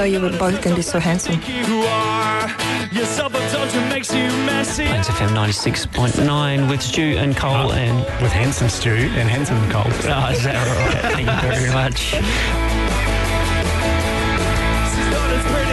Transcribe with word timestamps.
Know 0.00 0.06
you 0.06 0.20
were 0.20 0.30
both 0.30 0.62
going 0.62 0.74
to 0.74 0.76
be 0.76 0.82
so 0.82 0.98
handsome. 0.98 1.34
you 1.46 1.82
are. 1.82 2.48
Your 2.90 3.04
self-indulgence 3.04 3.92
makes 3.92 4.14
you 4.14 4.24
messy. 4.46 4.86
Plains 4.86 5.08
FM 5.08 5.28
96.9 5.28 6.70
with 6.70 6.80
Stu 6.80 7.18
and 7.18 7.36
Cole 7.36 7.70
uh, 7.70 7.74
and... 7.74 7.98
with 8.22 8.32
handsome 8.32 8.70
Stu 8.70 8.90
and 8.90 9.28
handsome 9.28 9.58
Cole. 9.70 9.82
Oh, 9.86 10.30
is 10.32 10.42
that 10.44 10.56
right? 10.66 11.12
Thank 11.12 11.28
you 11.28 11.50
very 11.50 11.70
much. 11.74 12.14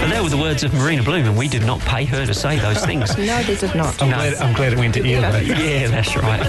And 0.03 0.12
that 0.12 0.22
were 0.22 0.30
the 0.30 0.38
words 0.38 0.64
of 0.64 0.73
Marina 0.73 1.03
Bloom, 1.03 1.25
and 1.25 1.38
we 1.38 1.48
did 1.48 1.66
not 1.66 1.80
pay 1.81 2.03
her 2.03 2.25
to 2.25 2.34
say 2.34 2.59
those 2.59 2.84
things. 2.86 3.17
No, 3.17 3.41
they 3.44 3.55
did 3.55 3.75
not. 3.75 4.02
I'm, 4.02 4.09
No. 4.09 4.17
glad, 4.17 4.36
I'm 4.36 4.53
glad 4.53 4.73
it 4.73 4.80
went 4.80 4.94
to 4.95 5.05
ear 5.05 5.22
though. 5.22 5.38
Yeah, 5.38 5.88
that's 5.88 6.17
right. 6.17 6.41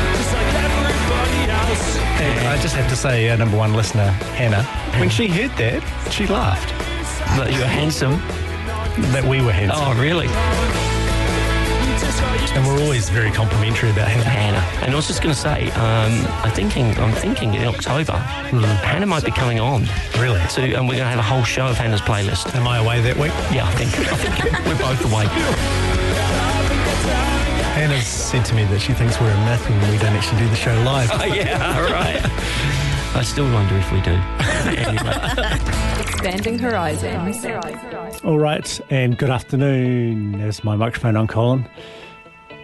And 2.18 2.48
I 2.48 2.60
just 2.60 2.74
have 2.74 2.88
to 2.90 2.96
say, 2.96 3.28
uh, 3.28 3.36
number 3.36 3.56
one 3.56 3.74
listener, 3.74 4.10
Hannah, 4.36 4.62
when 4.98 5.10
she 5.10 5.28
heard 5.28 5.50
that, 5.58 5.82
she 6.10 6.26
laughed 6.26 6.70
That 7.36 7.52
you're 7.52 7.66
handsome. 7.66 8.18
that 9.12 9.24
we 9.24 9.42
were 9.42 9.52
handsome. 9.52 9.82
Oh, 9.84 9.94
really? 10.00 10.28
And 12.56 12.66
we're 12.66 12.80
always 12.82 13.10
very 13.10 13.30
complimentary 13.30 13.90
about 13.90 14.08
Hannah. 14.08 14.24
Hannah. 14.24 14.84
And 14.86 14.92
I 14.92 14.96
was 14.96 15.06
just 15.06 15.22
going 15.22 15.34
to 15.34 15.38
say, 15.40 15.70
um, 15.72 16.26
I'm 16.42 16.50
thinking, 16.52 16.86
I'm 16.98 17.12
thinking 17.12 17.52
in 17.54 17.64
October, 17.64 18.14
Hannah 18.14 19.04
might 19.06 19.24
be 19.24 19.30
coming 19.30 19.60
on. 19.60 19.86
Really? 20.18 20.40
So, 20.48 20.62
and 20.62 20.88
we're 20.88 20.96
going 20.96 21.04
to 21.04 21.16
have 21.16 21.18
a 21.18 21.22
whole 21.22 21.44
show 21.44 21.66
of 21.66 21.76
Hannah's 21.76 22.00
playlist. 22.00 22.54
Am 22.54 22.66
I 22.66 22.78
away 22.78 23.02
that 23.02 23.16
week? 23.18 23.32
Yeah, 23.52 23.66
I 23.68 23.72
think, 23.72 23.90
I 24.10 24.16
think 24.16 24.66
we're 24.66 24.78
both 24.78 25.04
away. 25.12 25.26
Hannah 27.76 28.00
said 28.00 28.42
to 28.46 28.54
me 28.54 28.64
that 28.64 28.80
she 28.80 28.94
thinks 28.94 29.20
we're 29.20 29.30
a 29.30 29.44
myth 29.44 29.68
and 29.68 29.92
we 29.92 29.98
don't 29.98 30.14
actually 30.14 30.38
do 30.38 30.48
the 30.48 30.56
show 30.56 30.74
live. 30.80 31.10
Oh, 31.12 31.24
yeah, 31.26 31.78
right. 31.92 32.24
I 33.14 33.22
still 33.22 33.44
wonder 33.52 33.76
if 33.76 33.92
we 33.92 34.00
do. 34.00 34.12
anyway. 34.80 36.00
Expanding 36.00 36.58
horizons. 36.58 37.44
All 38.24 38.38
right, 38.38 38.80
and 38.88 39.18
good 39.18 39.28
afternoon. 39.28 40.38
There's 40.38 40.64
my 40.64 40.74
microphone 40.74 41.16
on, 41.16 41.26
Colin. 41.26 41.68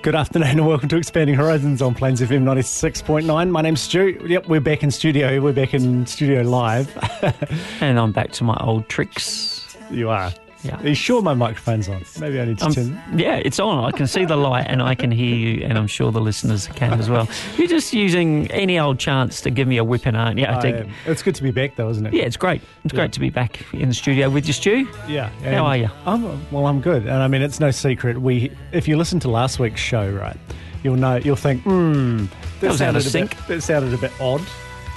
Good 0.01 0.15
afternoon 0.15 0.49
and 0.49 0.67
welcome 0.67 0.89
to 0.89 0.97
Expanding 0.97 1.35
Horizons 1.35 1.83
on 1.83 1.95
Plains 1.95 2.23
FM 2.23 2.45
96.9. 2.45 3.51
My 3.51 3.61
name's 3.61 3.83
Stu. 3.83 4.19
Yep, 4.27 4.49
we're 4.49 4.61
back 4.63 4.83
in 4.83 4.91
studio. 4.91 5.43
We're 5.43 5.53
back 5.53 5.75
in 5.75 6.07
studio 6.07 6.41
live. 6.41 6.91
and 7.83 8.01
I'm 8.01 8.13
back 8.13 8.33
to 8.33 8.45
my 8.45 8.57
old 8.63 8.89
tricks. 8.89 9.77
you 9.91 10.09
are. 10.09 10.33
Yeah. 10.65 10.81
Are 10.81 10.89
you 10.89 10.95
sure 10.95 11.23
my 11.23 11.35
microphone's 11.35 11.89
on? 11.89 12.05
Maybe 12.21 12.41
I 12.41 12.45
need 12.45 12.59
to 12.59 12.67
Um, 12.67 12.73
turn. 12.75 13.03
yeah, 13.17 13.37
it's 13.37 13.59
on. 13.59 13.83
I 13.85 13.91
can 13.91 14.07
see 14.07 14.25
the 14.25 14.37
light 14.37 14.67
and 14.69 14.81
I 14.83 14.95
can 14.95 15.11
hear 15.11 15.35
you, 15.35 15.65
and 15.65 15.77
I'm 15.77 15.87
sure 15.89 16.13
the 16.13 16.21
listeners 16.21 16.69
can 16.69 16.93
as 17.01 17.11
well. 17.11 17.29
You're 17.59 17.67
just 17.69 17.93
using 17.93 18.51
any 18.53 18.79
old 18.79 18.99
chance 19.01 19.41
to 19.41 19.51
give 19.51 19.67
me 19.67 19.77
a 19.79 19.85
whipping, 19.85 20.15
aren't 20.15 20.39
you? 20.39 20.47
I 20.47 20.61
think. 20.61 20.77
am. 20.77 20.91
It's 21.07 21.23
good 21.23 21.35
to 21.35 21.43
be 21.43 21.51
back, 21.51 21.75
though, 21.77 21.89
isn't 21.91 22.07
it? 22.07 22.15
Yeah, 22.15 22.22
it's 22.25 22.37
great. 22.37 22.61
It's 22.84 22.93
Yeah. 22.95 23.01
great 23.01 23.12
to 23.12 23.21
be 23.21 23.31
back 23.31 23.65
in 23.72 23.89
the 23.89 23.95
studio 23.95 24.31
with 24.31 24.47
you, 24.47 24.53
Stu. 24.53 24.87
Yeah. 25.09 25.31
How 25.45 25.65
are 25.67 25.77
you? 25.77 25.89
I'm, 26.06 26.22
well, 26.53 26.67
I'm 26.67 26.81
good. 26.81 27.03
And 27.03 27.15
I 27.22 27.28
mean, 27.28 27.43
it's 27.43 27.59
no 27.59 27.71
secret. 27.72 28.21
We, 28.21 28.53
if 28.71 28.87
you 28.87 28.97
listen 28.97 29.19
to 29.21 29.28
last 29.31 29.59
week's 29.59 29.81
show, 29.81 30.09
right, 30.11 30.37
you'll 30.84 30.97
know, 30.97 31.17
you'll 31.17 31.34
think, 31.37 31.62
hmm, 31.62 32.27
that, 32.61 32.71
was 32.71 32.81
out 32.83 32.95
of 32.95 33.03
sounded 33.03 33.06
a 33.06 33.11
sync. 33.11 33.31
Bit, 33.31 33.47
that 33.49 33.62
sounded 33.62 33.95
a 33.95 33.99
bit 33.99 34.12
odd. 34.21 34.43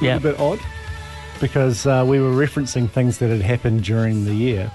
Yeah. 0.01 0.17
A 0.17 0.19
bit 0.19 0.39
odd. 0.39 0.59
Because 1.41 1.85
uh, 1.85 2.05
we 2.07 2.19
were 2.21 2.31
referencing 2.31 2.89
things 2.89 3.17
that 3.17 3.29
had 3.29 3.41
happened 3.41 3.83
during 3.83 4.23
the 4.25 4.33
year, 4.33 4.71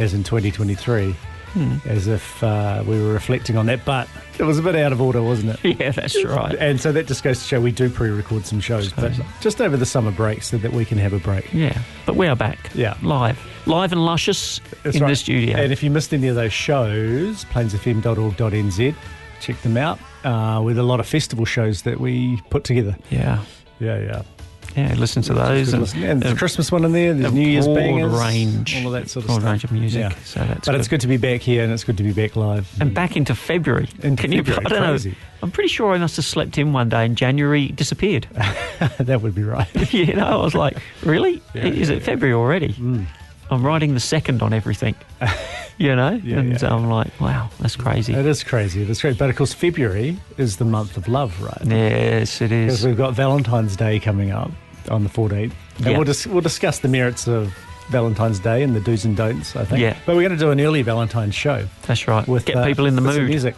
as 0.00 0.14
in 0.14 0.24
2023, 0.24 1.14
Hmm. 1.52 1.78
as 1.84 2.06
if 2.06 2.44
uh, 2.44 2.84
we 2.86 3.02
were 3.02 3.12
reflecting 3.12 3.56
on 3.56 3.66
that. 3.66 3.84
But 3.84 4.06
it 4.38 4.44
was 4.44 4.60
a 4.60 4.62
bit 4.62 4.76
out 4.76 4.92
of 4.92 5.00
order, 5.02 5.20
wasn't 5.20 5.58
it? 5.64 5.78
Yeah, 5.80 5.90
that's 5.90 6.24
right. 6.24 6.54
And 6.54 6.80
so 6.80 6.92
that 6.92 7.08
just 7.08 7.24
goes 7.24 7.40
to 7.40 7.44
show 7.44 7.60
we 7.60 7.72
do 7.72 7.90
pre-record 7.90 8.46
some 8.46 8.60
shows, 8.60 8.92
but 8.92 9.12
just 9.40 9.60
over 9.60 9.76
the 9.76 9.84
summer 9.84 10.12
break 10.12 10.44
so 10.44 10.58
that 10.58 10.72
we 10.72 10.84
can 10.84 10.96
have 10.98 11.12
a 11.12 11.18
break. 11.18 11.52
Yeah, 11.52 11.76
but 12.06 12.14
we 12.14 12.28
are 12.28 12.36
back. 12.36 12.70
Yeah. 12.72 12.96
live, 13.02 13.36
live 13.66 13.90
and 13.90 14.04
luscious 14.04 14.60
That's 14.84 14.94
in 14.94 15.02
right. 15.02 15.08
the 15.08 15.16
studio. 15.16 15.56
And 15.56 15.72
if 15.72 15.82
you 15.82 15.90
missed 15.90 16.14
any 16.14 16.28
of 16.28 16.36
those 16.36 16.52
shows, 16.52 17.44
plainsfm.org.nz, 17.46 18.94
check 19.40 19.60
them 19.62 19.76
out 19.76 19.98
uh, 20.24 20.60
with 20.62 20.78
a 20.78 20.84
lot 20.84 21.00
of 21.00 21.06
festival 21.08 21.44
shows 21.44 21.82
that 21.82 21.98
we 21.98 22.40
put 22.50 22.62
together. 22.62 22.96
yeah, 23.10 23.42
Yeah, 23.80 23.98
yeah. 23.98 24.22
Yeah, 24.76 24.94
listen 24.94 25.22
to 25.22 25.34
those 25.34 25.66
Good 25.66 25.74
and, 25.74 25.82
listen. 25.82 26.02
and 26.04 26.22
there's 26.22 26.34
a 26.34 26.36
Christmas 26.36 26.70
one 26.72 26.84
in 26.84 26.92
there. 26.92 27.12
There's 27.14 27.32
a 27.32 27.34
New 27.34 27.46
Year's 27.48 27.66
bangers, 27.66 28.12
range, 28.12 28.76
all 28.76 28.86
of 28.86 28.92
that 28.92 29.10
sort 29.10 29.24
of 29.24 29.28
broad 29.28 29.40
stuff. 29.40 29.50
range 29.50 29.64
of 29.64 29.72
music. 29.72 30.00
Yeah. 30.00 30.14
So 30.24 30.40
that's 30.40 30.66
But 30.66 30.74
it's 30.76 30.88
good 30.88 31.00
to 31.02 31.06
be 31.08 31.16
back 31.16 31.40
here, 31.40 31.62
and 31.64 31.72
it's 31.72 31.84
good 31.84 31.96
to 31.96 32.02
be 32.02 32.12
back 32.12 32.36
live. 32.36 32.68
And 32.80 32.94
back 32.94 33.16
into 33.16 33.34
February. 33.34 33.88
Into 34.02 34.22
Can 34.22 34.32
you? 34.32 34.40
I 34.40 34.44
don't 34.44 34.64
crazy. 34.66 35.10
know. 35.10 35.16
I'm 35.42 35.50
pretty 35.50 35.68
sure 35.68 35.92
I 35.92 35.98
must 35.98 36.16
have 36.16 36.24
slept 36.24 36.58
in 36.58 36.72
one 36.72 36.88
day, 36.88 37.04
and 37.04 37.16
January 37.16 37.68
disappeared. 37.68 38.26
that 38.98 39.22
would 39.22 39.34
be 39.34 39.42
right. 39.42 39.68
you 39.92 40.14
know, 40.14 40.26
I 40.26 40.36
was 40.44 40.54
like, 40.54 40.76
really? 41.02 41.42
Yeah, 41.54 41.66
Is 41.66 41.88
yeah, 41.90 41.96
it 41.96 42.02
February 42.02 42.34
already? 42.34 42.74
Mm. 42.74 43.06
I'm 43.50 43.64
writing 43.66 43.94
the 43.94 44.00
second 44.00 44.42
on 44.42 44.52
everything. 44.52 44.94
you 45.78 45.94
know, 45.96 46.20
Yeah, 46.22 46.38
and 46.38 46.60
yeah. 46.60 46.74
I'm 46.74 46.88
like, 46.88 47.08
wow, 47.20 47.50
that's 47.60 47.76
crazy. 47.76 48.14
it 48.14 48.24
is 48.26 48.44
crazy. 48.44 48.84
That's 48.84 49.00
great. 49.02 49.18
But 49.18 49.30
of 49.30 49.36
course, 49.36 49.52
February 49.52 50.18
is 50.38 50.56
the 50.58 50.64
month 50.64 50.96
of 50.96 51.08
love, 51.08 51.40
right? 51.42 51.58
Yes, 51.64 52.40
it 52.40 52.52
is. 52.52 52.66
Because 52.74 52.86
we've 52.86 52.96
got 52.96 53.14
Valentine's 53.14 53.76
Day 53.76 53.98
coming 53.98 54.30
up 54.30 54.50
on 54.88 55.02
the 55.04 55.10
14th. 55.10 55.52
And 55.78 55.86
Yeah. 55.86 55.96
we'll, 55.96 56.04
dis- 56.04 56.26
we'll 56.26 56.40
discuss 56.42 56.78
the 56.78 56.88
merits 56.88 57.26
of 57.26 57.52
Valentine's 57.90 58.38
Day 58.38 58.62
and 58.62 58.74
the 58.76 58.80
do's 58.80 59.04
and 59.04 59.16
don'ts, 59.16 59.56
I 59.56 59.64
think. 59.64 59.80
Yeah. 59.80 59.96
But 60.06 60.14
we're 60.14 60.22
going 60.28 60.38
to 60.38 60.44
do 60.44 60.50
an 60.52 60.60
early 60.60 60.82
Valentine's 60.82 61.34
show. 61.34 61.66
That's 61.86 62.06
right. 62.06 62.26
with 62.28 62.44
Get 62.44 62.56
uh, 62.56 62.64
people 62.64 62.86
in 62.86 62.94
the 62.94 63.00
mood. 63.02 63.28
music. 63.28 63.56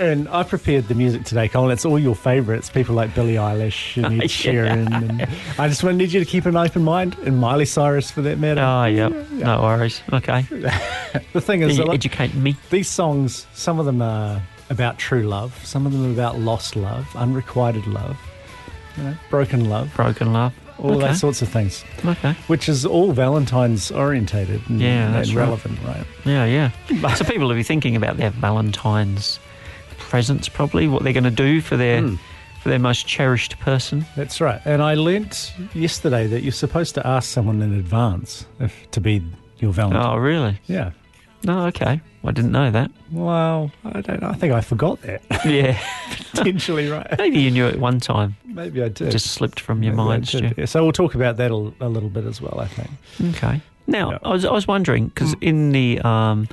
And 0.00 0.28
I 0.30 0.44
prepared 0.44 0.88
the 0.88 0.94
music 0.94 1.24
today, 1.24 1.46
Colin. 1.46 1.70
It's 1.72 1.84
all 1.84 1.98
your 1.98 2.14
favourites, 2.14 2.70
people 2.70 2.94
like 2.94 3.14
Billie 3.14 3.34
Eilish 3.34 4.02
and 4.02 4.14
Ed 4.22 4.22
Yeah. 4.22 4.28
Sheeran. 4.28 4.92
And 5.10 5.22
I 5.58 5.68
just 5.68 5.84
want 5.84 5.92
to 5.94 5.98
need 5.98 6.10
you 6.10 6.20
to 6.20 6.24
keep 6.26 6.46
an 6.46 6.56
open 6.56 6.82
mind, 6.82 7.18
and 7.26 7.38
Miley 7.38 7.66
Cyrus 7.66 8.10
for 8.10 8.22
that 8.22 8.38
matter. 8.38 8.62
Oh, 8.62 8.86
yep. 8.86 9.12
No 9.32 9.60
worries. 9.60 10.00
Okay. 10.10 10.40
the 11.34 11.40
thing 11.42 11.60
is, 11.60 11.76
You 11.76 11.92
educate 11.92 12.34
me. 12.34 12.56
these 12.70 12.88
songs, 12.88 13.46
some 13.52 13.78
of 13.78 13.84
them 13.84 14.00
are 14.00 14.40
about 14.70 14.98
true 14.98 15.24
love, 15.28 15.54
some 15.66 15.84
of 15.84 15.92
them 15.92 16.06
are 16.08 16.12
about 16.12 16.38
lost 16.38 16.76
love, 16.76 17.06
unrequited 17.14 17.86
love, 17.86 18.16
you 18.96 19.02
know, 19.02 19.14
broken 19.28 19.68
love, 19.68 19.92
Broken 19.96 20.32
love. 20.32 20.54
all 20.78 20.92
okay. 20.92 21.08
that 21.08 21.16
sorts 21.18 21.42
of 21.42 21.48
things, 21.50 21.84
Okay. 22.06 22.32
which 22.46 22.70
is 22.70 22.86
all 22.86 23.12
Valentine's 23.12 23.90
orientated 23.90 24.62
and, 24.70 24.80
Yeah, 24.80 25.06
and 25.06 25.14
that's 25.14 25.34
right. 25.34 25.42
relevant, 25.44 25.78
right? 25.84 26.06
Yeah, 26.24 26.46
yeah. 26.46 27.14
so 27.16 27.24
people 27.26 27.48
will 27.48 27.54
be 27.54 27.62
thinking 27.64 27.96
about 27.96 28.16
their 28.16 28.30
Valentine's 28.30 29.38
presents, 30.00 30.48
probably 30.48 30.88
what 30.88 31.02
they're 31.04 31.12
going 31.12 31.24
to 31.24 31.30
do 31.30 31.60
for 31.60 31.76
their 31.76 32.00
Hmm. 32.02 32.16
for 32.62 32.68
their 32.68 32.78
most 32.78 33.06
cherished 33.06 33.58
person. 33.60 34.04
That's 34.16 34.40
right. 34.40 34.60
And 34.66 34.82
I 34.82 34.94
learnt 34.94 35.54
yesterday 35.74 36.26
that 36.26 36.42
you're 36.42 36.52
supposed 36.52 36.94
to 36.96 37.06
ask 37.06 37.30
someone 37.30 37.62
in 37.62 37.72
advance 37.72 38.44
if 38.58 38.90
to 38.90 39.00
be 39.00 39.22
your 39.58 39.72
Valentine. 39.72 40.04
Oh, 40.06 40.16
really? 40.16 40.58
Yeah. 40.66 40.90
No, 41.42 41.64
okay. 41.68 42.00
I 42.22 42.30
didn't 42.32 42.52
know 42.52 42.70
that. 42.70 42.90
Well, 43.10 43.70
I 43.82 44.02
don't 44.02 44.20
know. 44.20 44.28
I 44.28 44.34
think 44.34 44.52
I 44.52 44.60
forgot 44.60 45.00
that. 45.02 45.22
Yeah. 45.46 45.78
Potentially, 46.34 46.88
right? 46.90 47.06
Maybe 47.18 47.40
you 47.40 47.50
knew 47.50 47.66
it 47.66 47.78
one 47.80 47.98
time. 47.98 48.36
Maybe 48.44 48.82
I 48.82 48.88
did. 48.88 49.10
Just 49.10 49.28
slipped 49.32 49.58
from 49.58 49.82
your 49.82 49.94
Maybe 49.94 50.04
mind. 50.08 50.28
Stu. 50.28 50.50
Yeah, 50.56 50.66
So 50.66 50.82
we'll 50.82 50.92
talk 50.92 51.14
about 51.14 51.38
that 51.38 51.50
a, 51.50 51.54
a 51.80 51.88
little 51.88 52.10
bit 52.10 52.24
as 52.26 52.40
well, 52.42 52.60
I 52.60 52.66
think. 52.66 52.90
Okay. 53.36 53.60
Now, 53.86 54.10
Yeah. 54.12 54.18
I 54.22 54.28
was 54.32 54.44
I 54.44 54.52
was 54.52 54.68
wondering 54.68 55.06
because 55.08 55.34
in 55.40 55.72
the 55.72 55.98
um 56.02 56.46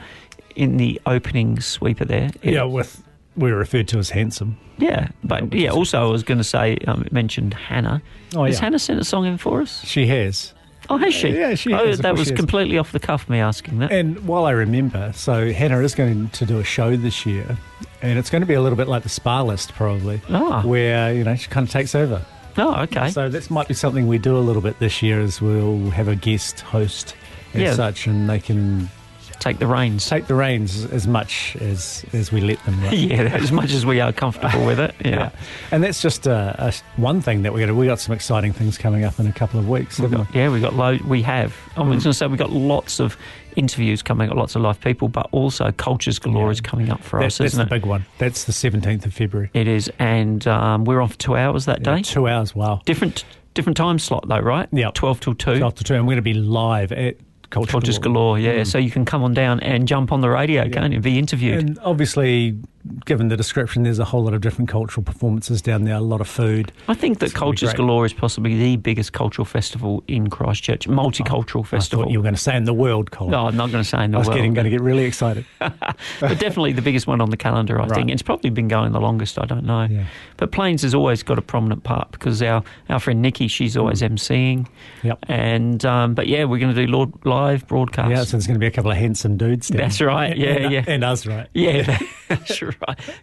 in 0.56 0.78
the 0.78 1.00
opening 1.06 1.60
sweeper 1.60 2.06
there, 2.06 2.32
it- 2.42 2.54
Yeah, 2.54 2.64
with 2.64 3.04
were 3.38 3.56
referred 3.56 3.88
to 3.90 4.00
as 4.00 4.10
handsome. 4.10 4.58
yeah, 4.78 5.10
but 5.24 5.54
yeah. 5.54 5.70
Also, 5.72 6.02
I 6.02 6.12
was 6.12 6.24
going 6.24 6.38
to 6.40 6.44
say 6.44 6.78
um, 6.88 7.06
mentioned 7.12 7.54
Hannah. 7.54 8.02
Oh, 8.36 8.44
Has 8.44 8.56
yeah. 8.56 8.62
Hannah 8.62 8.80
sent 8.80 9.00
a 9.00 9.04
song 9.04 9.26
in 9.26 9.38
for 9.38 9.62
us? 9.62 9.84
She 9.86 10.08
has. 10.08 10.54
Oh, 10.90 10.98
has 10.98 11.14
she? 11.14 11.30
Yeah, 11.30 11.56
she 11.56 11.74
Oh, 11.74 11.86
has, 11.86 12.00
that 12.00 12.16
was 12.16 12.32
completely 12.32 12.78
off 12.78 12.92
the 12.94 13.00
cuff. 13.00 13.28
Me 13.30 13.40
asking 13.40 13.80
that. 13.80 13.92
And 13.92 14.26
while 14.28 14.46
I 14.46 14.52
remember, 14.52 15.12
so 15.14 15.52
Hannah 15.52 15.80
is 15.82 15.94
going 15.96 16.30
to 16.30 16.46
do 16.46 16.60
a 16.60 16.64
show 16.64 16.96
this 16.96 17.26
year, 17.26 17.58
and 18.02 18.18
it's 18.18 18.30
going 18.30 18.42
to 18.42 18.46
be 18.46 18.54
a 18.54 18.62
little 18.62 18.78
bit 18.78 18.88
like 18.88 19.04
the 19.04 19.10
Spa 19.10 19.42
List, 19.42 19.74
probably, 19.74 20.22
Ah. 20.30 20.62
where 20.64 21.14
you 21.14 21.24
know 21.26 21.36
she 21.36 21.48
kind 21.50 21.66
of 21.68 21.72
takes 21.72 21.94
over. 21.94 22.26
oh, 22.58 22.82
okay. 22.84 23.10
So 23.12 23.28
this 23.30 23.50
might 23.50 23.68
be 23.68 23.74
something 23.74 24.08
we 24.08 24.18
do 24.18 24.38
a 24.38 24.40
little 24.40 24.62
bit 24.62 24.80
this 24.80 25.02
year, 25.04 25.20
as 25.20 25.42
we'll 25.42 25.90
have 25.92 26.08
a 26.08 26.16
guest 26.16 26.62
host 26.62 27.16
as 27.54 27.62
Yeah. 27.62 27.74
such, 27.74 28.08
and 28.08 28.30
they 28.30 28.40
can 28.40 28.90
take 29.40 29.60
the 29.60 29.68
reins. 29.68 30.08
take 30.08 30.28
the 30.28 30.36
reins 30.36 30.86
as 30.86 31.08
much 31.08 31.56
as 31.62 32.06
as 32.14 32.32
we 32.32 32.42
let 32.42 32.64
them. 32.66 32.82
Right? 32.84 32.94
yeah, 32.98 33.22
as 33.24 33.52
much 33.52 33.72
as 33.72 33.86
we 33.86 34.00
are 34.00 34.12
comfortable 34.14 34.66
with 34.66 34.80
it. 34.80 34.96
Yeah. 35.04 35.32
and 35.72 35.84
that's 35.84 36.02
just 36.02 36.28
uh, 36.28 36.54
a, 36.58 36.74
one 36.96 37.22
thing 37.22 37.44
that 37.44 37.54
we 37.54 37.66
got. 37.66 37.74
We 37.76 37.86
got 37.86 38.00
some 38.00 38.14
exciting 38.16 38.54
things 38.54 38.78
coming 38.78 39.04
up 39.04 39.20
in 39.20 39.28
a 39.28 39.34
couple 39.34 39.60
of 39.60 39.68
weeks. 39.70 39.98
Haven't 39.98 40.18
got, 40.18 40.36
yeah, 40.36 40.50
we 40.52 40.60
got 40.60 40.74
load. 40.76 41.02
We 41.02 41.22
have. 41.24 41.56
I 41.76 41.82
was 41.82 41.88
going 41.90 42.00
to 42.02 42.14
say 42.14 42.28
we 42.28 42.38
got 42.38 42.52
lots 42.52 43.00
of 43.00 43.18
interviews 43.56 44.04
coming, 44.04 44.30
up, 44.30 44.36
lots 44.38 44.56
of 44.56 44.62
live 44.62 44.80
people, 44.82 45.08
but 45.08 45.28
also 45.32 45.72
Cultures 45.72 46.20
Galore 46.20 46.46
Yeah. 46.48 46.52
is 46.52 46.62
coming 46.62 46.92
up 46.92 47.02
for 47.04 47.20
That- 47.20 47.26
us, 47.28 47.38
that's 47.40 47.54
isn't 47.54 47.68
the 47.70 47.76
it? 47.76 47.80
big 47.82 47.88
one. 47.88 48.06
That's 48.20 48.44
the 48.46 48.54
seventeenth 48.54 49.06
of 49.06 49.14
February. 49.14 49.50
It 49.54 49.68
is, 49.68 49.92
and 50.00 50.46
um, 50.48 50.86
we're 50.86 51.02
on 51.02 51.10
for 51.10 51.18
two 51.18 51.36
hours 51.36 51.66
that 51.66 51.84
day. 51.84 52.02
Two 52.02 52.28
hours. 52.28 52.54
Wow. 52.56 52.82
Different, 52.86 53.26
different 53.54 53.78
time 53.78 53.98
slot 54.00 54.28
though, 54.28 54.40
right? 54.40 54.68
Yeah. 54.72 54.92
twelve 54.94 55.20
till 55.20 55.34
two. 55.36 55.58
Twelve 55.58 55.76
to 55.76 55.84
two. 55.84 55.96
And 55.96 56.04
we're 56.06 56.14
going 56.14 56.18
to 56.18 56.22
be 56.22 56.34
live 56.36 56.92
at 56.92 57.16
Culture, 57.50 57.72
Cultures 57.72 58.00
Galore, 58.00 58.40
yeah. 58.40 58.56
Mm. 58.56 58.68
So 58.68 58.78
you 58.78 58.92
can 58.92 59.06
come 59.06 59.24
on 59.24 59.34
down 59.34 59.60
and 59.62 59.88
jump 59.88 60.12
on 60.12 60.22
the 60.22 60.30
radio, 60.30 60.70
can't 60.70 60.94
you? 60.94 61.00
Be 61.00 61.18
interviewed. 61.18 61.60
And 61.60 61.80
obviously, 61.80 62.58
given 63.06 63.28
the 63.28 63.38
description, 63.38 63.84
there's 63.84 64.00
a 64.00 64.06
whole 64.06 64.24
lot 64.24 64.34
of 64.34 64.42
different 64.42 64.70
cultural 64.70 65.04
performances 65.04 65.62
down 65.62 65.84
there. 65.84 65.96
A 65.96 66.02
lot 66.02 66.22
of 66.22 66.28
food. 66.28 66.72
I 66.88 66.94
think 66.94 67.20
that 67.20 67.28
It's 67.28 67.34
Cultures. 67.36 67.74
Galore 67.74 68.06
is 68.06 68.14
possibly 68.14 68.58
the 68.58 68.76
biggest 68.78 69.14
cultural 69.14 69.46
festival 69.46 70.04
in 70.08 70.30
Christchurch, 70.30 70.88
multicultural 70.88 71.62
I 71.66 71.68
festival. 71.68 72.06
thought 72.06 72.12
you 72.12 72.20
were 72.20 72.24
going 72.24 72.36
to 72.36 72.42
say 72.42 72.56
in 72.56 72.64
the 72.66 72.74
world, 72.74 73.12
Colin. 73.12 73.32
no, 73.32 73.48
I'm 73.48 73.56
not 73.58 73.72
going 73.72 73.84
to 73.84 73.90
say 73.90 74.04
in 74.04 74.12
the 74.12 74.18
world. 74.18 74.18
I 74.18 74.20
was 74.20 74.28
world, 74.30 74.38
getting 74.38 74.54
going 74.54 74.66
to 74.66 74.70
get 74.72 74.82
really 74.82 75.06
excited. 75.06 75.46
but 75.60 76.40
definitely 76.40 76.74
the 76.74 76.82
biggest 76.82 77.08
one 77.08 77.22
on 77.22 77.30
the 77.30 77.38
calendar. 77.38 77.80
I 77.80 77.84
Right. 77.88 77.96
think 77.96 78.12
it's 78.12 78.22
probably 78.22 78.50
been 78.50 78.68
going 78.68 78.92
the 78.92 79.00
longest. 79.02 79.40
I 79.42 79.46
don't 79.46 79.66
know, 79.66 79.84
Yeah. 79.90 80.06
but 80.38 80.52
Plains 80.52 80.82
has 80.82 80.94
always 80.94 81.24
got 81.24 81.38
a 81.38 81.42
prominent 81.42 81.84
part 81.84 82.12
because 82.12 82.42
our 82.42 82.64
our 82.90 83.00
friend 83.00 83.22
Nikki, 83.22 83.48
she's 83.48 83.76
always 83.78 84.02
emceeing, 84.02 84.60
Mm. 84.62 84.68
Yep. 85.04 85.20
and 85.30 85.86
um, 85.86 86.14
but 86.14 86.28
yeah, 86.28 86.44
we're 86.46 86.60
going 86.60 86.74
to 86.74 86.86
do 86.86 86.92
Lord, 86.92 87.12
live 87.26 87.68
broadcast. 87.68 88.10
Yeah, 88.10 88.24
so 88.24 88.32
there's 88.38 88.48
going 88.48 88.56
to 88.56 88.60
be 88.60 88.68
a 88.68 88.72
couple 88.72 88.92
of 88.92 88.98
handsome 88.98 89.38
dudes. 89.38 89.68
Down. 89.70 89.78
That's 89.82 90.02
right, 90.02 90.36
yeah, 90.38 90.48
and, 90.50 90.74
yeah. 90.74 90.84
and 90.88 91.04
us, 91.04 91.26
right? 91.26 91.48
Yeah, 91.54 91.98
that's 92.28 92.62
right. 92.62 92.76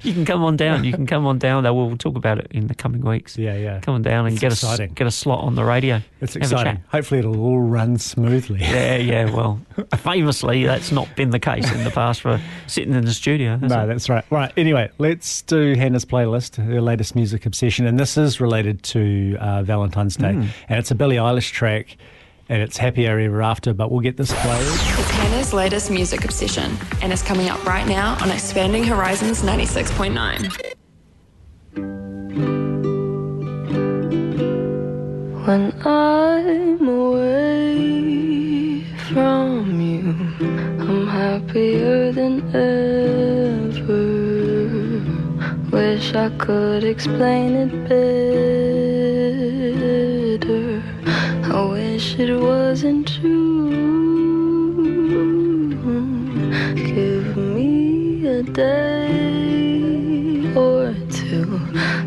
You 0.03 0.13
can 0.13 0.25
come 0.25 0.43
on 0.45 0.57
down. 0.57 0.85
You 0.85 0.93
can 0.93 1.07
come 1.07 1.27
on 1.27 1.39
down. 1.39 1.63
Though 1.65 1.75
we'll 1.75 1.97
talk 1.97 2.17
about 2.17 2.39
it 2.39 2.49
in 2.51 2.67
the 2.67 2.75
coming 2.75 3.03
weeks. 3.03 3.37
Yeah, 3.39 3.57
yeah. 3.57 3.81
Come 3.81 3.95
on 3.95 4.03
down 4.03 4.27
and 4.27 4.35
It's 4.35 4.41
get 4.41 4.53
exciting. 4.53 4.91
a 4.91 4.95
get 4.95 5.07
a 5.07 5.11
slot 5.11 5.41
on 5.45 5.55
the 5.55 5.65
radio. 5.65 6.01
It's 6.21 6.35
Have 6.35 6.43
exciting. 6.43 6.83
Hopefully, 6.89 7.21
it'll 7.21 7.41
all 7.41 7.61
run 7.61 7.99
smoothly. 7.99 8.61
Yeah, 8.61 8.97
yeah. 8.97 9.25
Well, 9.31 9.61
famously, 9.97 10.65
that's 10.65 10.93
not 10.93 11.15
been 11.17 11.31
the 11.31 11.39
case 11.39 11.71
in 11.73 11.85
the 11.85 11.91
past 11.91 12.21
for 12.21 12.41
sitting 12.67 12.95
in 12.95 13.05
the 13.05 13.13
studio. 13.13 13.57
No, 13.57 13.85
it? 13.85 13.87
that's 13.87 14.09
right. 14.09 14.25
Right. 14.31 14.53
Anyway, 14.57 14.91
let's 14.99 15.43
do 15.43 15.75
Hannah's 15.75 16.05
playlist, 16.05 16.57
her 16.57 16.81
latest 16.81 17.15
music 17.15 17.47
obsession, 17.47 17.87
and 17.87 17.99
this 17.99 18.17
is 18.17 18.41
related 18.41 18.83
to 18.85 19.37
uh, 19.41 19.63
Valentine's 19.63 20.17
Day, 20.17 20.33
Hmm. 20.33 20.47
and 20.69 20.79
it's 20.79 20.91
a 20.91 20.95
Billie 20.95 21.17
Eilish 21.17 21.53
track, 21.53 21.97
and 22.49 22.63
it's 22.63 22.77
Happier 22.77 23.19
Ever 23.19 23.43
After. 23.43 23.73
But 23.75 23.91
we'll 23.91 24.01
get 24.01 24.17
this 24.17 24.33
played. 24.33 24.63
It's 24.63 25.11
Hannah's 25.11 25.53
latest 25.53 25.91
music 25.91 26.25
obsession, 26.25 26.77
and 27.03 27.13
it's 27.13 27.23
coming 27.23 27.49
up 27.49 27.65
right 27.65 27.87
now 27.87 28.17
on 28.21 28.31
Expanding 28.31 28.85
Horizons 28.85 29.43
96.9. 29.43 30.75
When 35.47 35.73
I'm 35.87 36.89
away 36.89 38.85
from 39.13 39.81
you, 39.81 40.01
I'm 40.81 41.07
happier 41.07 42.13
than 42.13 42.43
ever. 42.55 44.05
Wish 45.71 46.15
I 46.15 46.31
could 46.39 46.85
explain 46.85 47.57
it 47.57 47.89
better. 47.89 48.75
I 51.55 51.63
wish 51.67 52.19
it 52.19 52.35
wasn't 52.37 53.07
true. 53.07 53.71
Give 56.75 57.37
me 57.37 58.27
a 58.27 58.43
day 58.43 59.33
or 60.57 60.93
two 61.13 61.61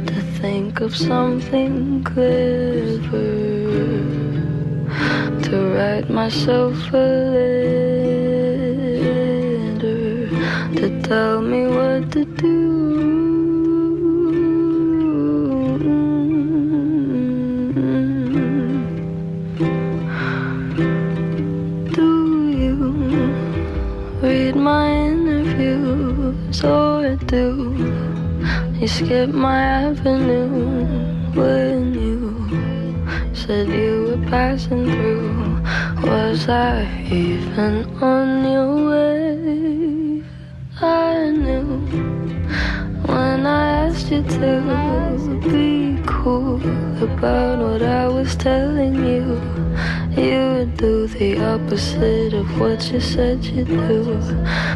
to 0.09 0.15
think 0.41 0.81
of 0.81 0.93
something 0.93 2.03
clever 2.03 3.31
to 5.43 5.55
write 5.73 6.09
myself 6.09 6.75
a 6.91 7.07
letter 7.37 7.87
to 10.75 11.01
tell 11.03 11.41
me 11.41 11.67
what 11.67 12.11
to 12.11 12.25
do. 12.25 12.96
Skip 29.07 29.29
my 29.29 29.61
avenue 29.87 30.83
when 31.31 31.93
you 31.93 32.19
said 33.33 33.69
you 33.69 33.93
were 34.03 34.29
passing 34.29 34.83
through? 34.83 35.61
Was 36.03 36.49
I 36.49 36.83
even 37.09 37.85
on 38.03 38.27
your 38.51 38.73
way? 38.89 40.23
I 40.81 41.31
knew 41.31 41.67
when 43.07 43.45
I 43.45 43.85
asked 43.85 44.11
you 44.11 44.23
to 44.23 45.39
be 45.51 46.03
cool 46.05 46.59
about 47.01 47.59
what 47.59 47.81
I 47.81 48.09
was 48.09 48.35
telling 48.35 48.95
you. 48.95 49.39
You 50.21 50.39
would 50.51 50.75
do 50.75 51.07
the 51.07 51.31
opposite 51.53 52.33
of 52.33 52.59
what 52.59 52.91
you 52.91 52.99
said 52.99 53.45
you'd 53.45 53.67
do, 53.67 54.19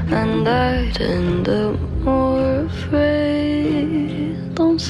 and 0.07 0.47
I'd 0.47 1.01
end 1.01 1.49
up 1.49 1.90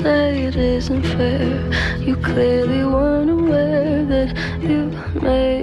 say 0.02 0.46
it 0.46 0.56
isn't 0.56 1.04
fair. 1.04 1.98
You 2.00 2.16
clearly 2.16 2.84
weren't 2.84 3.30
aware 3.30 4.04
that 4.06 4.36
you 4.62 4.90
made 5.22 5.61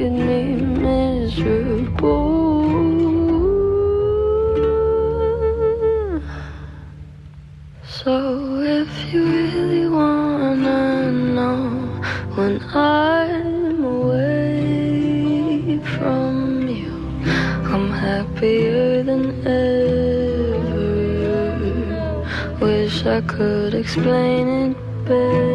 could 23.28 23.74
explain 23.74 24.48
it 24.48 25.04
better. 25.04 25.47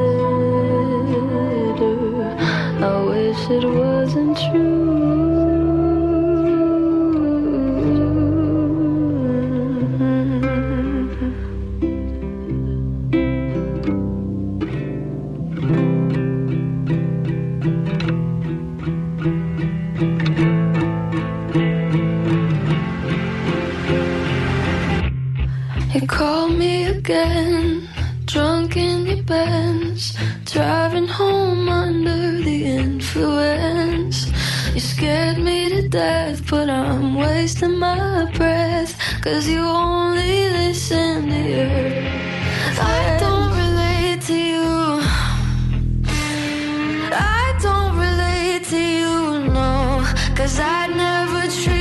You 33.94 34.80
scared 34.80 35.38
me 35.38 35.70
to 35.70 35.88
death, 35.88 36.50
but 36.50 36.68
I'm 36.68 37.14
wasting 37.14 37.78
my 37.78 38.26
breath, 38.36 38.98
cause 39.22 39.48
you 39.48 39.62
only 39.62 40.50
listen 40.50 41.30
to 41.30 41.42
your. 41.58 41.70
I 42.82 43.18
don't 43.20 43.52
relate 43.56 44.22
to 44.30 44.34
you. 44.34 45.00
I 47.14 47.56
don't 47.62 47.96
relate 47.96 48.64
to 48.74 48.82
you, 48.82 49.54
no, 49.54 50.04
cause 50.36 50.60
I'd 50.60 50.96
never 50.96 51.42
treat 51.62 51.73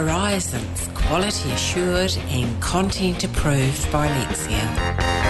horizons, 0.00 0.88
quality 0.94 1.50
assured 1.50 2.16
and 2.30 2.62
content 2.62 3.22
approved 3.22 3.92
by 3.92 4.08
Lexia. 4.08 5.29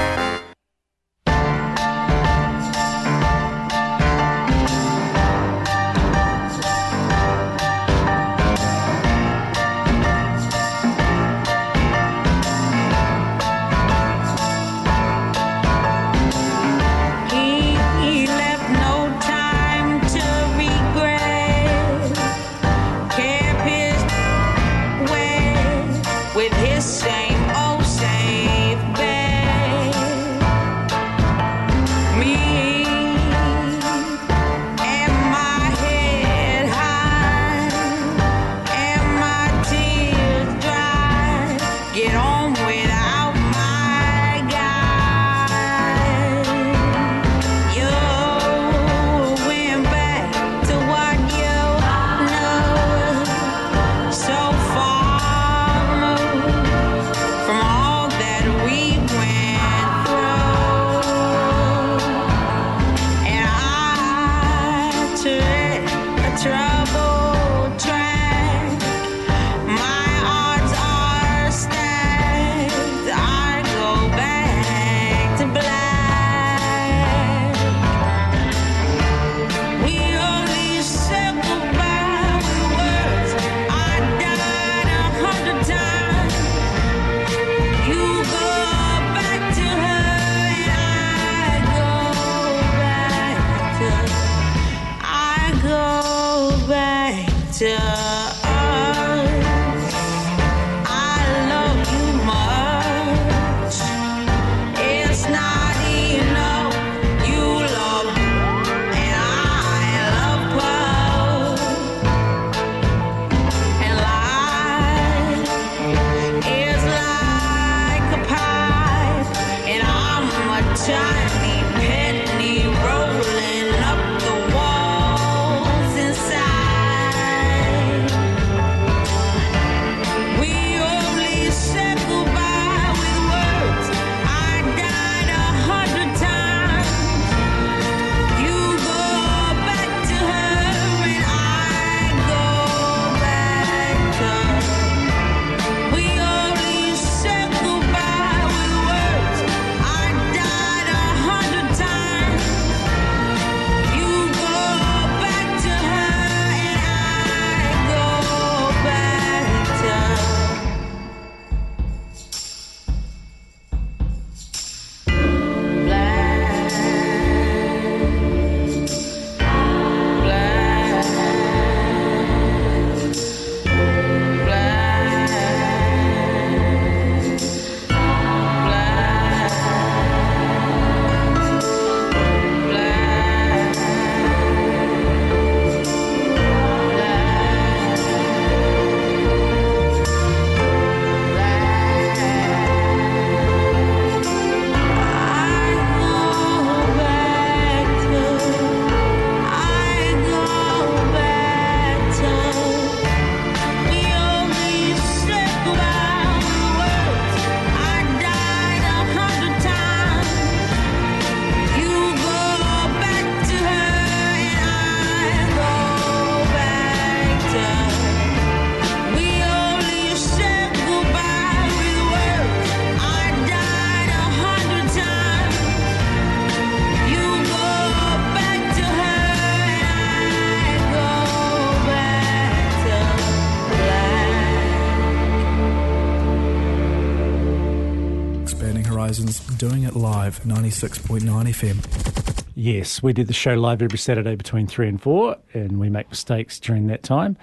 96.9 240.74 241.48
FM. 241.48 242.46
Yes, 242.54 243.02
we 243.02 243.12
did 243.12 243.26
the 243.26 243.32
show 243.32 243.54
live 243.54 243.82
every 243.82 243.98
Saturday 243.98 244.36
between 244.36 244.66
three 244.68 244.88
and 244.88 245.02
four, 245.02 245.36
and 245.52 245.80
we 245.80 245.90
make 245.90 246.08
mistakes 246.10 246.60
during 246.60 246.86
that 246.88 247.02
time. 247.02 247.36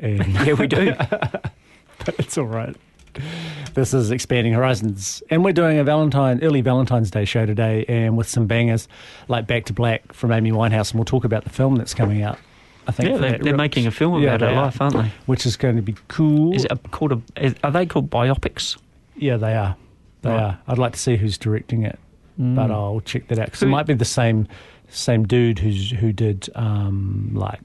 And 0.00 0.26
Yeah, 0.46 0.54
we 0.54 0.66
do. 0.66 0.92
but 0.98 2.14
it's 2.18 2.36
all 2.36 2.46
right. 2.46 2.74
This 3.74 3.94
is 3.94 4.10
Expanding 4.10 4.52
Horizons, 4.52 5.22
and 5.30 5.44
we're 5.44 5.52
doing 5.52 5.78
a 5.78 5.84
Valentine 5.84 6.40
early 6.42 6.60
Valentine's 6.60 7.10
Day 7.10 7.24
show 7.24 7.46
today, 7.46 7.84
and 7.88 8.16
with 8.16 8.28
some 8.28 8.46
bangers 8.48 8.88
like 9.28 9.46
Back 9.46 9.66
to 9.66 9.72
Black 9.72 10.12
from 10.12 10.32
Amy 10.32 10.50
Winehouse, 10.50 10.90
and 10.90 10.98
we'll 10.98 11.04
talk 11.04 11.24
about 11.24 11.44
the 11.44 11.50
film 11.50 11.76
that's 11.76 11.94
coming 11.94 12.22
out. 12.22 12.36
I 12.88 12.92
think 12.92 13.10
Yeah, 13.10 13.16
they're, 13.18 13.38
they're 13.38 13.56
making 13.56 13.86
a 13.86 13.90
film 13.92 14.22
about 14.22 14.40
they 14.40 14.46
her 14.46 14.52
are. 14.52 14.64
life, 14.66 14.80
aren't 14.80 14.94
they? 14.96 15.12
which 15.26 15.46
is 15.46 15.56
going 15.56 15.76
to 15.76 15.82
be 15.82 15.94
cool. 16.08 16.52
Is 16.54 16.64
it 16.64 16.72
a, 16.72 16.76
called 16.76 17.12
a? 17.12 17.22
Is, 17.36 17.54
are 17.62 17.70
they 17.70 17.86
called 17.86 18.10
biopics? 18.10 18.76
Yeah, 19.16 19.36
they 19.36 19.54
are. 19.54 19.76
They 20.22 20.30
Right. 20.30 20.40
are. 20.42 20.58
I'd 20.66 20.78
like 20.78 20.92
to 20.94 20.98
see 20.98 21.16
who's 21.16 21.38
directing 21.38 21.82
it, 21.84 21.98
but 22.38 22.70
I'll 22.70 23.00
check 23.00 23.28
that 23.28 23.38
out 23.38 23.46
because 23.46 23.62
it 23.62 23.66
might 23.66 23.86
be 23.86 23.94
the 23.94 24.04
same 24.04 24.46
same 24.88 25.24
dude 25.26 25.58
who's 25.58 25.90
who 25.90 26.12
did 26.12 26.48
um, 26.54 27.30
like 27.34 27.60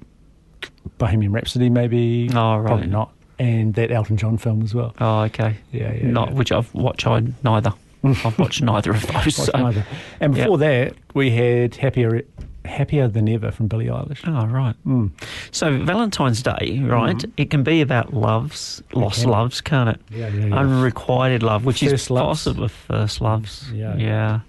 Bohemian 0.97 1.31
Rhapsody, 1.31 1.69
maybe. 1.69 2.29
Oh, 2.33 2.57
right. 2.57 2.67
Probably 2.67 2.87
not. 2.87 3.13
And 3.39 3.73
that 3.73 3.91
Elton 3.91 4.17
John 4.17 4.37
film 4.37 4.61
as 4.61 4.75
well. 4.75 4.93
Oh, 4.99 5.21
okay. 5.21 5.57
Yeah, 5.71 5.93
yeah. 5.93 6.07
Not 6.11 6.29
yeah. 6.29 6.35
which 6.35 6.51
I've 6.51 6.73
watched. 6.73 7.07
I 7.07 7.23
neither. 7.43 7.73
I've 8.03 8.37
watched 8.39 8.61
neither 8.61 8.91
of 8.91 9.01
those. 9.01 9.13
Watched 9.13 9.33
so- 9.33 9.51
neither. 9.57 9.85
And 10.19 10.33
before 10.33 10.57
that, 10.59 10.93
we 11.13 11.31
had 11.31 11.75
Happier 11.75 12.23
Happier 12.81 13.07
Than 13.07 13.29
Ever 13.29 13.51
from 13.51 13.67
Billie 13.67 13.85
Eilish. 13.85 14.21
Oh, 14.25 14.47
right. 14.47 14.75
Mm. 14.87 15.11
So 15.51 15.77
Valentine's 15.83 16.41
Day, 16.41 16.79
right? 16.83 17.23
It 17.37 17.51
can 17.51 17.61
be 17.61 17.81
about 17.81 18.11
loves, 18.11 18.81
lost 18.93 19.21
can. 19.21 19.29
loves, 19.29 19.61
can't 19.61 19.89
it? 19.89 20.01
Yeah, 20.09 20.29
yeah, 20.29 20.45
yeah. 20.47 20.55
Unrequited 20.59 21.43
love, 21.43 21.63
which 21.63 21.83
is 21.83 21.91
First 21.91 22.09
loves. 22.09 22.39
possible 22.43 22.67
first 22.69 23.21
loves. 23.21 23.71
Yeah. 23.71 23.95
yeah, 23.97 24.39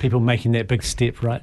People 0.00 0.20
making 0.20 0.52
that 0.52 0.68
big 0.68 0.82
step, 0.82 1.22
right? 1.22 1.40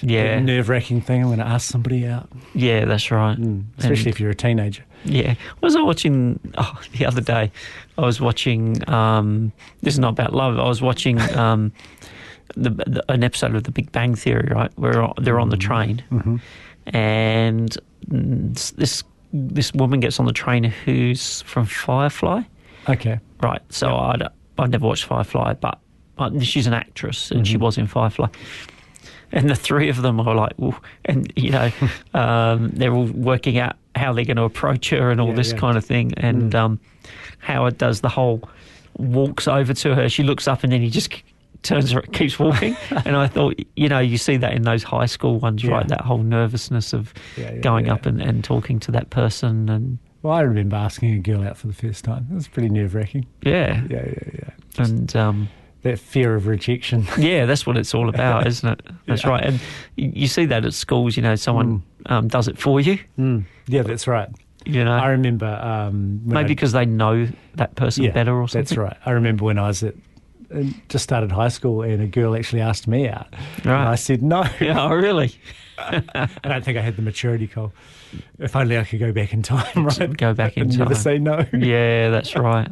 yeah, 0.00 0.38
Nerve 0.38 0.68
wracking 0.68 1.00
thing. 1.00 1.22
I'm 1.22 1.26
going 1.28 1.38
to 1.40 1.46
ask 1.46 1.68
somebody 1.70 2.06
out. 2.06 2.28
yeah. 2.54 2.84
That's 2.84 3.10
right. 3.10 3.36
Mm. 3.36 3.64
Especially 3.78 4.04
And- 4.10 4.14
if 4.14 4.20
you're 4.20 4.30
a 4.30 4.34
teenager. 4.36 4.84
Yeah. 5.04 5.34
Was 5.60 5.74
I 5.76 5.82
watching 5.82 6.38
oh, 6.56 6.80
the 6.96 7.04
other 7.04 7.20
day? 7.20 7.50
I 7.98 8.00
was 8.00 8.20
watching. 8.20 8.88
Um, 8.88 9.52
this 9.82 9.94
is 9.94 9.98
not 9.98 10.10
about 10.10 10.32
love. 10.32 10.58
I 10.58 10.66
was 10.68 10.80
watching 10.80 11.20
um, 11.36 11.72
the, 12.56 12.70
the, 12.70 13.04
an 13.10 13.24
episode 13.24 13.54
of 13.54 13.64
The 13.64 13.72
Big 13.72 13.90
Bang 13.92 14.14
Theory, 14.14 14.48
right? 14.52 14.70
Where 14.76 15.08
they're 15.18 15.40
on 15.40 15.48
the 15.50 15.56
train, 15.56 16.02
Mhm. 16.10 16.40
and 16.86 17.76
this 18.08 19.02
this 19.32 19.72
woman 19.74 19.98
gets 20.00 20.20
on 20.20 20.26
the 20.26 20.32
train 20.32 20.62
who's 20.64 21.42
from 21.42 21.66
Firefly, 21.66 22.42
Okay. 22.88 23.18
right? 23.42 23.60
So 23.70 23.94
I'd 23.96 24.22
I'd 24.58 24.70
never 24.70 24.86
watched 24.86 25.04
Firefly, 25.04 25.54
but 25.54 25.80
she's 26.42 26.66
an 26.68 26.74
actress, 26.74 27.30
and 27.30 27.40
Mm-hmm. 27.40 27.50
she 27.52 27.56
was 27.56 27.76
in 27.78 27.86
Firefly. 27.86 28.28
And 29.32 29.50
the 29.50 29.56
three 29.56 29.88
of 29.88 30.00
them 30.02 30.20
are 30.20 30.34
like, 30.34 30.52
"Ooh," 30.60 30.76
and 31.06 31.32
you 31.34 31.50
know, 31.50 31.70
um, 32.14 32.70
they're 32.70 32.92
all 32.94 33.06
working 33.06 33.58
out 33.58 33.76
how 33.96 34.12
they're 34.12 34.24
going 34.24 34.36
to 34.36 34.44
approach 34.44 34.90
her 34.90 35.10
and 35.10 35.20
all 35.20 35.28
Yeah, 35.30 35.34
this 35.34 35.52
yeah. 35.52 35.58
kind 35.58 35.76
of 35.76 35.84
thing. 35.84 36.12
And 36.16 36.52
Mm. 36.52 36.54
um, 36.54 36.80
Howard 37.38 37.78
does 37.78 38.00
the 38.00 38.08
whole 38.08 38.48
walks 38.96 39.48
over 39.48 39.74
to 39.74 39.94
her. 39.96 40.08
She 40.08 40.22
looks 40.22 40.46
up, 40.46 40.62
and 40.62 40.72
then 40.72 40.80
he 40.82 40.90
just 40.90 41.10
turns 41.64 41.90
her, 41.90 42.02
keeps 42.02 42.38
walking. 42.38 42.76
and 43.04 43.16
I 43.16 43.26
thought, 43.26 43.54
you 43.76 43.88
know, 43.88 43.98
you 43.98 44.18
see 44.18 44.36
that 44.36 44.52
in 44.54 44.62
those 44.62 44.82
high 44.82 45.06
school 45.06 45.38
ones, 45.40 45.64
Yeah. 45.64 45.72
right? 45.72 45.88
That 45.88 46.02
whole 46.02 46.18
nervousness 46.22 46.92
of 46.92 47.12
Yeah, 47.36 47.52
yeah, 47.52 47.58
going 47.60 47.88
up 47.88 48.06
and, 48.06 48.20
and 48.22 48.44
talking 48.44 48.78
to 48.80 48.92
that 48.92 49.10
person, 49.10 49.68
and 49.68 49.98
Well, 50.22 50.34
I 50.34 50.40
remember 50.42 50.76
asking 50.76 51.14
a 51.14 51.18
girl 51.18 51.42
out 51.46 51.56
for 51.56 51.66
the 51.66 51.72
first 51.72 52.04
time. 52.04 52.26
It 52.30 52.34
was 52.34 52.48
pretty 52.48 52.68
nerve 52.68 52.94
wracking. 52.94 53.26
yeah, 53.42 53.82
Yeah, 53.90 54.04
yeah, 54.06 54.30
yeah. 54.34 54.84
and. 54.84 55.16
Um, 55.16 55.48
That 55.82 55.98
fear 55.98 56.34
of 56.34 56.46
rejection. 56.46 57.06
Yeah, 57.18 57.44
that's 57.46 57.66
what 57.66 57.76
it's 57.76 57.94
all 57.94 58.08
about, 58.08 58.46
isn't 58.52 58.68
it? 58.68 58.80
That's 59.06 59.26
right. 59.26 59.44
And 59.44 59.60
you, 59.96 60.26
see 60.28 60.46
that 60.46 60.64
at 60.64 60.72
schools, 60.72 61.14
you 61.16 61.22
know, 61.22 61.34
someone 61.36 61.82
um, 62.06 62.28
does 62.28 62.48
it 62.48 62.56
for 62.58 62.80
you, 62.80 62.98
Mm. 63.18 63.44
Yeah, 63.66 63.82
that's 63.82 64.06
right. 64.06 64.28
you 64.66 64.82
know, 64.82 64.92
I 64.96 65.08
remember. 65.08 65.46
Um, 65.46 66.22
maybe 66.24 66.38
I- 66.44 66.48
because 66.48 66.72
they 66.72 66.86
know 66.86 67.28
that 67.56 67.74
person 67.76 68.04
yeah, 68.04 68.12
better 68.12 68.32
or 68.34 68.48
something. 68.48 68.62
That's 68.64 68.76
right. 68.78 68.96
I 69.04 69.10
remember 69.10 69.44
when 69.44 69.58
I 69.58 69.66
was 69.68 69.82
at 69.82 69.94
just 70.88 71.04
started 71.04 71.32
high 71.32 71.48
school 71.48 71.82
and 71.82 72.02
a 72.02 72.06
girl 72.06 72.34
actually 72.36 72.60
asked 72.62 72.86
me 72.88 73.08
out. 73.08 73.26
And 73.58 73.66
Right. 73.66 73.86
I 73.92 73.94
said 73.96 74.22
no. 74.22 74.44
Yeah, 74.60 74.82
oh, 74.84 74.94
really? 74.94 75.32
I 75.78 76.00
don't 76.44 76.64
think 76.64 76.78
I 76.78 76.80
had 76.80 76.96
the 76.96 77.02
maturity 77.02 77.46
call. 77.48 77.72
If 78.38 78.54
only 78.54 78.78
I 78.78 78.84
could 78.84 79.00
go 79.00 79.10
back 79.12 79.32
in 79.34 79.42
time, 79.42 79.66
right? 79.86 80.16
Go 80.16 80.32
back 80.34 80.56
in 80.56 80.64
and 80.64 80.78
never 80.78 80.94
say 80.94 81.18
no. 81.18 81.44
Yeah, 81.52 82.10
that's 82.10 82.36
right. 82.36 82.68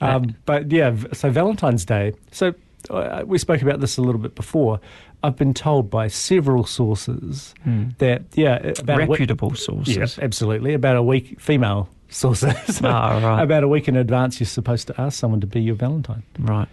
Um, 0.00 0.36
but 0.46 0.70
yeah, 0.70 0.94
so 1.12 1.30
Valentine's 1.30 1.84
Day. 1.84 2.12
So 2.30 2.54
uh, 2.90 3.24
we 3.26 3.38
spoke 3.38 3.60
about 3.62 3.80
this 3.80 3.96
a 3.96 4.02
little 4.02 4.20
bit 4.20 4.36
before. 4.36 4.78
I've 5.24 5.34
been 5.34 5.52
told 5.52 5.90
by 5.90 6.06
several 6.06 6.64
sources 6.64 7.52
that 7.98 8.22
yeah, 8.34 8.58
about 8.78 8.98
a 8.98 9.06
week- 9.06 9.10
Reputable 9.18 9.48
yeah, 9.50 9.56
sources. 9.56 10.18
absolutely, 10.20 10.74
about 10.74 10.94
a 10.96 11.02
week, 11.02 11.40
female 11.40 11.88
sources. 12.08 12.80
Ah, 12.84 13.18
right. 13.20 13.42
about 13.42 13.64
a 13.64 13.68
week 13.68 13.88
in 13.88 13.96
advance, 13.96 14.38
you're 14.38 14.46
supposed 14.46 14.86
to 14.86 15.00
ask 15.00 15.18
someone 15.18 15.40
to 15.40 15.46
be 15.48 15.60
your 15.60 15.74
Valentine. 15.74 16.22
Right. 16.38 16.68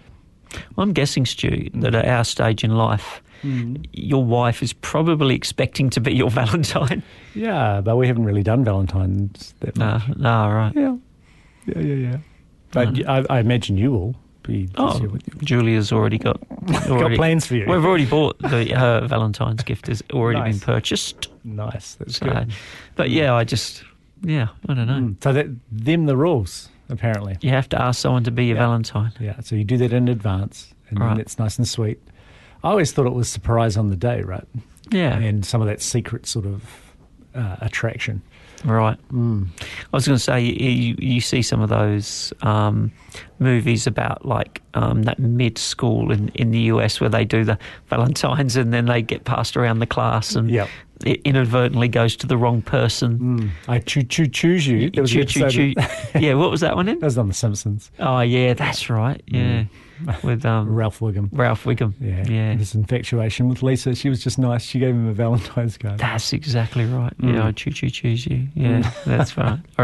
Well, 0.76 0.84
I'm 0.86 0.94
guessing, 0.94 1.26
Stu, 1.26 1.70
that 1.76 1.96
at 1.96 2.06
our 2.06 2.24
stage 2.24 2.64
in 2.64 2.72
life, 2.78 3.22
your 3.94 4.24
wife 4.24 4.64
is 4.64 4.74
probably 4.74 5.36
expecting 5.36 5.90
to 5.92 6.00
be 6.02 6.14
your 6.14 6.30
Valentine. 6.42 7.04
Yeah, 7.36 7.82
but 7.82 7.96
we 7.96 8.08
haven't 8.08 8.26
really 8.26 8.44
done 8.44 8.64
Valentine's 8.64 9.54
that 9.60 9.76
No, 9.78 9.86
much. 10.08 10.18
no, 10.18 10.50
right. 10.50 10.72
Yeah, 10.76 10.96
yeah, 11.68 11.80
yeah, 11.82 12.10
yeah. 12.12 12.18
But 12.72 13.00
Uh. 13.08 13.24
I, 13.30 13.38
I 13.38 13.40
imagine 13.40 13.78
you 13.78 13.92
will 13.92 14.16
be. 14.44 14.68
Oh, 14.78 15.00
with 15.00 15.28
you. 15.28 15.34
Julia's 15.44 15.92
already 15.92 16.18
got 16.18 16.40
already, 16.90 17.16
got 17.16 17.16
plans 17.18 17.46
for 17.46 17.56
you. 17.56 17.66
We've 17.68 17.86
already 17.86 18.06
bought 18.06 18.38
the 18.40 18.66
her 18.76 19.02
Valentine's 19.08 19.64
gift 19.64 19.88
has 19.88 20.02
already 20.12 20.40
Nice. 20.40 20.54
been 20.60 20.60
purchased. 20.62 21.28
nice. 21.44 21.96
That's 21.96 22.18
So, 22.18 22.26
good. 22.26 22.52
but 22.96 23.10
yeah, 23.12 23.34
I 23.34 23.44
just 23.44 23.84
yeah, 24.24 24.48
I 24.68 24.74
don't 24.74 24.88
know. 24.88 24.94
Mm. 24.94 25.24
So 25.24 25.34
that 25.34 25.48
them 25.72 26.06
the 26.08 26.18
rules 26.18 26.70
apparently. 26.90 27.38
You 27.42 27.50
have 27.52 27.70
to 27.70 27.82
ask 27.82 28.00
someone 28.02 28.24
to 28.26 28.32
be 28.32 28.46
your 28.46 28.56
Yeah. 28.58 28.64
Valentine. 28.64 29.12
Yeah, 29.20 29.40
so 29.42 29.56
you 29.56 29.64
do 29.64 29.78
that 29.78 29.94
in 29.94 30.08
advance, 30.08 30.74
and 30.90 31.00
Right. 31.00 31.10
then 31.10 31.20
it's 31.20 31.38
nice 31.40 31.58
and 31.58 31.68
sweet. 31.68 32.00
I 32.64 32.70
always 32.70 32.92
thought 32.92 33.06
it 33.06 33.14
was 33.14 33.30
surprise 33.30 33.78
on 33.78 33.90
the 33.90 33.96
day, 33.96 34.22
right? 34.22 34.48
Yeah, 34.92 35.18
And 35.18 35.46
some 35.46 35.62
of 35.62 35.68
that 35.68 35.82
secret 35.82 36.26
sort 36.28 36.46
of 36.46 36.64
uh, 37.36 37.58
attraction. 37.62 38.22
right. 38.64 38.98
Mm. 39.12 39.48
I 39.60 39.66
was 39.92 40.08
going 40.08 40.16
to 40.16 40.24
say 40.24 40.42
you, 40.42 40.70
you, 40.70 40.96
you 41.00 41.22
see 41.22 41.42
some 41.42 41.60
of 41.62 41.70
those 41.70 42.32
um, 42.42 42.92
movies 43.40 43.86
about 43.88 44.26
like 44.26 44.62
um, 44.74 45.04
that 45.04 45.20
mid 45.20 45.58
school 45.58 46.12
in, 46.12 46.30
in 46.36 46.52
the 46.52 46.60
US 46.72 47.02
where 47.02 47.10
they 47.10 47.26
do 47.26 47.44
the 47.44 47.60
Valentines 47.90 48.56
and 48.56 48.74
then 48.74 48.86
they 48.86 49.02
get 49.02 49.26
passed 49.26 49.58
around 49.58 49.80
the 49.80 49.86
class 49.86 50.36
and 50.36 50.50
Yep. 50.50 50.70
It 51.06 51.22
inadvertently 51.24 51.88
goes 51.88 52.16
to 52.18 52.28
the 52.28 52.36
wrong 52.38 52.62
person. 52.62 53.20
Mm. 53.20 53.50
I 53.68 53.80
choo 53.80 54.04
choo 54.04 54.28
choose 54.28 54.68
you. 54.68 54.90
There 54.90 55.04
was 55.04 55.12
Choo, 55.12 55.24
choo, 55.24 55.50
choo. 55.50 55.74
yeah, 56.16 56.34
what 56.34 56.52
was 56.52 56.62
that 56.62 56.76
one 56.76 56.90
in? 56.90 57.00
That 57.00 57.06
was 57.06 57.18
on 57.18 57.28
The 57.28 57.34
Simpsons. 57.34 57.92
Oh 58.00 58.22
yeah, 58.22 58.54
that's 58.54 58.90
right. 58.90 59.22
Yeah, 59.28 59.66
with 60.24 60.46
um, 60.46 60.74
Ralph 60.74 61.00
Wiggum. 61.00 61.30
Ralph 61.32 61.64
Wiggum. 61.66 61.94
Yeah, 62.00 62.26
yeah. 62.28 62.54
His 62.56 62.74
infatuation 62.74 63.48
with 63.48 63.62
Lisa. 63.62 63.94
She 63.96 64.10
was 64.10 64.24
just 64.24 64.40
nice. 64.40 64.64
She 64.64 64.80
gave 64.80 64.96
him 64.96 65.08
a 65.08 65.14
Valentine's 65.14 65.78
card. 65.78 66.00
That's 66.00 66.34
exactly 66.34 66.86
right. 66.86 67.16
Mm. 67.20 67.36
Yeah, 67.36 67.48
I 67.48 67.52
choo 67.52 67.72
choo 67.72 67.90
choose 67.90 68.26
you. 68.26 68.48
Yeah, 68.56 68.92
that's 69.06 69.38
right. 69.38 69.60
I 69.78 69.84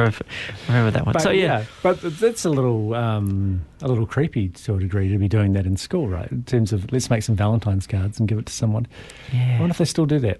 remember 0.67 0.91
that 0.91 1.05
one. 1.05 1.13
But 1.13 1.21
so 1.21 1.29
yeah, 1.31 1.65
but 1.83 2.01
that's 2.01 2.45
a 2.45 2.49
little 2.49 2.95
um, 2.95 3.61
a 3.81 3.87
little 3.87 4.07
creepy 4.07 4.49
to 4.49 4.75
a 4.75 4.79
degree 4.79 5.09
to 5.09 5.17
be 5.17 5.27
doing 5.27 5.53
that 5.53 5.65
in 5.65 5.77
school, 5.77 6.07
right? 6.07 6.31
In 6.31 6.43
terms 6.43 6.73
of 6.73 6.91
let's 6.91 7.09
make 7.09 7.21
some 7.23 7.35
Valentine's 7.35 7.85
cards 7.85 8.19
and 8.19 8.27
give 8.27 8.39
it 8.39 8.47
to 8.47 8.53
someone. 8.53 8.87
I 9.33 9.57
wonder 9.59 9.71
if 9.71 9.77
they 9.77 9.85
still 9.85 10.05
do 10.07 10.19
that. 10.19 10.39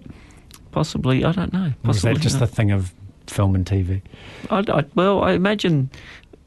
Possibly. 0.72 1.24
I 1.24 1.30
don't 1.32 1.52
know. 1.52 1.72
Or 1.84 1.90
is 1.92 2.02
that 2.02 2.18
just 2.18 2.40
not. 2.40 2.48
a 2.48 2.52
thing 2.52 2.70
of 2.72 2.92
film 3.28 3.54
and 3.54 3.64
TV? 3.64 4.02
I, 4.50 4.64
I, 4.68 4.84
well, 4.96 5.22
I 5.22 5.32
imagine 5.32 5.90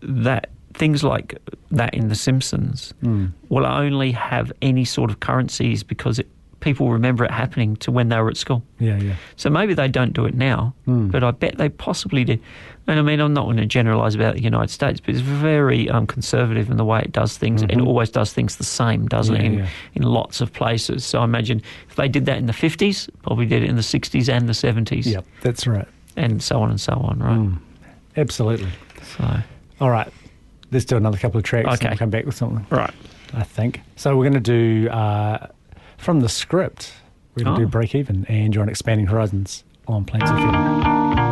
that 0.02 0.50
things 0.74 1.04
like 1.04 1.38
that 1.72 1.94
in 1.94 2.10
The 2.10 2.16
Simpsons 2.16 2.94
Mm. 3.02 3.32
will 3.50 3.66
only 3.66 4.12
have 4.12 4.52
any 4.62 4.84
sort 4.84 5.10
of 5.10 5.22
currencies 5.22 5.84
because 5.84 6.20
it, 6.20 6.28
people 6.66 6.92
remember 6.92 7.24
it 7.24 7.32
happening 7.32 7.76
to 7.78 7.92
when 7.92 8.10
they 8.10 8.20
were 8.20 8.28
at 8.30 8.36
school. 8.36 8.64
Yeah, 8.80 8.98
yeah. 8.98 9.16
So 9.38 9.50
maybe 9.50 9.74
they 9.76 9.88
don't 9.88 10.12
do 10.14 10.26
it 10.26 10.34
now, 10.34 10.74
Mm. 10.88 11.12
but 11.12 11.24
I 11.24 11.32
bet 11.32 11.58
they 11.58 11.70
possibly 11.70 12.24
did. 12.26 12.42
And 12.88 13.00
I 13.00 13.04
mean, 13.04 13.20
I'm 13.20 13.34
not 13.34 13.46
going 13.46 13.58
to 13.58 13.66
generalise 13.66 14.16
about 14.16 14.34
the 14.36 14.42
United 14.44 14.70
States, 14.72 15.00
but 15.00 15.10
it's 15.14 15.22
very 15.22 15.90
um, 15.90 16.06
conservative 16.08 16.70
in 16.70 16.78
the 16.78 16.84
way 16.86 17.00
it 17.02 17.12
does 17.12 17.38
things. 17.38 17.62
It 17.62 17.70
Mhm. 17.70 17.86
always 17.86 18.10
does 18.10 18.34
things 18.34 18.56
the 18.58 18.64
same, 18.64 19.08
doesn't 19.08 19.36
Yeah, 19.36 19.42
it, 19.42 19.46
in, 19.46 19.54
yeah. 19.60 19.68
in 19.94 20.02
lots 20.04 20.42
of 20.42 20.52
places. 20.52 21.06
So 21.06 21.20
I 21.22 21.24
imagine 21.24 21.62
if 21.90 21.96
they 21.96 22.08
did 22.08 22.26
that 22.26 22.38
in 22.38 22.48
the 22.48 22.54
50s, 22.54 23.10
probably 23.24 23.46
did 23.46 23.64
it 23.64 23.70
in 23.70 23.76
the 23.76 23.84
60s 23.84 24.28
and 24.28 24.50
the 24.50 24.54
70s, 24.54 25.06
Yep, 25.08 25.26
that's 25.42 25.66
right. 25.68 25.88
and 26.18 26.42
so 26.44 26.62
on 26.62 26.70
and 26.72 26.82
so 26.82 26.94
on, 26.94 27.20
right? 27.20 27.38
Mm. 27.38 27.58
Absolutely. 28.18 28.70
So, 29.18 29.24
All 29.80 29.90
right. 29.92 30.08
Let's 30.72 30.86
do 30.86 30.98
another 30.98 31.18
couple 31.20 31.38
of 31.38 31.44
tracks 31.44 31.68
and 31.68 31.76
Okay. 31.76 31.90
we'll 31.90 31.98
come 31.98 32.10
back 32.10 32.26
with 32.26 32.36
something, 32.36 32.66
right. 32.72 32.92
I 33.36 33.44
think. 33.44 33.82
So 33.98 34.16
we're 34.18 34.24
going 34.30 34.42
to 34.44 34.52
do, 34.84 34.90
uh, 34.90 35.48
from 35.98 36.20
the 36.22 36.30
script, 36.30 36.94
we're 37.36 37.44
going 37.44 37.56
to 37.56 37.62
Oh. 37.62 37.66
do 37.66 37.70
Break 37.70 37.96
Even 37.96 38.26
and 38.26 38.54
you're 38.54 38.62
on 38.64 38.70
Expanding 38.70 39.08
Horizons 39.08 39.64
on 39.88 40.06
Plains 40.06 40.30
FM. 40.30 41.25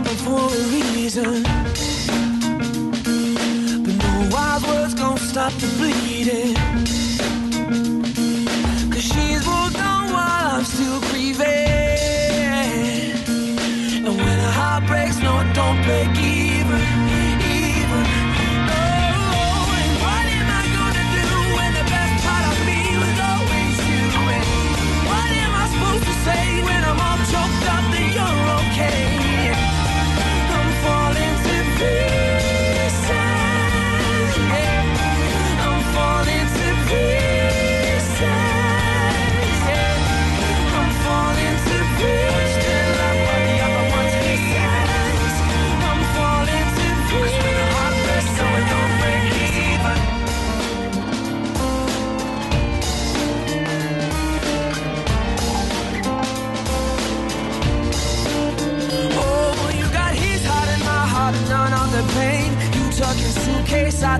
Bad 0.00 0.06
things 0.06 0.20
happen 0.22 0.24
for 0.24 0.46
a 0.48 0.62
reason. 0.72 1.42
But 3.84 3.94
no 4.04 4.28
wild 4.32 4.62
words 4.66 4.94
gon' 4.94 5.18
stop 5.18 5.52
the 5.52 5.66
bleeding. 5.78 6.54
Cause 8.90 9.02
she's 9.02 9.46
moved 9.46 9.76
on 9.76 10.12
while 10.12 10.56
I'm 10.56 10.64
still 10.64 11.00
grieving. 11.00 11.46
And 14.06 14.16
when 14.16 14.38
a 14.38 14.50
heart 14.50 14.86
breaks, 14.86 15.18
no, 15.20 15.40
it 15.40 15.54
don't 15.54 15.82
break 15.84 16.18
even. 16.18 16.45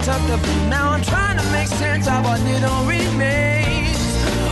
The 0.07 0.38
blue. 0.38 0.69
Now 0.69 0.90
I'm 0.90 1.03
trying 1.03 1.37
to 1.37 1.45
make 1.51 1.66
sense 1.66 2.07
of 2.07 2.25
what 2.25 2.40
little 2.42 2.85
remains. 2.85 3.99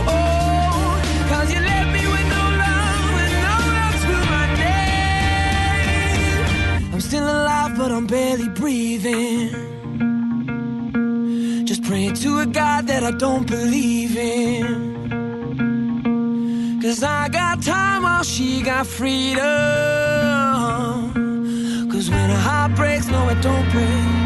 Oh, 0.05 0.99
cause 1.29 1.53
you 1.53 1.61
left 1.61 1.91
me 1.93 2.05
with 2.05 2.27
no 2.35 2.43
love 2.63 3.15
and 3.23 3.35
no 3.47 3.55
love 3.77 3.95
to 4.05 4.13
my 4.35 4.47
name. 4.63 6.39
I'm 6.93 6.99
still 6.99 7.23
alive, 7.23 7.77
but 7.77 7.89
I'm 7.89 8.05
barely 8.05 8.49
breathing. 8.49 9.49
Just 11.65 11.83
praying 11.83 12.15
to 12.15 12.39
a 12.39 12.45
God 12.45 12.87
that 12.87 13.03
I 13.03 13.11
don't 13.11 13.47
believe 13.47 14.17
in. 14.17 14.93
Cause 16.81 17.01
I 17.01 17.29
got 17.29 17.61
time 17.63 18.03
while 18.03 18.23
she 18.23 18.61
got 18.61 18.85
freedom. 18.85 19.39
Cause 21.89 22.09
when 22.09 22.29
a 22.29 22.35
heart 22.35 22.75
breaks, 22.75 23.07
no, 23.07 23.29
it 23.29 23.41
don't 23.41 23.71
break. 23.71 24.24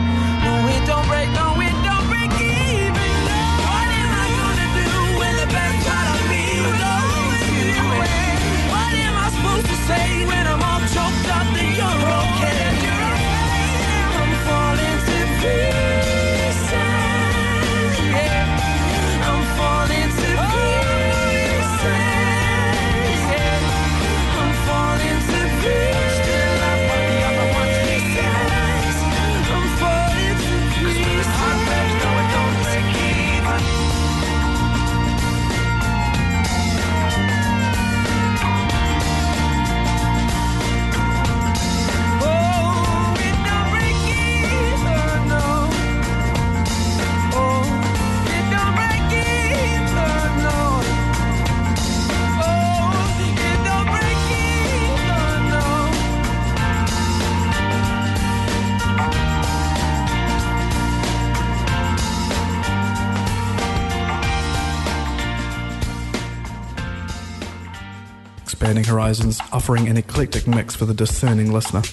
Offering 69.69 69.87
an 69.87 69.97
eclectic 69.97 70.47
mix 70.47 70.75
for 70.75 70.85
the 70.85 70.95
discerning 70.95 71.51
listener. 71.51 71.83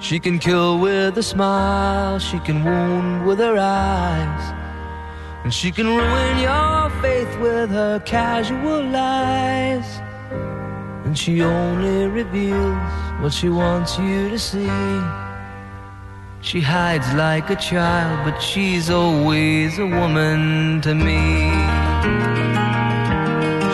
She 0.00 0.20
can 0.20 0.38
kill 0.38 0.78
with 0.78 1.18
a 1.18 1.24
smile, 1.24 2.20
she 2.20 2.38
can 2.38 2.62
wound 2.62 3.26
with 3.26 3.40
her 3.40 3.58
eyes, 3.58 4.54
and 5.42 5.52
she 5.52 5.72
can 5.72 5.88
ruin 5.88 6.38
your 6.38 6.88
faith 7.02 7.36
with 7.40 7.70
her 7.70 7.98
casual 8.06 8.84
lies. 8.84 9.88
And 11.04 11.18
she 11.18 11.42
only 11.42 12.06
reveals 12.06 12.78
what 13.20 13.32
she 13.32 13.48
wants 13.48 13.98
you 13.98 14.28
to 14.28 14.38
see. 14.38 15.27
She 16.40 16.60
hides 16.60 17.12
like 17.14 17.50
a 17.50 17.56
child, 17.56 18.24
but 18.24 18.38
she's 18.38 18.90
always 18.90 19.78
a 19.78 19.86
woman 19.86 20.80
to 20.82 20.94
me. 20.94 21.50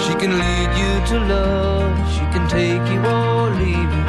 She 0.05 0.15
can 0.15 0.33
lead 0.39 0.71
you 0.83 0.93
to 1.11 1.17
love, 1.27 2.13
she 2.15 2.25
can 2.33 2.49
take 2.49 2.85
you 2.91 3.01
or 3.05 3.51
leave 3.51 3.93
you. 3.99 4.05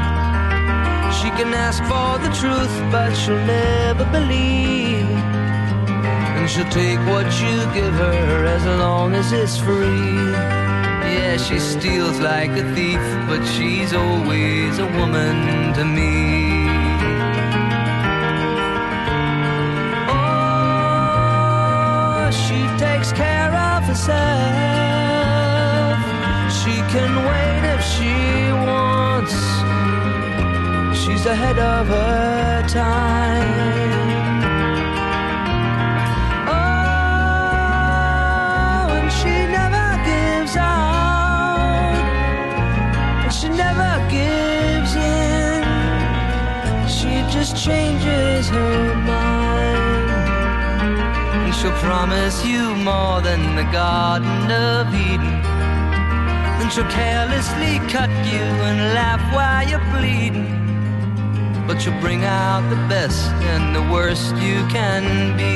She 1.19 1.29
can 1.37 1.53
ask 1.53 1.83
for 1.83 2.17
the 2.25 2.31
truth, 2.39 2.75
but 2.91 3.13
she'll 3.13 3.45
never 3.45 4.05
believe. 4.05 5.09
And 6.35 6.49
she'll 6.49 6.69
take 6.69 6.99
what 7.11 7.25
you 7.41 7.57
give 7.73 7.93
her 7.93 8.45
as 8.45 8.65
long 8.79 9.13
as 9.15 9.31
it's 9.33 9.57
free. 9.57 10.31
Yeah, 11.15 11.37
she 11.37 11.59
steals 11.59 12.19
like 12.19 12.51
a 12.51 12.63
thief, 12.73 13.03
but 13.27 13.43
she's 13.45 13.93
always 13.93 14.79
a 14.79 14.85
woman 14.97 15.73
to 15.73 15.83
me. 15.83 16.64
Takes 22.77 23.11
care 23.13 23.53
of 23.53 23.83
herself. 23.83 24.15
She 26.51 26.75
can 26.93 27.11
wait 27.29 27.63
if 27.73 27.81
she 27.93 28.51
wants. 28.67 29.35
She's 30.99 31.25
ahead 31.25 31.57
of 31.57 31.87
her 31.87 32.67
time. 32.67 33.45
Oh, 36.47 36.53
and 38.97 39.11
she 39.11 39.35
never 39.59 39.87
gives 40.09 40.55
out. 40.57 41.95
She 43.31 43.47
never 43.49 43.91
gives 44.09 44.95
in. 44.95 45.63
She 46.87 47.23
just 47.31 47.55
changes 47.55 48.49
her 48.49 48.94
promise 51.85 52.43
you 52.43 52.75
more 52.77 53.21
than 53.21 53.55
the 53.55 53.67
Garden 53.71 54.49
of 54.49 54.87
Eden. 54.93 55.35
Then 56.57 56.69
she'll 56.71 56.89
carelessly 56.89 57.77
cut 57.93 58.09
you 58.33 58.45
and 58.69 58.79
laugh 58.95 59.21
while 59.35 59.63
you're 59.69 59.85
bleeding. 59.93 60.49
but 61.67 61.81
she'll 61.81 61.99
bring 61.99 62.23
out 62.23 62.61
the 62.69 62.81
best 62.87 63.31
and 63.53 63.75
the 63.75 63.85
worst 63.93 64.35
you 64.37 64.57
can 64.67 65.03
be. 65.37 65.55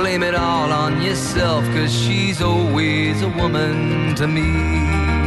Blame 0.00 0.22
it 0.22 0.34
all 0.34 0.70
on 0.72 1.02
yourself, 1.02 1.64
cause 1.74 1.92
she's 1.92 2.40
always 2.40 3.22
a 3.22 3.28
woman 3.28 4.14
to 4.16 4.26
me. 4.26 5.19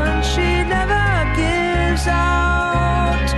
and 0.07 0.23
she 0.23 0.63
never 0.63 1.35
gives 1.35 2.07
out, 2.07 3.29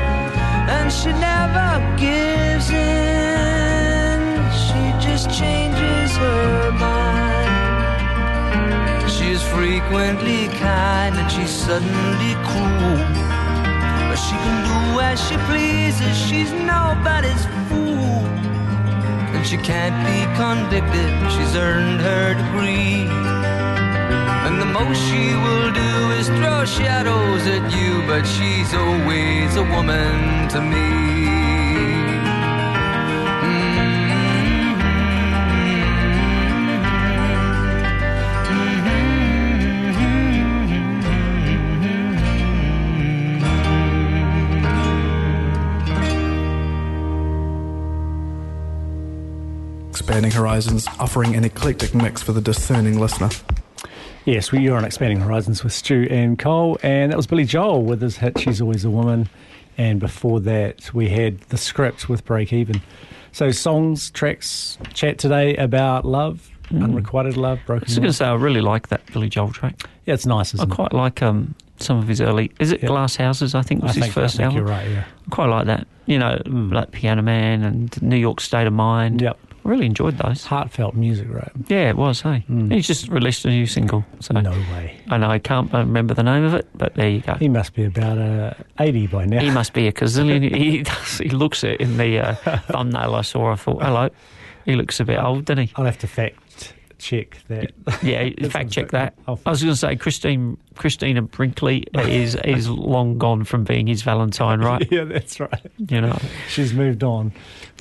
and 0.69 0.91
she 0.93 1.11
never 1.13 1.81
gives 1.97 2.69
in. 2.69 4.19
She 4.53 4.93
just 5.03 5.31
changes 5.31 6.15
her 6.17 6.71
mind. 6.71 7.49
She's 9.09 9.41
frequently 9.41 10.47
kind 10.59 11.15
and 11.15 11.31
she's 11.31 11.49
suddenly 11.49 12.35
cruel. 12.45 12.99
But 14.09 14.17
she 14.17 14.35
can 14.45 14.57
do 14.69 14.99
as 14.99 15.19
she 15.27 15.37
pleases, 15.49 16.15
she's 16.27 16.51
nobody's 16.51 17.47
fool. 17.67 18.50
And 19.41 19.49
she 19.49 19.57
can't 19.57 20.05
be 20.05 20.21
convicted, 20.37 21.31
she's 21.31 21.55
earned 21.55 21.99
her 21.99 22.35
degree. 22.35 23.07
And 24.45 24.61
the 24.61 24.67
most 24.67 25.01
she 25.01 25.33
will 25.33 25.71
do 25.71 26.11
is 26.11 26.27
throw 26.27 26.63
shadows 26.63 27.47
at 27.47 27.71
you, 27.75 28.05
but 28.05 28.23
she's 28.23 28.71
always 28.75 29.55
a 29.55 29.63
woman 29.63 30.47
to 30.49 30.61
me. 30.61 31.40
Horizons, 50.41 50.87
offering 50.99 51.35
an 51.35 51.43
eclectic 51.43 51.93
mix 51.93 52.23
for 52.23 52.31
the 52.33 52.41
discerning 52.41 52.99
listener. 52.99 53.29
Yes, 54.25 54.51
we 54.51 54.67
are 54.69 54.75
on 54.75 54.83
Expanding 54.83 55.19
Horizons 55.19 55.63
with 55.63 55.71
Stu 55.71 56.07
and 56.09 56.37
Cole, 56.39 56.79
and 56.81 57.11
that 57.11 57.15
was 57.15 57.27
Billy 57.27 57.45
Joel 57.45 57.83
with 57.83 58.01
his 58.01 58.17
hit 58.17 58.39
She's 58.39 58.59
Always 58.59 58.83
a 58.83 58.89
Woman. 58.89 59.29
And 59.77 59.99
before 59.99 60.39
that, 60.41 60.91
we 60.95 61.09
had 61.09 61.41
the 61.41 61.57
script 61.57 62.09
with 62.09 62.25
Break 62.25 62.51
Even. 62.53 62.81
So, 63.31 63.51
songs, 63.51 64.09
tracks, 64.09 64.79
chat 64.93 65.19
today 65.19 65.55
about 65.57 66.05
love, 66.05 66.49
unrequited 66.71 67.37
love, 67.37 67.59
broken. 67.67 67.83
I 67.83 67.85
broken 67.85 67.85
was 67.87 67.95
going 67.99 68.07
to 68.07 68.13
say 68.13 68.25
I 68.25 68.33
really 68.33 68.61
like 68.61 68.87
that 68.87 69.05
Billy 69.13 69.29
Joel 69.29 69.51
track. 69.51 69.87
Yeah, 70.07 70.15
it's 70.15 70.25
nice, 70.25 70.55
I 70.55 70.57
isn't 70.57 70.71
it? 70.71 70.75
quite 70.75 70.93
like 70.93 71.21
um, 71.21 71.53
some 71.77 71.99
of 71.99 72.07
his 72.07 72.19
early. 72.19 72.51
Is 72.59 72.71
it 72.71 72.81
Yeah. 72.81 72.87
Glass 72.87 73.15
Houses? 73.15 73.53
I 73.53 73.61
think 73.61 73.83
I 73.83 73.87
was 73.87 73.95
his 73.95 74.05
think, 74.05 74.13
first 74.15 74.35
I 74.35 74.37
think 74.37 74.45
album. 74.53 74.57
you're 74.57 74.75
right, 74.75 74.89
yeah. 74.89 75.03
I 75.27 75.29
quite 75.29 75.49
like 75.49 75.67
that. 75.67 75.87
You 76.07 76.17
know, 76.17 76.41
like 76.47 76.91
Piano 76.91 77.21
Man 77.21 77.63
and 77.63 78.01
New 78.01 78.17
York 78.17 78.41
State 78.41 78.65
of 78.67 78.73
Mind. 78.73 79.21
Yep. 79.21 79.37
I 79.63 79.69
really 79.69 79.85
enjoyed 79.85 80.17
those. 80.17 80.45
Heartfelt 80.45 80.95
music, 80.95 81.27
right? 81.29 81.51
Yeah, 81.67 81.89
it 81.89 81.97
was. 81.97 82.21
Hey, 82.21 82.43
he's 82.69 82.87
just 82.87 83.07
released 83.09 83.45
a 83.45 83.49
new 83.49 83.65
single. 83.67 84.03
So 84.19 84.33
No 84.33 84.51
way. 84.51 84.99
I 85.09 85.17
know 85.17 85.29
I 85.29 85.39
can't 85.39 85.71
remember 85.71 86.13
the 86.13 86.23
name 86.23 86.43
of 86.43 86.53
it, 86.55 86.67
but 86.75 86.95
there 86.95 87.09
you 87.09 87.21
go. 87.21 87.35
He 87.35 87.47
must 87.47 87.73
be 87.75 87.83
about 87.85 88.17
uh, 88.17 88.53
80 88.79 89.07
by 89.07 89.25
now. 89.25 89.39
He 89.41 89.51
must 89.51 89.73
be 89.73 89.87
a 89.87 89.91
gazillion. 89.91 90.55
he 90.55 90.83
does, 90.83 91.17
he 91.19 91.29
looks 91.29 91.63
it 91.63 91.79
in 91.79 91.97
the 91.97 92.19
uh, 92.19 92.35
thumbnail 92.67 93.15
I 93.15 93.21
saw. 93.21 93.51
I 93.51 93.55
thought, 93.55 93.83
hello, 93.83 94.09
he 94.65 94.75
looks 94.75 94.99
a 94.99 95.05
bit 95.05 95.19
old, 95.19 95.45
doesn't 95.45 95.67
he? 95.67 95.73
I'll 95.75 95.85
have 95.85 95.99
to 95.99 96.07
fact 96.07 96.73
check 96.97 97.37
that. 97.47 97.71
Yeah, 98.03 98.29
fact 98.49 98.71
check 98.71 98.91
that. 98.91 99.15
I 99.27 99.31
was 99.31 99.61
going 99.63 99.73
to 99.73 99.75
say 99.75 99.95
Christine 99.95 100.57
Christina 100.75 101.21
Brinkley 101.21 101.85
is 101.95 102.35
is 102.35 102.69
long 102.69 103.17
gone 103.17 103.43
from 103.43 103.63
being 103.63 103.87
his 103.87 104.01
Valentine, 104.03 104.59
right? 104.59 104.87
yeah, 104.91 105.03
that's 105.03 105.39
right. 105.39 105.71
You 105.77 106.01
know, 106.01 106.17
She's 106.49 106.73
moved 106.73 107.03
on. 107.03 107.31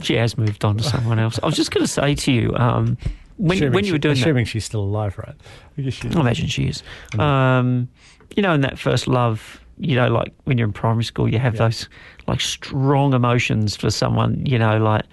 She 0.03 0.15
has 0.15 0.37
moved 0.39 0.65
on 0.65 0.77
to 0.79 0.83
someone 0.85 1.19
else. 1.19 1.39
I 1.43 1.47
was 1.47 1.57
just 1.57 1.71
going 1.71 1.85
to 1.85 1.91
say 1.91 2.15
to 2.15 2.33
you, 2.33 2.55
um, 2.57 2.97
when 3.37 3.57
Assuming 3.59 3.73
when 3.75 3.85
you 3.85 3.93
were 3.93 3.99
doing 3.99 4.15
that, 4.17 4.21
Assuming 4.21 4.45
she's 4.45 4.65
still 4.65 4.83
alive, 4.83 5.17
right? 5.19 5.35
I 5.79 5.83
guess 5.83 5.95
she. 5.95 6.09
I 6.09 6.21
imagine 6.21 6.47
she 6.49 6.65
is. 6.69 6.83
Um, 7.19 7.89
you 8.37 8.43
know, 8.43 8.53
in 8.53 8.61
that 8.61 8.79
first 8.79 9.09
love, 9.09 9.61
you 9.79 9.97
know, 9.97 10.09
like 10.09 10.33
when 10.45 10.59
you're 10.59 10.67
in 10.67 10.73
primary 10.75 11.05
school, 11.05 11.27
you 11.29 11.39
have 11.39 11.55
Yeah. 11.55 11.61
those 11.69 11.89
like 12.27 12.41
strong 12.41 13.15
emotions 13.15 13.77
for 13.77 13.91
someone, 13.91 14.45
you 14.45 14.59
know, 14.59 14.77
like, 14.79 15.05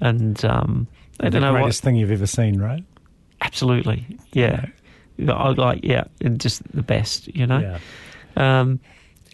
and 0.00 0.42
um, 0.44 0.86
I 1.20 1.24
the 1.24 1.30
don't 1.30 1.42
know 1.42 1.52
what. 1.52 1.58
greatest 1.62 1.82
thing 1.82 1.96
you've 1.96 2.10
ever 2.12 2.26
seen, 2.26 2.60
right? 2.60 2.84
Absolutely, 3.40 4.06
yeah. 4.32 4.66
I 5.28 5.48
like, 5.50 5.80
yeah, 5.82 6.04
and 6.20 6.40
just 6.40 6.62
the 6.72 6.82
best, 6.82 7.28
you 7.34 7.46
know. 7.46 7.58
Yeah. 7.58 8.60
Um, 8.60 8.80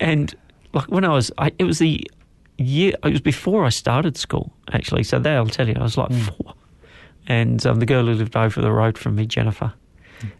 and 0.01 0.35
like 0.73 0.87
when 0.89 1.05
I 1.05 1.09
was, 1.11 1.31
I, 1.39 1.53
it 1.59 1.65
was 1.65 1.79
the 1.79 2.05
year. 2.59 2.95
It 3.05 3.13
was 3.13 3.21
before 3.21 3.65
I 3.65 3.71
started 3.71 4.17
school, 4.17 4.53
actually. 4.73 5.05
So 5.05 5.19
there, 5.19 5.37
I'll 5.37 5.47
tell 5.47 5.69
you, 5.69 5.75
I 5.79 5.83
was 5.83 5.97
like 5.97 6.13
four, 6.13 6.55
and 7.27 7.65
um, 7.67 7.81
the 7.81 7.87
girl 7.87 8.05
who 8.07 8.15
lived 8.15 8.37
over 8.37 8.61
the 8.61 8.73
road 8.73 8.99
from 8.99 9.17
me, 9.17 9.27
Jennifer, 9.27 9.73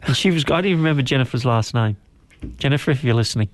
and 0.03 0.17
she 0.17 0.31
was. 0.31 0.45
I 0.45 0.57
didn't 0.57 0.67
even 0.67 0.79
remember 0.79 1.03
Jennifer's 1.03 1.45
last 1.45 1.75
name. 1.75 1.97
Jennifer, 2.59 2.91
if 2.91 3.03
you're 3.03 3.15
listening. 3.15 3.49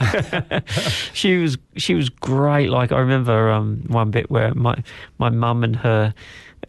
she 1.12 1.36
was 1.36 1.58
she 1.76 1.94
was 1.94 2.08
great. 2.08 2.70
Like 2.70 2.92
I 2.92 2.98
remember 2.98 3.50
um, 3.50 3.84
one 3.88 4.10
bit 4.10 4.30
where 4.30 4.54
my 4.54 4.82
my 5.18 5.28
mum 5.28 5.62
and 5.64 5.76
her 5.76 6.14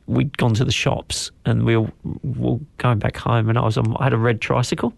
we'd 0.07 0.37
gone 0.37 0.53
to 0.53 0.65
the 0.65 0.71
shops 0.71 1.31
and 1.45 1.65
we 1.65 1.75
were, 1.75 1.91
were 2.23 2.59
going 2.77 2.97
back 2.99 3.17
home 3.17 3.49
and 3.49 3.57
I 3.57 3.61
was 3.61 3.77
on 3.77 3.95
I 3.97 4.05
had 4.05 4.13
a 4.13 4.17
red 4.17 4.41
tricycle 4.41 4.93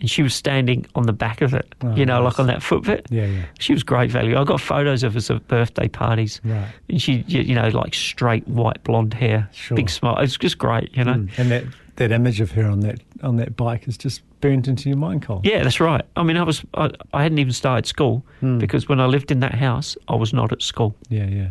and 0.00 0.10
she 0.10 0.22
was 0.22 0.34
standing 0.34 0.86
on 0.94 1.04
the 1.04 1.12
back 1.12 1.40
of 1.42 1.52
it. 1.54 1.74
Oh, 1.82 1.94
you 1.94 2.04
know, 2.06 2.22
nice. 2.22 2.32
like 2.32 2.40
on 2.40 2.46
that 2.46 2.62
foot 2.62 2.84
bit. 2.84 3.06
Yeah, 3.10 3.26
yeah. 3.26 3.42
She 3.58 3.72
was 3.72 3.82
great 3.82 4.10
value. 4.10 4.36
I 4.38 4.44
got 4.44 4.60
photos 4.60 5.02
of 5.02 5.14
us 5.16 5.30
at 5.30 5.46
birthday 5.48 5.88
parties. 5.88 6.40
Right. 6.44 6.66
And 6.88 7.00
she, 7.02 7.24
you 7.28 7.54
know, 7.54 7.68
like 7.68 7.94
straight 7.94 8.46
white 8.48 8.82
blonde 8.84 9.14
hair, 9.14 9.48
Sure. 9.52 9.76
big 9.76 9.90
smile. 9.90 10.16
It's 10.18 10.36
just 10.36 10.58
great, 10.58 10.94
you 10.96 11.04
know. 11.04 11.14
Mm. 11.14 11.38
And 11.38 11.50
that, 11.50 11.64
that 11.96 12.12
image 12.12 12.40
of 12.40 12.50
her 12.52 12.66
on 12.66 12.80
that 12.80 12.98
on 13.22 13.36
that 13.36 13.56
bike 13.56 13.86
is 13.86 13.98
just 13.98 14.22
burnt 14.40 14.66
into 14.66 14.88
your 14.88 14.96
mind, 14.96 15.20
Cole. 15.22 15.42
Yeah, 15.44 15.62
that's 15.62 15.80
right. 15.80 16.02
I 16.16 16.22
mean, 16.22 16.38
I 16.38 16.42
was 16.44 16.62
I, 16.72 16.90
I 17.12 17.22
hadn't 17.22 17.38
even 17.38 17.52
started 17.52 17.84
school 17.86 18.24
Hmm. 18.40 18.56
because 18.58 18.88
when 18.88 18.98
I 19.00 19.04
lived 19.06 19.30
in 19.30 19.40
that 19.40 19.54
house, 19.54 19.98
I 20.08 20.14
was 20.14 20.32
not 20.32 20.50
at 20.52 20.62
school, 20.62 20.94
Yeah, 21.10 21.26
yeah. 21.26 21.48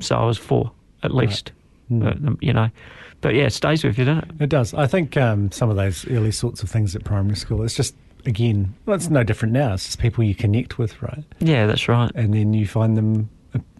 so 0.00 0.16
I 0.16 0.24
was 0.24 0.38
four 0.38 0.72
at 1.02 1.14
least. 1.14 1.52
Hmm. 1.88 1.98
But, 2.00 2.14
um, 2.16 2.38
you 2.40 2.54
know, 2.54 2.70
but 3.22 3.34
yeah, 3.34 3.44
it 3.44 3.52
stays 3.54 3.82
with 3.82 3.98
you, 3.98 4.04
doesn't 4.04 4.24
it? 4.24 4.42
It 4.42 4.48
does. 4.50 4.74
I 4.74 4.86
think 4.86 5.16
um, 5.16 5.50
some 5.50 5.70
of 5.70 5.76
those 5.76 6.06
early 6.08 6.32
sorts 6.32 6.62
of 6.62 6.68
things 6.68 6.94
at 6.94 7.04
primary 7.04 7.36
school, 7.36 7.62
it's 7.62 7.74
just, 7.74 7.94
again, 8.26 8.74
well, 8.84 8.96
it's 8.96 9.08
no 9.08 9.22
different 9.24 9.54
now. 9.54 9.72
It's 9.72 9.86
just 9.86 9.98
people 9.98 10.22
you 10.22 10.34
connect 10.34 10.76
with, 10.76 11.00
right? 11.00 11.24
Yeah, 11.38 11.66
that's 11.66 11.88
right. 11.88 12.10
And 12.14 12.34
then 12.34 12.52
you 12.52 12.66
find 12.66 12.96
them, 12.96 13.30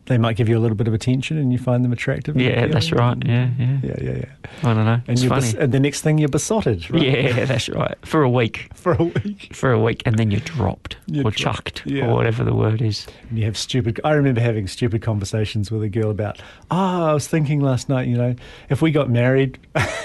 they 0.07 0.19
might 0.19 0.37
give 0.37 0.49
you 0.49 0.59
a 0.59 0.61
little 0.61 0.77
bit 0.77 0.89
of 0.89 0.95
attention 0.95 1.39
and 1.39 1.53
you 1.53 1.59
find 1.59 1.85
them 1.85 1.93
attractive. 1.93 2.37
Yeah, 2.37 2.67
that's 2.67 2.91
right. 2.91 3.17
Yeah, 3.25 3.51
yeah. 3.59 3.79
Yeah, 3.85 3.95
yeah, 4.03 4.11
yeah. 4.13 4.25
I 4.65 4.75
don't 4.75 4.85
know. 4.85 4.93
And, 4.95 5.03
It's 5.09 5.23
you're 5.23 5.29
funny. 5.31 5.43
bes- 5.43 5.55
and 5.55 5.73
the 5.73 5.79
next 5.79 6.01
thing 6.03 6.19
you're 6.19 6.29
besotted, 6.29 6.91
right? 6.91 7.03
Yeah, 7.03 7.45
that's 7.45 7.69
right. 7.69 7.95
For 8.05 8.23
a 8.25 8.29
week. 8.31 8.69
For 8.75 8.95
a 8.95 9.05
week. 9.05 9.55
For 9.55 9.71
a 9.73 9.81
week, 9.81 10.03
and 10.05 10.19
then 10.19 10.31
you're 10.33 10.41
dropped 10.41 10.97
You're 11.07 11.27
or 11.27 11.31
dropped, 11.31 11.77
chucked 11.77 11.87
yeah. 11.87 12.07
or 12.09 12.15
whatever 12.17 12.43
the 12.43 12.55
word 12.55 12.83
is. 12.83 13.07
And 13.31 13.39
you 13.39 13.45
have 13.45 13.57
stupid. 13.57 14.01
I 14.03 14.13
remember 14.15 14.41
having 14.41 14.67
stupid 14.67 15.03
conversations 15.03 15.71
with 15.71 15.83
a 15.85 15.89
girl 15.89 16.11
about. 16.11 16.43
Oh, 16.71 17.05
I 17.05 17.15
was 17.15 17.29
thinking 17.29 17.61
last 17.61 17.89
night. 17.89 18.09
You 18.09 18.17
know, 18.17 18.35
if 18.71 18.83
we 18.83 18.91
got 18.91 19.09
married, 19.09 19.59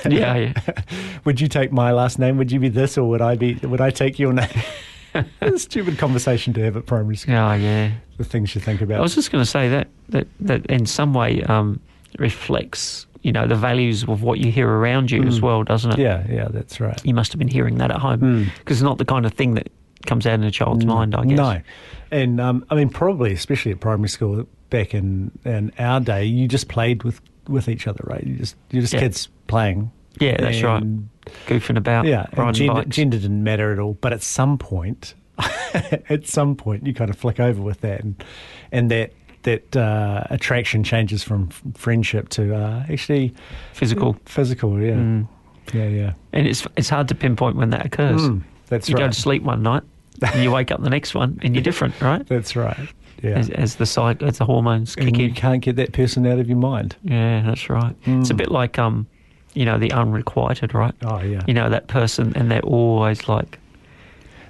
Yeah, 0.07 0.35
yeah. 0.35 0.53
would 1.25 1.41
you 1.41 1.47
take 1.47 1.71
my 1.71 1.91
last 1.91 2.19
name? 2.19 2.37
Would 2.37 2.51
you 2.51 2.59
be 2.59 2.69
this, 2.69 2.97
or 2.99 3.09
would 3.09 3.21
I 3.21 3.35
be? 3.35 3.55
Would 3.55 3.81
I 3.81 3.89
take 3.89 4.19
your 4.19 4.31
name? 4.33 4.47
It's 5.41 5.55
a 5.55 5.59
stupid 5.59 5.97
conversation 5.97 6.53
to 6.53 6.61
have 6.63 6.75
at 6.77 6.85
primary 6.85 7.15
school. 7.15 7.35
Oh, 7.35 7.53
yeah. 7.53 7.91
The 8.17 8.23
things 8.23 8.53
you 8.55 8.61
think 8.61 8.81
about. 8.81 8.99
I 8.99 9.01
was 9.01 9.15
just 9.15 9.31
going 9.31 9.43
to 9.43 9.49
say 9.49 9.69
that 9.69 9.87
that 10.09 10.27
that 10.39 10.65
in 10.67 10.85
some 10.85 11.13
way 11.13 11.43
um, 11.43 11.79
reflects, 12.17 13.05
you 13.21 13.31
know, 13.31 13.47
the 13.47 13.55
values 13.55 14.03
of 14.03 14.21
what 14.23 14.39
you 14.39 14.51
hear 14.51 14.67
around 14.69 15.11
you 15.11 15.23
as 15.23 15.39
Mm. 15.39 15.43
well, 15.43 15.63
doesn't 15.63 15.91
it? 15.93 15.99
yeah, 15.99 16.25
yeah, 16.29 16.47
that's 16.49 16.79
right. 16.79 16.99
You 17.05 17.13
must 17.13 17.31
have 17.31 17.39
been 17.39 17.47
hearing 17.47 17.77
that 17.77 17.91
at 17.91 17.97
home 17.97 18.19
Mm. 18.21 18.45
because 18.59 18.77
it's 18.77 18.83
not 18.83 18.97
the 18.97 19.05
kind 19.05 19.25
of 19.25 19.33
thing 19.33 19.53
that 19.55 19.71
comes 20.05 20.25
out 20.25 20.35
in 20.35 20.43
a 20.43 20.51
child's 20.51 20.85
mind, 20.85 21.13
I 21.15 21.25
guess. 21.25 21.37
No, 21.37 21.61
and 22.11 22.39
um, 22.41 22.65
I 22.69 22.75
mean 22.75 22.89
probably, 22.89 23.33
especially 23.33 23.71
at 23.71 23.79
primary 23.79 24.09
school 24.09 24.45
back 24.69 24.93
in 24.93 25.31
in 25.45 25.71
our 25.79 25.99
day, 25.99 26.25
you 26.25 26.47
just 26.47 26.67
played 26.67 27.03
with 27.03 27.21
with 27.47 27.69
each 27.69 27.87
other, 27.87 28.01
right? 28.05 28.23
You 28.25 28.35
just 28.35 28.55
you're 28.71 28.81
just 28.81 28.93
Yeah. 28.93 28.99
kids 29.01 29.29
playing. 29.47 29.91
Yeah, 30.19 30.37
that's 30.39 30.61
right. 30.63 30.83
Goofing 31.47 31.77
about, 31.77 32.05
Yeah, 32.05 32.25
and 32.31 32.55
gender, 32.55 32.85
gender 32.85 33.17
didn't 33.19 33.43
matter 33.43 33.71
at 33.73 33.79
all. 33.79 33.93
But 33.99 34.13
at 34.13 34.23
some 34.23 34.57
point, 34.57 35.13
at 35.73 36.25
some 36.27 36.55
point 36.55 36.85
you 36.87 36.93
kind 36.93 37.09
of 37.09 37.17
flick 37.17 37.39
over 37.39 37.61
with 37.61 37.81
that, 37.81 38.01
and 38.03 38.23
and 38.71 38.89
that 38.91 39.11
that 39.43 39.75
uh, 39.75 40.23
attraction 40.29 40.83
changes 40.83 41.23
from 41.23 41.49
f- 41.51 41.61
friendship 41.75 42.29
to 42.29 42.55
uh, 42.55 42.85
actually 42.89 43.33
Physical. 43.73 44.17
physical. 44.25 44.81
Yeah, 44.81 44.93
Mm. 44.93 45.27
yeah, 45.73 45.87
yeah. 45.87 46.13
And 46.33 46.47
it's 46.47 46.65
it's 46.77 46.89
hard 46.89 47.07
to 47.09 47.15
pinpoint 47.15 47.55
when 47.57 47.69
that 47.71 47.85
occurs. 47.85 48.21
Mm, 48.21 48.43
that's 48.67 48.89
you 48.89 48.95
right. 48.95 49.01
You 49.01 49.07
go 49.07 49.11
to 49.11 49.19
sleep 49.19 49.43
one 49.43 49.61
night, 49.63 49.83
and 50.21 50.41
you 50.43 50.51
wake 50.51 50.71
up 50.71 50.81
the 50.81 50.89
next 50.89 51.13
one, 51.13 51.39
and 51.43 51.55
you're 51.55 51.63
different, 51.71 51.99
right? 52.01 52.25
That's 52.25 52.55
right. 52.55 52.77
Yeah, 53.23 53.31
As, 53.31 53.49
as 53.49 53.75
the 53.77 53.85
cycle, 53.87 54.27
as 54.27 54.37
the 54.37 54.45
hormones 54.45 54.95
kick 54.95 55.07
and 55.07 55.17
you 55.17 55.25
in. 55.29 55.33
can't 55.33 55.61
get 55.61 55.75
that 55.77 55.91
person 55.91 56.27
out 56.27 56.37
of 56.39 56.47
your 56.47 56.57
mind. 56.57 56.95
Yeah, 57.03 57.41
that's 57.41 57.67
right. 57.67 57.95
It's 58.05 58.29
a 58.29 58.33
Mm. 58.33 58.37
bit 58.37 58.51
like 58.51 58.77
um, 58.77 59.07
you 59.57 59.65
know, 59.65 59.77
the 59.77 59.91
unrequited, 59.91 60.73
right? 60.73 60.93
Oh 61.03 61.19
yeah, 61.21 61.41
You 61.47 61.53
know 61.53 61.69
that 61.69 61.87
person, 61.87 62.33
and 62.35 62.49
they're 62.51 62.61
always 62.61 63.27
like, 63.27 63.59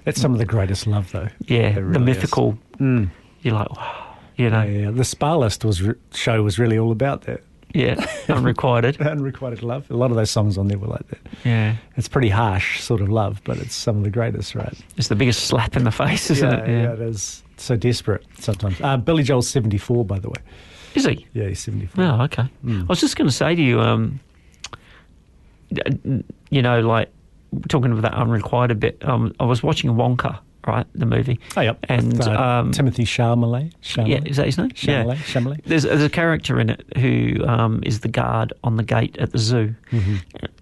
that's 0.03 0.19
some 0.21 0.33
of 0.33 0.37
the 0.39 0.45
greatest 0.45 0.87
love, 0.87 1.11
though. 1.11 1.27
yeah, 1.47 1.69
It 1.77 1.93
the 1.93 1.99
mythical. 1.99 2.57
Mm. 2.79 3.09
You're 3.41 3.53
like, 3.55 3.71
wow, 3.75 4.15
you 4.35 4.49
know, 4.49 4.63
Yeah, 4.63 4.79
yeah. 4.85 4.91
The 4.91 5.03
Spa 5.03 5.35
List 5.35 5.63
was 5.65 5.81
re- 5.81 5.95
show 6.13 6.43
was 6.43 6.59
really 6.59 6.77
all 6.77 6.91
about 6.91 7.21
that. 7.23 7.41
yeah, 7.73 7.95
unrequited. 8.29 8.99
Unrequited 9.15 9.63
love. 9.63 9.89
A 9.91 9.95
lot 9.95 10.09
of 10.11 10.17
those 10.17 10.31
songs 10.31 10.57
on 10.57 10.67
there 10.67 10.77
were 10.77 10.87
like 10.87 11.07
that. 11.07 11.19
Yeah, 11.45 11.75
It's 11.97 12.07
pretty 12.07 12.29
harsh 12.29 12.81
sort 12.81 13.01
of 13.01 13.09
love, 13.09 13.41
but 13.45 13.57
it's 13.57 13.75
some 13.75 13.97
of 13.97 14.03
the 14.03 14.09
greatest, 14.09 14.55
right? 14.55 14.73
it's 14.97 15.07
the 15.09 15.15
biggest 15.15 15.45
slap 15.45 15.75
in 15.77 15.83
the 15.83 15.91
face, 15.91 16.29
isn't 16.31 16.49
yeah, 16.49 16.63
it? 16.65 16.69
yeah, 16.69 16.93
it 16.93 17.01
is. 17.01 17.43
So 17.57 17.75
desperate 17.75 18.25
sometimes. 18.39 18.79
Uh, 18.81 18.97
Billy 18.97 19.23
Joel's 19.23 19.49
74, 19.49 20.05
by 20.05 20.19
the 20.19 20.29
way. 20.29 20.41
Is 20.95 21.05
he? 21.05 21.27
Yeah, 21.33 21.47
he's 21.47 21.59
74. 21.59 22.03
Oh, 22.03 22.21
okay. 22.23 22.45
Mm. 22.65 22.83
I 22.83 22.85
was 22.85 22.99
just 22.99 23.15
going 23.17 23.27
to 23.29 23.35
say 23.35 23.55
to 23.55 23.61
you, 23.61 23.81
um, 23.81 24.19
you 26.49 26.61
know, 26.61 26.79
like 26.81 27.11
talking 27.69 27.91
about 27.91 28.01
that 28.03 28.13
unrequited 28.13 28.79
bit. 28.79 29.03
Um, 29.07 29.33
I 29.39 29.45
was 29.45 29.63
watching 29.63 29.91
Wonka, 29.91 30.39
right, 30.65 30.85
the 30.95 31.05
movie. 31.05 31.39
Oh, 31.55 31.61
yep. 31.61 31.79
And 31.89 32.21
uh, 32.21 32.31
um, 32.31 32.71
Timothy 32.71 33.03
Chalamet. 33.03 33.73
Chalamet. 33.81 34.07
yeah, 34.07 34.19
is 34.25 34.37
that 34.37 34.45
his 34.45 34.57
name? 34.57 34.69
Chalamet. 34.69 35.07
Yeah. 35.07 35.15
Chalamet. 35.15 35.63
There's, 35.65 35.83
there's 35.83 36.03
a 36.03 36.09
character 36.09 36.59
in 36.59 36.69
it 36.69 36.83
who 36.97 37.43
um, 37.45 37.81
is 37.85 38.01
the 38.01 38.07
guard 38.09 38.53
on 38.63 38.75
the 38.77 38.83
gate 38.83 39.17
at 39.17 39.31
the 39.31 39.37
zoo, 39.37 39.73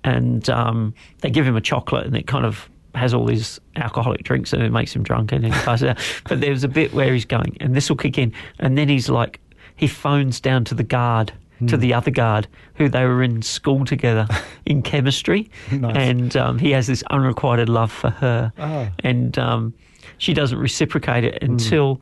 and 0.04 0.50
um, 0.50 0.94
they 1.22 1.30
give 1.30 1.48
him 1.48 1.56
a 1.56 1.62
chocolate, 1.62 2.06
and 2.06 2.16
it 2.16 2.28
kind 2.28 2.46
of 2.46 2.70
has 2.94 3.14
all 3.14 3.26
these 3.26 3.60
alcoholic 3.76 4.24
drinks, 4.24 4.54
and 4.54 4.64
it 4.64 4.72
makes 4.72 4.96
him 4.96 5.04
drunk, 5.04 5.32
and 5.32 5.46
he 5.46 5.52
passes 5.52 5.90
out. 5.90 6.00
But 6.30 6.42
there's 6.42 6.64
a 6.64 6.68
bit 6.70 6.94
where 6.94 7.14
he's 7.14 7.26
going, 7.26 7.58
and 7.60 7.76
this 7.76 7.90
will 7.90 7.98
kick 7.98 8.18
in, 8.18 8.34
and 8.60 8.78
then 8.78 8.88
he's 8.90 9.10
like, 9.10 9.40
he 9.76 9.88
phones 9.88 10.40
down 10.40 10.64
to 10.66 10.76
the 10.76 10.84
guard. 10.84 11.34
To 11.68 11.78
the 11.78 11.94
other 11.94 12.12
guard, 12.12 12.48
who 12.76 12.90
they 12.90 13.06
were 13.06 13.24
in 13.24 13.42
school 13.42 13.86
together 13.86 14.28
in 14.66 14.82
chemistry, 14.82 15.50
Nice. 15.72 15.96
and 15.96 16.36
um, 16.36 16.60
he 16.60 16.72
has 16.72 16.86
this 16.88 17.02
unrequited 17.10 17.70
love 17.70 17.92
for 17.92 18.10
her, 18.10 18.52
Oh. 18.60 18.90
and 19.04 19.38
um, 19.40 19.74
she 20.18 20.34
doesn't 20.34 20.58
reciprocate 20.60 21.24
it 21.24 21.42
Hmm. 21.42 21.52
until 21.54 22.02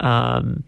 um, 0.00 0.64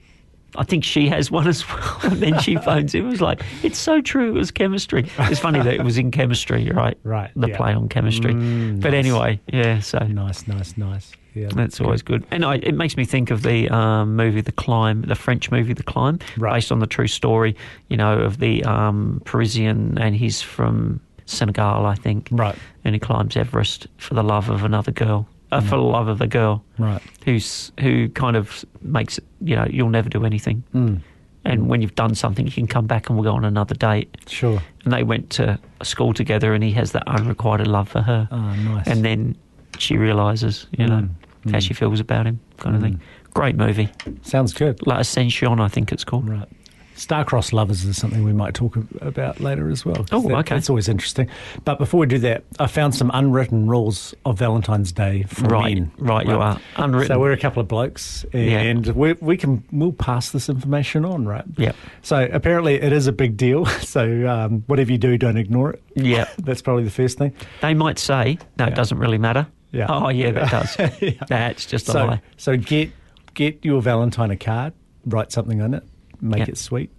I 0.57 0.65
think 0.65 0.83
she 0.85 1.09
has 1.09 1.31
one 1.31 1.47
as 1.47 1.67
well. 1.69 1.99
And 2.05 2.13
then 2.21 2.39
she 2.41 2.57
phones 2.57 2.95
him. 2.95 3.07
It 3.07 3.11
was 3.11 3.21
like, 3.21 3.43
it's 3.63 3.79
so 3.79 4.01
true. 4.01 4.29
It 4.31 4.35
was 4.39 4.51
chemistry. 4.51 5.07
It's 5.19 5.39
funny 5.41 5.61
that 5.61 5.75
it 5.75 5.85
was 5.85 5.97
in 5.99 6.11
chemistry, 6.11 6.69
right? 6.71 6.99
Right, 7.05 7.31
The 7.37 7.49
yeah. 7.51 7.57
play 7.57 7.73
on 7.73 7.89
chemistry. 7.89 8.35
Mm, 8.35 8.81
but 8.81 8.91
nice. 8.93 8.99
anyway, 9.07 9.41
yeah. 9.47 9.79
So 9.81 9.99
Nice, 10.01 10.47
nice, 10.49 10.77
nice. 10.77 11.13
Yeah, 11.35 11.49
that's 11.55 11.81
always 11.81 12.03
good. 12.03 12.25
And 12.31 12.45
I, 12.45 12.57
it 12.57 12.75
makes 12.75 12.97
me 12.97 13.05
think 13.05 13.31
of 13.31 13.43
the 13.43 13.69
um, 13.71 14.17
movie 14.17 14.41
The 14.41 14.53
Climb, 14.53 15.03
the 15.03 15.15
French 15.15 15.51
movie 15.51 15.73
The 15.75 15.83
Climb, 15.83 16.19
Right. 16.37 16.55
based 16.55 16.73
on 16.73 16.79
the 16.81 16.87
true 16.87 17.07
story, 17.07 17.55
you 17.89 17.97
know, 17.97 18.19
of 18.19 18.39
the 18.39 18.65
um, 18.65 19.23
Parisian, 19.25 19.97
and 19.99 20.15
he's 20.17 20.43
from 20.43 21.01
Senegal, 21.27 21.87
I 21.87 21.95
think. 21.95 22.29
Right, 22.33 22.57
And 22.85 22.95
he 22.95 22.99
climbs 22.99 23.37
Everest 23.37 23.87
for 23.99 24.15
the 24.15 24.23
love 24.25 24.49
of 24.51 24.65
another 24.65 24.91
girl, 24.93 25.29
uh, 25.53 25.61
for 25.61 25.77
the 25.77 25.83
love 25.83 26.09
of 26.09 26.21
a 26.21 26.27
girl 26.27 26.65
right. 26.79 27.01
who's 27.25 27.71
who 27.81 28.09
kind 28.11 28.37
of 28.37 28.65
makes 28.83 29.19
it, 29.19 29.25
you 29.41 29.55
know, 29.57 29.67
you'll 29.71 29.89
never 29.91 30.09
do 30.09 30.25
anything. 30.25 30.63
Mm, 30.75 31.01
And 31.45 31.69
when 31.69 31.83
you've 31.83 31.95
done 31.95 32.15
something, 32.15 32.47
you 32.47 32.53
can 32.53 32.67
come 32.67 32.87
back 32.87 33.09
and 33.09 33.17
we'll 33.19 33.25
go 33.31 33.35
on 33.37 33.45
another 33.45 33.75
date. 33.75 34.17
sure. 34.27 34.61
And 34.85 34.93
they 34.93 35.03
went 35.05 35.31
to 35.31 35.59
school 35.83 36.13
together, 36.15 36.55
and 36.55 36.65
he 36.65 36.73
has 36.73 36.93
that 36.93 37.05
unrequited 37.07 37.67
love 37.69 37.89
for 37.89 38.01
her. 38.01 38.29
Oh, 38.33 38.55
nice. 38.55 38.87
And 38.89 39.05
then 39.05 39.37
she 39.79 39.97
realizes, 39.97 40.67
you 40.77 40.87
know, 40.87 41.09
Mm, 41.47 41.53
how 41.53 41.61
she 41.61 41.73
feels 41.75 42.01
about 42.01 42.27
him, 42.27 42.39
kind 42.59 42.77
of 42.77 42.83
Mm. 42.83 42.85
thing. 42.85 43.01
Great 43.33 43.57
movie, 43.57 43.89
Sounds 44.23 44.53
good. 44.53 44.87
like 44.87 45.01
Ascension, 45.01 45.61
I 45.61 45.69
think 45.69 45.93
it's 45.93 46.05
called. 46.05 46.29
Right. 46.29 46.49
Star-crossed 46.97 47.55
lovers 47.55 47.85
is 47.87 47.97
something 47.97 48.25
we 48.25 48.33
might 48.35 48.53
talk 48.53 48.77
about 49.01 49.41
later 49.41 49.71
as 49.71 49.87
well. 49.87 50.05
Oh, 50.13 50.21
that- 50.29 50.35
okay. 50.41 50.55
That's 50.57 50.69
always 50.69 50.87
interesting. 50.87 51.29
But 51.65 51.79
before 51.79 52.01
we 52.01 52.07
do 52.07 52.19
that, 52.19 52.45
I 52.59 52.67
found 52.67 52.95
some 52.95 53.11
unwritten 53.15 53.67
rules 53.69 54.15
of 54.27 54.39
Valentine's 54.39 54.93
Day 54.93 55.23
for 55.27 55.47
Right, 55.47 55.77
men. 55.79 55.91
right, 55.99 56.27
you 56.27 56.39
are 56.39 56.59
unwritten. 56.77 57.15
So 57.15 57.19
we're 57.19 57.33
a 57.33 57.39
couple 57.39 57.63
of 57.63 57.69
blokes, 57.69 58.27
and 58.35 58.87
we 58.89 59.15
we 59.15 59.39
can 59.39 59.63
we'll 59.73 59.93
pass 59.93 60.29
this 60.31 60.51
information 60.51 61.07
on, 61.07 61.25
right? 61.25 61.45
Yep. 61.57 61.75
So 62.03 62.29
apparently 62.31 62.75
it 62.75 62.93
is 62.93 63.07
a 63.07 63.13
big 63.13 63.37
deal. 63.39 63.65
So 63.91 64.29
um, 64.29 64.63
whatever 64.67 64.93
you 64.93 64.99
do, 64.99 65.17
don't 65.17 65.39
ignore 65.39 65.71
it. 65.73 65.83
Yeah, 65.95 66.27
That's 66.39 66.61
probably 66.61 66.85
the 66.85 66.91
first 66.91 67.17
thing. 67.17 67.33
they 67.63 67.73
might 67.73 67.99
say, 67.99 68.37
no, 68.59 68.67
Yeah. 68.67 68.73
it 68.73 68.75
doesn't 68.77 68.99
really 68.99 69.19
matter. 69.19 69.47
Yeah. 69.73 69.87
Oh, 69.89 70.09
yeah, 70.09 70.31
that 70.33 70.51
does. 70.79 71.01
Yeah. 71.01 71.13
That's 71.29 71.67
just 71.67 71.89
a 71.89 71.93
So 71.93 72.05
lie. 72.07 72.23
so 72.37 72.57
get 72.57 72.91
get 73.35 73.65
your 73.65 73.81
Valentine 73.83 74.31
a 74.31 74.37
card, 74.37 74.73
write 75.07 75.31
something 75.33 75.61
on 75.63 75.75
it, 75.75 75.85
make 76.21 76.41
Yeah. 76.41 76.47
it 76.51 76.59
sweet. 76.59 76.91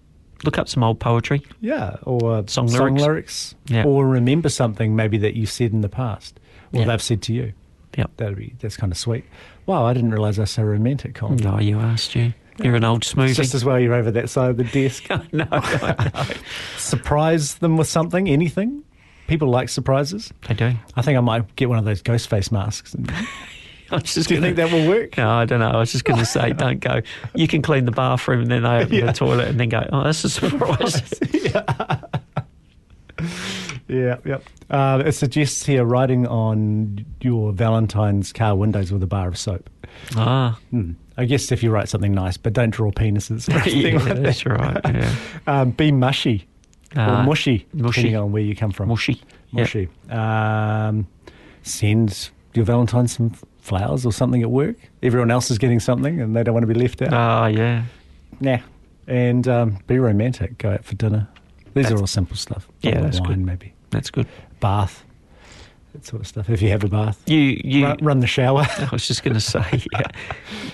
Look 0.44 0.58
up 0.58 0.68
some 0.70 0.84
old 0.84 1.00
poetry. 1.00 1.44
Yeah, 1.60 1.98
or 2.04 2.44
Song 2.48 2.68
lyrics. 2.68 3.02
lyrics 3.02 3.56
Yeah. 3.68 3.84
or 3.84 4.08
remember 4.08 4.50
something 4.50 4.96
maybe 4.96 5.18
that 5.20 5.36
you 5.36 5.46
said 5.46 5.72
in 5.74 5.82
the 5.82 5.90
past, 5.90 6.40
or 6.74 6.80
Yeah. 6.80 6.86
they've 6.88 7.02
said 7.02 7.22
to 7.24 7.34
you. 7.34 7.54
Yep. 7.98 8.12
That'd 8.18 8.38
be 8.38 8.56
that's 8.60 8.78
kind 8.78 8.92
of 8.92 8.98
sweet. 8.98 9.26
Wow, 9.66 9.86
I 9.86 9.94
didn't 9.94 10.12
realise 10.12 10.38
I 10.38 10.42
was 10.42 10.52
so 10.52 10.64
romantic, 10.64 11.14
Colin. 11.14 11.36
No, 11.38 11.60
you 11.60 11.78
asked 11.80 12.16
you. 12.16 12.34
You're 12.64 12.76
an 12.76 12.84
old 12.84 13.04
smoothie. 13.04 13.30
It's 13.30 13.38
just 13.38 13.54
as 13.56 13.66
well 13.66 13.80
you're 13.80 13.94
over 13.94 14.12
that 14.12 14.30
side 14.30 14.50
of 14.52 14.58
the 14.58 14.64
desk. 14.64 15.10
no, 15.34 15.46
I 15.52 16.12
know. 16.14 16.24
Surprise 16.78 17.56
them 17.56 17.78
with 17.78 17.88
something, 17.88 18.28
anything. 18.30 18.84
People 19.32 19.48
like 19.48 19.70
surprises. 19.70 20.34
They 20.50 20.54
do. 20.56 20.74
I 20.98 21.02
think 21.02 21.18
I 21.18 21.22
might 21.22 21.56
get 21.56 21.70
one 21.70 21.80
of 21.80 21.86
those 21.86 22.02
ghost 22.02 22.28
face 22.30 22.52
masks. 22.52 22.94
And, 22.94 23.10
I 23.92 23.96
was 23.96 24.14
just 24.14 24.28
do 24.28 24.36
you 24.36 24.42
gonna- 24.42 24.54
think 24.54 24.58
that 24.58 24.72
will 24.78 24.90
work? 24.90 25.16
No, 25.18 25.30
I 25.30 25.46
don't 25.46 25.62
know. 25.62 25.70
I 25.70 25.78
was 25.78 25.94
just 25.94 26.04
going 26.04 26.20
to 26.20 26.26
say, 26.26 26.52
don't 26.58 26.82
go. 26.82 27.00
You 27.34 27.48
can 27.48 27.62
clean 27.62 27.86
the 27.86 27.92
bathroom, 27.94 28.42
and 28.42 28.52
then 28.52 28.64
they 28.64 28.70
open 28.84 28.94
Yeah. 28.94 29.06
the 29.06 29.14
toilet, 29.14 29.48
and 29.48 29.58
then 29.58 29.70
go, 29.70 29.88
oh, 29.94 30.04
that's 30.04 30.22
a 30.26 30.30
surprise. 30.30 31.02
Yeah, 33.88 34.18
yep. 34.26 34.44
Uh, 34.70 35.04
it 35.06 35.12
suggests 35.14 35.66
here 35.66 35.84
writing 35.84 36.26
on 36.28 37.06
your 37.22 37.52
Valentine's 37.52 38.32
car 38.32 38.56
windows 38.56 38.92
with 38.92 39.04
a 39.04 39.08
bar 39.08 39.28
of 39.28 39.38
soap. 39.38 39.70
ah, 40.16 40.58
Hmm. 40.72 40.92
I 41.18 41.26
guess 41.26 41.52
if 41.52 41.62
you 41.62 41.72
write 41.72 41.90
something 41.90 42.14
nice, 42.14 42.38
but 42.38 42.54
don't 42.54 42.70
draw 42.72 42.92
penises. 42.92 43.48
Yeah, 43.50 43.96
like 43.96 44.04
that. 44.06 44.24
that's 44.24 44.46
right. 44.46 44.80
Yeah. 44.86 45.14
Um, 45.46 45.72
be 45.72 45.92
mushy 45.92 46.48
or 46.96 47.24
mushy, 47.24 47.68
mushy. 47.74 48.02
depending 48.02 48.16
on 48.18 48.32
where 48.32 48.42
you 48.42 48.56
come 48.56 48.72
from. 48.72 48.90
Mushy. 48.90 49.22
Yeah. 49.52 49.62
Mushy. 49.62 49.90
Um, 50.10 51.08
send 51.64 52.30
your 52.54 52.66
Valentine 52.66 53.08
some 53.08 53.32
flowers 53.60 54.06
or 54.06 54.12
something 54.12 54.42
at 54.42 54.52
work. 54.52 54.76
Everyone 55.04 55.32
else 55.32 55.52
is 55.52 55.58
getting 55.58 55.80
something, 55.80 56.20
and 56.20 56.36
they 56.36 56.44
don't 56.44 56.54
want 56.54 56.64
to 56.68 56.74
be 56.74 56.80
left 56.80 57.02
out. 57.02 57.14
Ah, 57.14 57.48
yeah. 57.48 57.84
Nah. 58.40 58.58
And 59.08 59.48
um, 59.48 59.78
be 59.88 60.00
romantic. 60.00 60.58
Go 60.58 60.72
out 60.72 60.86
for 60.86 60.96
dinner. 60.96 61.28
These 61.74 61.86
That's- 61.86 61.92
are 61.94 62.02
all 62.02 62.08
simple 62.08 62.36
stuff. 62.36 62.68
Yeah, 62.82 63.00
that's 63.02 63.20
wine, 63.20 63.30
good. 63.30 63.40
Maybe 63.40 63.74
That's 63.92 64.10
good. 64.12 64.28
bath, 64.60 65.06
that 65.94 66.06
sort 66.06 66.22
of 66.22 66.28
stuff. 66.28 66.50
If 66.50 66.62
you 66.62 66.70
have 66.70 66.84
a 66.84 66.90
bath, 66.90 67.22
You, 67.28 67.60
you. 67.64 67.86
run, 67.86 67.98
run 68.02 68.20
the 68.20 68.28
shower. 68.28 68.66
I 68.78 68.90
was 68.92 69.08
just 69.08 69.24
going 69.24 69.36
to 69.36 69.40
say, 69.42 69.84
yeah. 69.94 70.02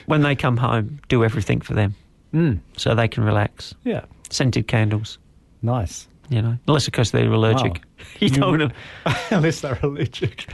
when 0.08 0.22
they 0.24 0.36
come 0.36 0.58
home, 0.58 1.00
do 1.08 1.24
everything 1.24 1.62
for 1.62 1.74
them 1.76 1.94
mm. 2.34 2.60
so 2.78 2.96
they 2.96 3.08
can 3.08 3.24
relax. 3.24 3.76
Yeah, 3.84 4.06
Scented 4.30 4.68
candles, 4.68 5.20
nice. 5.62 6.08
you 6.30 6.42
know, 6.42 6.58
unless 6.68 6.88
of 6.88 6.94
course 6.94 7.12
they're 7.12 7.32
allergic. 7.32 7.74
Wow. 7.76 7.82
You 8.20 8.28
You- 8.28 8.30
don't 8.30 8.58
know. 8.60 8.70
Unless 9.32 9.62
they're 9.62 9.80
allergic. 9.82 10.48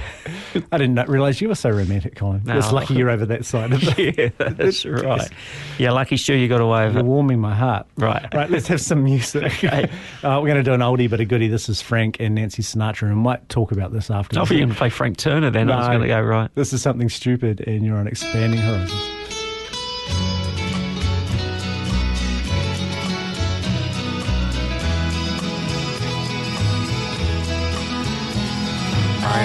I 0.72 0.78
did 0.78 0.90
not 0.92 1.10
realise 1.10 1.42
you 1.42 1.50
were 1.50 1.56
so 1.56 1.70
romantic, 1.70 2.16
Colin. 2.16 2.42
No. 2.46 2.58
it's 2.58 2.72
lucky 2.72 2.94
you're 2.96 3.10
over 3.10 3.26
that 3.28 3.46
side 3.46 3.74
of 3.74 3.82
the 3.82 4.14
Yeah, 4.40 4.48
that's 4.54 4.86
right. 4.86 5.30
Yeah, 5.78 5.92
lucky 5.92 6.18
Stu, 6.18 6.36
you 6.36 6.48
got 6.48 6.62
away 6.62 6.86
with 6.86 6.96
You're 6.96 7.04
it. 7.04 7.08
warming 7.08 7.40
my 7.40 7.54
heart. 7.54 7.86
Right. 7.98 8.26
Right, 8.34 8.50
let's 8.50 8.68
have 8.68 8.82
some 8.82 9.04
music. 9.04 9.44
Okay. 9.64 9.90
Uh, 10.24 10.40
we're 10.42 10.48
going 10.50 10.56
to 10.56 10.64
do 10.64 10.74
an 10.74 10.80
oldie 10.82 11.10
but 11.10 11.20
a 11.20 11.26
goodie. 11.26 11.48
This 11.50 11.68
is 11.70 11.82
Frank 11.82 12.18
and 12.20 12.34
Nancy 12.36 12.62
Sinatra, 12.64 13.04
and 13.04 13.18
we 13.18 13.22
might 13.24 13.48
talk 13.50 13.72
about 13.72 13.92
this 13.92 14.10
after. 14.10 14.40
I 14.40 14.42
thought 14.46 14.52
you 14.52 14.58
were 14.58 14.66
going 14.66 14.70
to 14.74 14.76
play 14.78 14.90
Frank 14.90 15.18
Turner 15.18 15.50
then. 15.50 15.70
I 15.70 15.78
was 15.78 15.88
No. 15.88 15.92
going 15.94 16.02
to 16.02 16.08
go, 16.08 16.22
right. 16.22 16.50
This 16.56 16.72
is 16.74 16.82
something 16.82 17.10
stupid, 17.10 17.62
and 17.68 17.84
you're 17.86 17.98
on 17.98 18.08
Expanding 18.08 18.60
Horizons. 18.60 19.23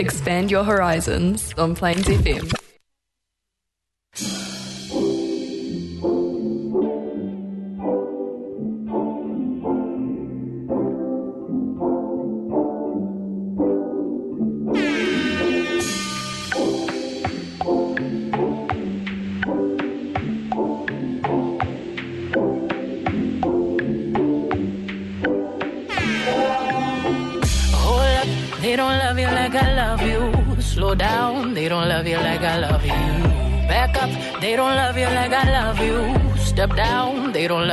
Expand 0.00 0.50
your 0.50 0.64
horizons 0.64 1.52
on 1.58 1.74
Plains 1.74 2.06
FM. 2.06 2.59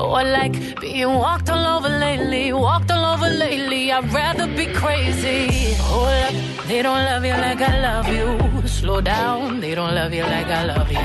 Or 0.00 0.22
like 0.22 0.80
being 0.80 1.12
walked 1.14 1.50
all 1.50 1.66
over 1.76 1.88
lately, 1.88 2.52
walked 2.52 2.90
all 2.90 3.04
over 3.14 3.28
lately. 3.28 3.90
I'd 3.92 4.12
rather 4.12 4.46
be 4.46 4.66
crazy. 4.66 5.74
Hold 5.90 6.08
up, 6.08 6.34
they 6.66 6.82
don't 6.82 7.04
love 7.10 7.24
you 7.24 7.32
like 7.32 7.60
I 7.60 7.80
love 7.80 8.08
you. 8.08 8.68
Slow 8.68 9.00
down, 9.00 9.60
they 9.60 9.74
don't 9.74 9.94
love 9.94 10.12
you 10.12 10.22
like 10.22 10.46
I 10.46 10.64
love 10.64 10.90
you. 10.90 10.98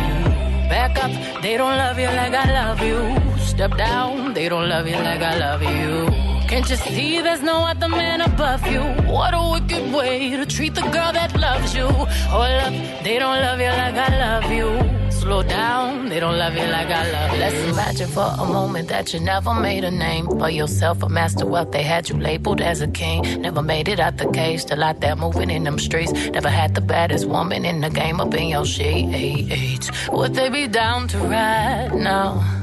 Back 0.70 1.04
up, 1.04 1.42
they 1.42 1.58
don't 1.58 1.78
love 1.78 1.98
you 1.98 2.08
like 2.08 2.34
I 2.34 2.52
love 2.54 2.82
you. 2.82 3.00
Step 3.40 3.76
down, 3.78 4.34
they 4.34 4.48
don't 4.48 4.70
love 4.70 4.88
you 4.88 4.98
like 4.98 5.22
I 5.22 5.38
love 5.38 5.64
you. 5.64 6.33
Can't 6.54 6.70
you 6.70 6.76
see 6.76 7.20
there's 7.20 7.42
no 7.42 7.66
other 7.66 7.90
man 7.90 8.22
above 8.22 8.68
you? 8.68 8.82
What 9.12 9.34
a 9.34 9.42
wicked 9.54 9.92
way 9.92 10.38
to 10.38 10.46
treat 10.46 10.76
the 10.76 10.82
girl 10.82 11.12
that 11.12 11.36
loves 11.36 11.74
you. 11.74 11.88
Hold 11.88 12.46
up, 12.46 12.74
they 13.04 13.18
don't 13.18 13.42
love 13.42 13.60
you 13.60 13.74
like 13.82 13.96
I 13.96 14.10
love 14.20 14.52
you. 14.52 15.10
Slow 15.10 15.42
down, 15.42 16.10
they 16.10 16.20
don't 16.20 16.38
love 16.38 16.54
you 16.54 16.68
like 16.68 16.90
I 16.90 17.12
love 17.12 17.34
you. 17.34 17.40
Let's 17.40 17.56
imagine 17.56 18.08
for 18.08 18.36
a 18.38 18.46
moment 18.46 18.90
that 18.90 19.16
you 19.16 19.20
never 19.20 19.52
made 19.56 19.84
a 19.84 19.90
name 19.90 20.28
for 20.28 20.48
yourself, 20.48 21.02
a 21.02 21.10
master 21.10 21.48
wealth. 21.48 21.72
They 21.72 21.82
had 21.82 22.08
you 22.08 22.20
labeled 22.20 22.62
as 22.62 22.82
a 22.82 22.88
king. 22.88 23.42
Never 23.42 23.64
made 23.64 23.88
it 23.88 24.00
out 24.00 24.18
the 24.18 24.30
cage, 24.30 24.62
still 24.62 24.84
out 24.84 25.02
there 25.02 25.16
moving 25.16 25.50
in 25.50 25.64
them 25.64 25.80
streets. 25.80 26.14
Never 26.14 26.50
had 26.50 26.76
the 26.76 26.82
baddest 26.82 27.26
woman 27.26 27.66
in 27.66 27.82
the 27.82 27.90
game 27.90 28.22
up 28.22 28.32
in 28.36 28.50
your 28.50 28.68
shades. 28.68 29.90
Would 30.12 30.36
they 30.36 30.50
be 30.50 30.68
down 30.68 31.08
to 31.08 31.18
ride 31.18 31.96
now? 31.96 32.63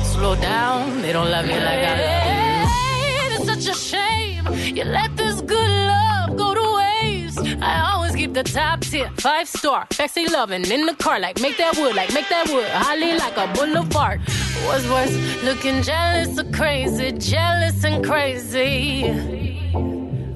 slow 0.21 0.35
down. 0.35 1.01
They 1.01 1.13
don't 1.13 1.31
love 1.31 1.47
you 1.47 1.59
like 1.69 1.83
I 1.91 1.93
love 2.07 2.69
you. 2.69 3.35
It's 3.35 3.45
such 3.51 3.65
a 3.73 3.77
shame 3.89 4.43
you 4.77 4.83
let 4.83 5.17
this 5.17 5.41
good 5.41 5.71
love 5.93 6.37
go 6.37 6.53
to 6.53 6.67
waste. 6.79 7.39
I 7.71 7.73
always 7.91 8.13
keep 8.15 8.33
the 8.33 8.43
top 8.43 8.81
tier, 8.81 9.09
five 9.17 9.47
star, 9.47 9.87
sexy 9.91 10.27
loving 10.27 10.65
in 10.75 10.85
the 10.85 10.93
car, 10.93 11.19
like 11.19 11.41
make 11.41 11.57
that 11.57 11.75
wood, 11.75 11.95
like 11.95 12.13
make 12.13 12.29
that 12.29 12.47
wood, 12.53 12.69
holly 12.69 13.13
like 13.23 13.35
a 13.45 13.47
boulevard. 13.55 14.21
What's 14.65 14.87
worse, 14.93 15.15
looking 15.43 15.81
jealous 15.81 16.37
or 16.37 16.47
crazy, 16.51 17.11
jealous 17.13 17.83
and 17.83 18.05
crazy. 18.05 18.69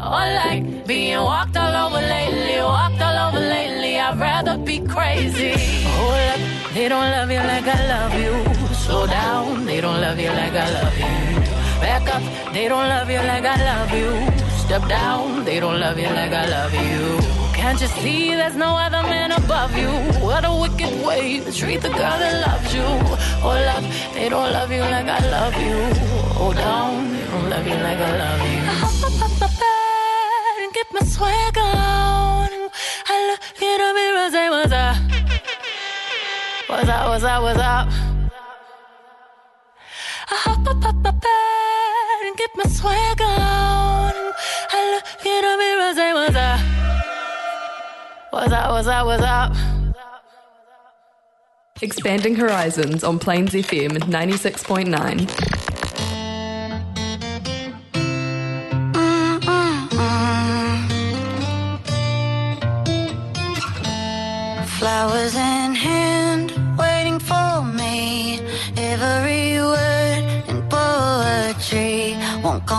Oh, 0.07 0.23
like 0.43 0.87
being 0.87 1.19
walked 1.19 1.57
all 1.57 1.75
over 1.85 2.01
lately, 2.15 2.57
walked 2.57 3.01
all 3.01 3.17
over 3.27 3.39
lately. 3.39 3.99
I'd 3.99 4.19
rather 4.19 4.57
be 4.57 4.79
crazy. 4.79 5.53
Up, 5.53 6.54
they 6.75 6.89
don't 6.89 7.09
love 7.09 7.31
you 7.31 7.39
like 7.39 7.67
I 7.77 7.81
love 7.87 8.13
you. 8.23 8.33
Slow 8.75 9.07
down, 9.07 9.65
they 9.65 9.79
don't 9.79 10.01
love 10.01 10.19
you 10.19 10.29
like 10.41 10.55
I 10.65 10.67
love 10.77 10.97
you. 10.97 11.15
Back 11.79 12.05
up, 12.15 12.23
they 12.53 12.67
don't 12.67 12.87
love 12.89 13.09
you 13.09 13.21
like 13.31 13.45
I 13.45 13.57
love 13.71 13.91
you. 13.99 14.09
Step 14.65 14.83
down, 14.89 15.45
they 15.45 15.61
don't 15.61 15.79
love 15.79 15.97
you 15.97 16.09
like 16.19 16.33
I 16.33 16.45
love 16.57 16.73
you. 16.73 17.01
Can't 17.53 17.79
you 17.79 17.87
see 17.87 18.35
there's 18.35 18.57
no 18.57 18.71
other 18.85 19.03
man 19.03 19.31
above 19.31 19.73
you? 19.77 19.91
What 20.27 20.43
a 20.43 20.53
wicked 20.53 20.93
way 21.07 21.39
to 21.39 21.51
treat 21.51 21.81
the 21.81 21.93
girl 21.99 22.17
that 22.23 22.35
loves 22.45 22.75
you. 22.75 22.83
Oh, 22.83 23.15
Hold 23.45 23.67
up, 23.75 23.83
they 24.13 24.27
don't 24.27 24.51
love 24.51 24.69
you 24.69 24.81
like 24.81 25.07
I 25.07 25.21
love 25.37 25.55
you. 25.65 25.77
Hold 26.39 26.57
down, 26.57 27.13
they 27.13 27.25
don't 27.31 27.49
love 27.49 27.65
you 27.71 27.77
like 27.87 28.01
I 28.09 28.11
love 28.23 28.41
you. 28.51 28.59
I 28.71 28.75
hop 28.83 28.97
up 29.07 29.39
my 29.39 29.47
bed 29.61 30.55
and 30.61 30.73
get 30.73 30.87
my 30.91 31.05
swag 31.15 31.57
on. 31.57 32.49
I 33.07 33.14
What's 36.67 36.89
up, 36.89 37.09
what's 37.09 37.23
up, 37.23 37.43
what's 37.43 37.59
up? 37.59 37.87
I 40.31 40.35
hop 40.35 40.67
up 40.67 40.83
up 40.83 40.95
my 40.95 41.11
bed 41.11 42.27
and 42.27 42.35
get 42.35 42.49
my 42.55 42.63
swag 42.63 43.21
on. 43.21 44.33
I 44.71 44.95
look 44.95 45.25
in 45.25 45.41
the 45.43 45.57
mirror, 45.59 45.93
say 45.93 46.13
what's 46.13 46.35
up. 46.35 46.59
What's 48.31 48.51
up, 48.51 48.71
what's 48.71 48.87
up, 48.87 49.05
what's 49.05 49.23
up? 49.23 49.55
Expanding 51.83 52.35
Horizons 52.35 53.03
on 53.03 53.19
Plains 53.19 53.51
FM 53.51 53.99
96.9. 53.99 55.54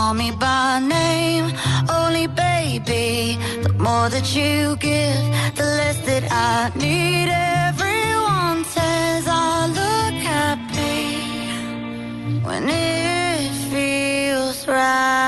call 0.07 0.13
me 0.13 0.31
by 0.31 0.79
name, 0.79 1.51
only 1.89 2.27
baby. 2.27 3.37
The 3.63 3.73
more 3.77 4.07
that 4.09 4.27
you 4.37 4.77
give, 4.77 5.25
the 5.59 5.67
less 5.79 5.97
that 6.09 6.23
I 6.31 6.71
need. 6.77 7.27
Everyone 7.67 8.63
says 8.75 9.25
I 9.27 9.67
look 9.79 10.15
happy 10.35 11.09
when 12.47 12.69
it 12.69 13.51
feels 13.71 14.65
right. 14.65 15.26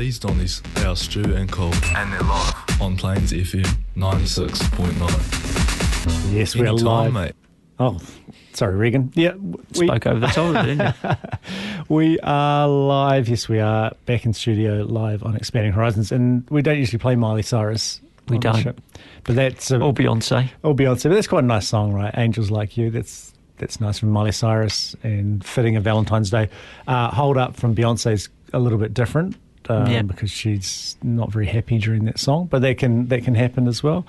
These 0.00 0.18
Donnies, 0.18 0.62
are 0.86 0.96
Stu 0.96 1.20
and 1.34 1.52
Cole. 1.52 1.74
And 1.94 2.10
they're 2.10 2.20
live 2.22 2.54
on 2.80 2.96
Plains 2.96 3.32
FM 3.34 3.66
96.9. 3.98 6.32
Yes, 6.34 6.56
we're 6.56 6.68
Anytime, 6.68 6.86
live. 6.86 7.12
mate. 7.12 7.32
Oh, 7.78 7.98
sorry, 8.54 8.76
Regan. 8.76 9.12
Yeah, 9.14 9.34
we, 9.34 9.86
Spoke 9.86 10.06
over 10.06 10.20
the 10.20 10.28
top 10.28 10.38
of 10.38 10.56
it, 10.56 10.62
didn't 10.78 10.96
you? 11.04 11.16
we 11.94 12.18
are 12.20 12.66
live. 12.66 13.28
Yes, 13.28 13.46
we 13.46 13.60
are 13.60 13.92
back 14.06 14.24
in 14.24 14.32
studio 14.32 14.86
live 14.88 15.22
on 15.22 15.36
Expanding 15.36 15.72
Horizons, 15.74 16.10
and 16.12 16.48
we 16.48 16.62
don't 16.62 16.78
usually 16.78 16.98
play 16.98 17.14
Miley 17.14 17.42
Cyrus. 17.42 18.00
We 18.28 18.36
on 18.36 18.40
don't. 18.40 18.62
show. 18.62 18.72
but 19.24 19.36
that's 19.36 19.70
a, 19.70 19.78
Or 19.82 19.92
Beyonce. 19.92 20.48
or 20.62 20.74
Beyonce. 20.74 21.10
But 21.10 21.16
that's 21.16 21.26
quite 21.28 21.44
a 21.44 21.46
nice 21.46 21.68
song, 21.68 21.92
right? 21.92 22.14
Angels 22.16 22.50
like 22.50 22.78
you. 22.78 22.90
That's 22.90 23.34
that's 23.58 23.82
nice 23.82 23.98
from 23.98 24.08
Miley 24.12 24.32
Cyrus 24.32 24.96
and 25.02 25.44
fitting 25.44 25.76
of 25.76 25.84
Valentine's 25.84 26.30
Day. 26.30 26.48
Uh, 26.88 27.10
Hold 27.10 27.36
up 27.36 27.54
from 27.54 27.74
Beyonce's 27.74 28.30
a 28.54 28.58
little 28.58 28.78
bit 28.78 28.94
different. 28.94 29.36
Um, 29.68 29.86
Yeah. 29.90 30.02
because 30.02 30.30
she's 30.30 30.96
not 31.02 31.30
very 31.30 31.46
happy 31.46 31.78
during 31.78 32.04
that 32.06 32.18
song, 32.18 32.46
but 32.50 32.62
that 32.62 32.78
can 32.78 33.08
that 33.08 33.24
can 33.24 33.34
happen 33.34 33.68
as 33.68 33.82
well. 33.82 34.06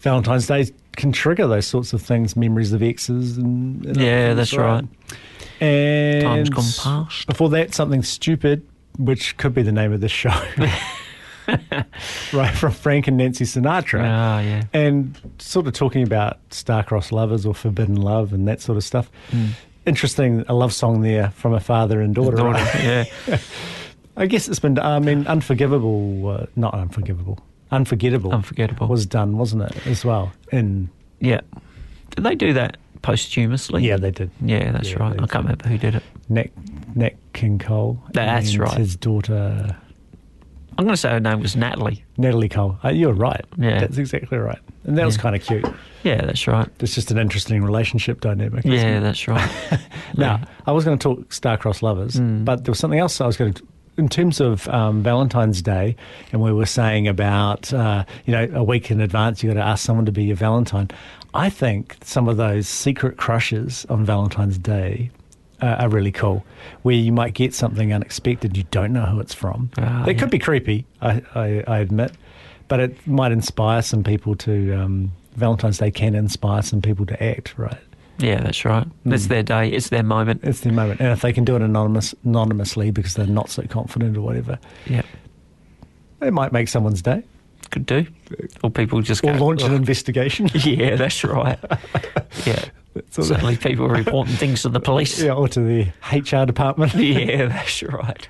Valentine's 0.00 0.46
Day 0.46 0.66
can 0.96 1.12
trigger 1.12 1.46
those 1.46 1.66
sorts 1.66 1.92
of 1.92 2.00
things, 2.02 2.36
memories 2.36 2.72
of 2.72 2.82
exes, 2.82 3.36
and, 3.36 3.84
and 3.84 3.96
Yeah, 3.96 4.34
that's 4.34 4.54
right. 4.56 4.84
And 5.60 6.22
Time's 6.22 6.50
gone 6.50 6.64
past. 7.04 7.26
Before 7.26 7.48
that, 7.50 7.74
something 7.74 8.02
stupid, 8.02 8.64
which 8.96 9.36
could 9.36 9.54
be 9.54 9.62
the 9.62 9.72
name 9.72 9.92
of 9.92 10.00
this 10.00 10.12
show. 10.12 10.30
right 12.32 12.54
from 12.54 12.72
Frank 12.72 13.08
and 13.08 13.16
Nancy 13.16 13.44
Sinatra. 13.44 14.00
Oh, 14.00 14.40
yeah. 14.40 14.64
And 14.72 15.18
sort 15.38 15.66
of 15.66 15.72
talking 15.72 16.02
about 16.02 16.38
star-crossed 16.50 17.10
lovers 17.12 17.46
or 17.46 17.54
forbidden 17.54 17.96
love 17.96 18.32
and 18.32 18.46
that 18.48 18.60
sort 18.60 18.76
of 18.76 18.84
stuff. 18.84 19.10
Mm. 19.30 19.48
Interesting, 19.86 20.44
a 20.48 20.54
love 20.54 20.72
song 20.72 21.00
there 21.00 21.30
from 21.30 21.54
a 21.54 21.60
father 21.60 22.00
and 22.00 22.14
daughter. 22.14 22.36
Daughter, 22.36 22.50
right? 22.52 23.08
yeah. 23.26 23.38
I 24.18 24.26
guess 24.26 24.48
it's 24.48 24.58
been, 24.58 24.78
I 24.78 24.98
mean, 24.98 25.26
unforgivable, 25.26 26.28
uh, 26.28 26.46
not 26.56 26.74
unforgivable, 26.74 27.38
unforgettable. 27.70 28.32
Unforgettable. 28.32 28.88
Was 28.88 29.06
done, 29.06 29.38
wasn't 29.38 29.62
it, 29.62 29.86
as 29.86 30.04
well? 30.04 30.32
In 30.52 30.90
Yeah. 31.20 31.40
Did 32.14 32.24
they 32.24 32.34
do 32.34 32.52
that 32.54 32.76
posthumously? 33.02 33.84
Yeah, 33.86 33.96
they 33.96 34.10
did. 34.10 34.30
Yeah, 34.40 34.72
that's 34.72 34.90
Yeah, 34.90 34.98
right. 34.98 35.12
I 35.14 35.26
can't 35.26 35.44
remember 35.44 35.68
who 35.68 35.78
did 35.78 35.94
it. 35.94 36.02
Nat, 36.28 36.48
Nat 36.96 37.14
King 37.32 37.58
Cole. 37.58 38.02
That's 38.12 38.56
right. 38.56 38.76
His 38.76 38.96
daughter, 38.96 39.76
I'm 40.76 40.84
going 40.84 40.94
to 40.94 40.96
say 40.96 41.10
her 41.10 41.20
name 41.20 41.40
was 41.40 41.54
Natalie. 41.56 42.04
Natalie 42.16 42.48
Cole. 42.48 42.78
Uh, 42.84 42.88
you're 42.88 43.12
right. 43.12 43.44
Yeah. 43.56 43.80
That's 43.80 43.98
exactly 43.98 44.38
right. 44.38 44.58
And 44.84 44.96
that 44.98 45.04
was 45.06 45.16
kind 45.16 45.36
of 45.36 45.42
cute. 45.44 45.66
Yeah, 46.02 46.24
that's 46.24 46.46
right. 46.46 46.68
It's 46.80 46.94
just 46.94 47.10
an 47.10 47.18
interesting 47.18 47.62
relationship 47.62 48.20
dynamic. 48.20 48.64
Yeah, 48.64 48.98
it? 48.98 49.00
that's 49.00 49.28
right. 49.28 49.50
Now, 50.16 50.40
I 50.66 50.72
was 50.72 50.84
going 50.84 50.98
to 50.98 51.02
talk 51.02 51.32
star-crossed 51.32 51.82
lovers, 51.82 52.14
Mm. 52.16 52.44
but 52.44 52.64
there 52.64 52.72
was 52.72 52.78
something 52.78 52.98
else 52.98 53.20
I 53.20 53.26
was 53.26 53.36
going 53.36 53.52
to. 53.54 53.62
In 53.98 54.08
terms 54.08 54.40
of 54.40 54.68
um, 54.68 55.02
Valentine's 55.02 55.60
Day, 55.60 55.96
and 56.30 56.40
we 56.40 56.52
were 56.52 56.66
saying 56.66 57.08
about 57.08 57.72
uh, 57.74 58.04
you 58.26 58.32
know 58.32 58.48
a 58.54 58.62
week 58.62 58.92
in 58.92 59.00
advance 59.00 59.42
you 59.42 59.50
got 59.50 59.54
to 59.54 59.66
ask 59.66 59.84
someone 59.84 60.06
to 60.06 60.12
be 60.12 60.24
your 60.24 60.36
Valentine. 60.36 60.88
I 61.34 61.50
think 61.50 61.96
some 62.04 62.28
of 62.28 62.36
those 62.36 62.68
secret 62.68 63.16
crushes 63.16 63.84
on 63.90 64.04
Valentine's 64.04 64.56
Day 64.56 65.10
uh, 65.60 65.76
are 65.80 65.88
really 65.88 66.12
cool, 66.12 66.44
where 66.82 66.94
you 66.94 67.10
might 67.10 67.34
get 67.34 67.52
something 67.52 67.92
unexpected 67.92 68.56
you 68.56 68.62
don't 68.70 68.92
know 68.92 69.04
who 69.04 69.18
it's 69.18 69.34
from. 69.34 69.70
Ah, 69.78 70.04
it 70.04 70.12
yeah. 70.12 70.20
could 70.20 70.30
be 70.30 70.38
creepy, 70.38 70.86
I, 71.02 71.20
I, 71.34 71.64
I 71.66 71.78
admit, 71.78 72.12
but 72.68 72.78
it 72.78 73.06
might 73.06 73.32
inspire 73.32 73.82
some 73.82 74.04
people 74.04 74.36
to. 74.36 74.74
Um, 74.74 75.12
Valentine's 75.34 75.78
Day 75.78 75.90
can 75.92 76.16
inspire 76.16 76.62
some 76.62 76.82
people 76.82 77.06
to 77.06 77.22
act, 77.22 77.54
right? 77.56 77.78
Yeah, 78.18 78.40
that's 78.40 78.64
right. 78.64 78.86
It's 79.06 79.26
Mm. 79.26 79.28
their 79.28 79.42
day. 79.42 79.68
It's 79.70 79.88
their 79.90 80.02
moment. 80.02 80.40
It's 80.42 80.60
their 80.60 80.72
moment. 80.72 81.00
And 81.00 81.10
if 81.12 81.20
they 81.22 81.32
can 81.32 81.44
do 81.44 81.54
it 81.56 81.62
anonymous, 81.62 82.14
anonymously 82.24 82.90
because 82.90 83.14
they're 83.14 83.26
not 83.26 83.48
so 83.50 83.62
confident 83.62 84.16
or 84.16 84.22
whatever, 84.22 84.58
Yeah, 84.86 85.02
it 86.20 86.32
might 86.32 86.52
make 86.52 86.68
someone's 86.68 87.02
day. 87.02 87.22
could 87.70 87.84
do. 87.86 88.06
Or 88.62 88.70
people 88.70 89.02
just 89.02 89.22
Or 89.22 89.34
go, 89.34 89.44
launch 89.44 89.62
an 89.62 89.74
investigation. 89.74 90.48
Yeah, 90.54 90.96
that's 90.96 91.22
right. 91.22 91.58
Yeah. 92.46 92.64
sort 93.10 93.18
of- 93.18 93.24
Certainly 93.26 93.56
people 93.58 93.88
reporting 93.88 94.34
things 94.36 94.62
to 94.62 94.70
the 94.70 94.80
police. 94.80 95.20
yeah, 95.22 95.32
or 95.32 95.48
to 95.48 95.60
the 95.60 95.82
HR 96.10 96.46
department. 96.46 96.94
Yeah, 96.94 97.46
that's 97.46 97.82
right. 97.82 98.26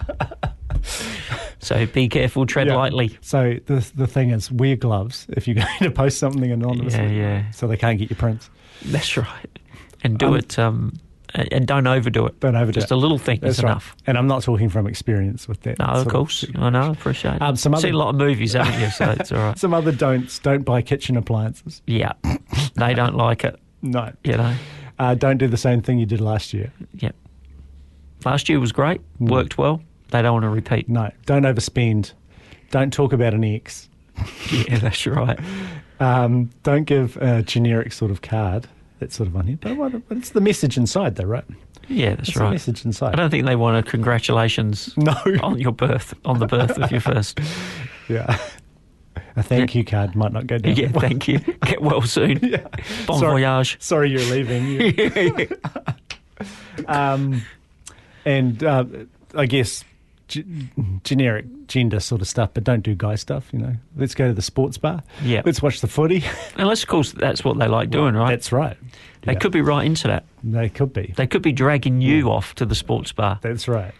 so 1.60 1.86
be 1.86 2.08
careful, 2.08 2.46
tread 2.46 2.66
Yeah. 2.66 2.76
lightly. 2.76 3.16
So 3.20 3.56
the 3.66 3.88
the 3.94 4.06
thing 4.06 4.30
is, 4.30 4.50
wear 4.50 4.76
gloves 4.76 5.26
if 5.30 5.46
you're 5.46 5.54
going 5.56 5.78
to 5.80 5.90
post 5.90 6.18
something 6.18 6.50
anonymously. 6.50 7.00
Yeah, 7.16 7.38
yeah. 7.44 7.50
So 7.52 7.66
they 7.68 7.76
can't 7.76 7.98
get 7.98 8.10
your 8.10 8.16
prints. 8.18 8.50
That's 8.84 9.16
right. 9.16 9.58
And 10.04 10.18
do 10.18 10.28
Um, 10.28 10.34
it, 10.36 10.58
um, 10.58 10.92
and 11.34 11.66
don't 11.66 11.86
overdo 11.86 12.26
it. 12.26 12.38
Don't 12.40 12.56
overdo 12.56 12.72
Just 12.80 12.90
it. 12.90 12.94
a 12.94 12.96
little 12.96 13.18
thing 13.18 13.38
That's 13.42 13.58
is 13.58 13.64
right. 13.64 13.70
enough. 13.72 13.94
And 14.06 14.16
I'm 14.16 14.26
not 14.26 14.42
talking 14.42 14.68
from 14.68 14.86
experience 14.86 15.46
with 15.48 15.60
that. 15.62 15.78
No, 15.78 15.86
of 15.86 16.08
course. 16.08 16.44
I 16.54 16.70
know, 16.70 16.80
I 16.82 16.88
appreciate 16.92 17.34
it. 17.36 17.42
Um, 17.42 17.56
some 17.56 17.74
Seen 17.76 17.90
other- 17.90 17.94
a 17.94 17.98
lot 17.98 18.08
of 18.10 18.16
movies, 18.16 18.52
haven't 18.54 18.80
you? 18.80 18.88
So 18.90 19.10
it's 19.18 19.32
all 19.32 19.38
right. 19.38 19.58
Some 19.64 19.74
other 19.74 19.92
don'ts. 19.92 20.38
Don't 20.38 20.64
buy 20.64 20.80
kitchen 20.82 21.16
appliances. 21.16 21.82
Yeah. 21.86 22.12
They 22.76 22.94
don't 22.94 23.14
like 23.16 23.44
it, 23.44 23.58
No. 23.82 24.12
you 24.24 24.36
know. 24.36 24.54
Uh, 24.98 25.14
don't 25.14 25.38
do 25.38 25.46
the 25.48 25.56
same 25.56 25.82
thing 25.82 25.98
you 25.98 26.06
did 26.06 26.20
last 26.20 26.54
year. 26.54 26.72
Yep. 26.94 27.14
Last 28.24 28.48
year 28.48 28.58
was 28.60 28.72
great, 28.72 29.00
Mm. 29.20 29.28
worked 29.30 29.58
well. 29.58 29.80
They 30.10 30.22
don't 30.22 30.32
want 30.32 30.44
to 30.44 30.48
repeat. 30.48 30.88
No. 30.88 31.10
Don't 31.26 31.42
overspend. 31.42 32.12
Don't 32.70 32.92
talk 32.92 33.12
about 33.12 33.34
an 33.34 33.44
ex. 33.44 33.88
Yeah, 34.50 34.78
that's 34.78 35.06
right. 35.06 35.38
Um, 36.00 36.50
don't 36.62 36.84
give 36.84 37.16
a 37.16 37.42
generic 37.42 37.92
sort 37.92 38.12
of 38.12 38.22
card. 38.22 38.68
That's 38.98 39.16
sort 39.16 39.28
of 39.28 39.36
on 39.36 39.46
here. 39.46 39.58
But 39.60 39.76
what, 39.76 39.92
it's 40.10 40.30
the 40.30 40.40
message 40.40 40.76
inside, 40.76 41.16
though, 41.16 41.24
right? 41.24 41.44
Yeah, 41.88 42.16
that's 42.16 42.28
It's 42.30 42.36
the 42.38 42.44
right. 42.44 42.50
message 42.52 42.84
inside. 42.84 43.14
I 43.14 43.16
don't 43.16 43.30
think 43.30 43.46
they 43.46 43.56
want 43.56 43.76
a 43.78 43.88
congratulations 43.88 44.92
No. 44.96 45.14
on 45.42 45.58
your 45.58 45.72
birth, 45.72 46.14
on 46.24 46.38
the 46.38 46.46
birth 46.46 46.78
of 46.78 46.90
your 46.90 47.00
first. 47.00 47.38
Yeah. 48.08 48.38
A 49.36 49.42
thank 49.42 49.74
you 49.74 49.84
card 49.84 50.16
might 50.16 50.32
not 50.32 50.46
go 50.46 50.56
down. 50.56 50.74
Yeah, 50.74 50.88
thank 50.92 51.28
you. 51.28 51.38
Get 51.40 51.82
well 51.82 52.00
soon. 52.02 52.38
Yeah. 52.42 52.66
Bon 53.06 53.18
Sorry. 53.20 53.42
voyage. 53.42 53.76
Sorry 53.80 54.10
you're 54.10 54.20
leaving. 54.22 55.48
Um, 56.86 57.42
and 58.24 58.62
uh, 58.64 58.84
I 59.34 59.46
guess 59.46 59.84
g- 60.28 60.44
generic 61.04 61.44
gender 61.66 62.00
sort 62.00 62.20
of 62.22 62.28
stuff, 62.28 62.50
but 62.54 62.64
don't 62.64 62.82
do 62.82 62.94
guy 62.94 63.14
stuff. 63.16 63.48
You 63.52 63.58
know, 63.58 63.74
let's 63.96 64.14
go 64.14 64.28
to 64.28 64.34
the 64.34 64.42
sports 64.42 64.78
bar. 64.78 65.02
Yeah. 65.22 65.42
let's 65.44 65.60
watch 65.60 65.80
the 65.80 65.86
footy. 65.88 66.24
Unless, 66.56 66.82
of 66.82 66.88
course, 66.88 67.12
that's 67.12 67.44
what 67.44 67.58
they 67.58 67.68
like 67.68 67.90
doing, 67.90 68.14
right? 68.14 68.30
That's 68.30 68.52
right. 68.52 68.76
They 69.22 69.32
Yeah. 69.32 69.38
could 69.38 69.52
be 69.52 69.60
right 69.60 69.84
into 69.84 70.06
that. 70.08 70.24
They 70.44 70.68
could 70.68 70.92
be. 70.92 71.12
They 71.16 71.26
could 71.26 71.42
be 71.42 71.52
dragging 71.52 72.00
you 72.00 72.30
off 72.30 72.54
to 72.56 72.64
the 72.66 72.74
sports 72.74 73.12
bar. 73.12 73.38
That's 73.42 73.68
right. 73.68 73.92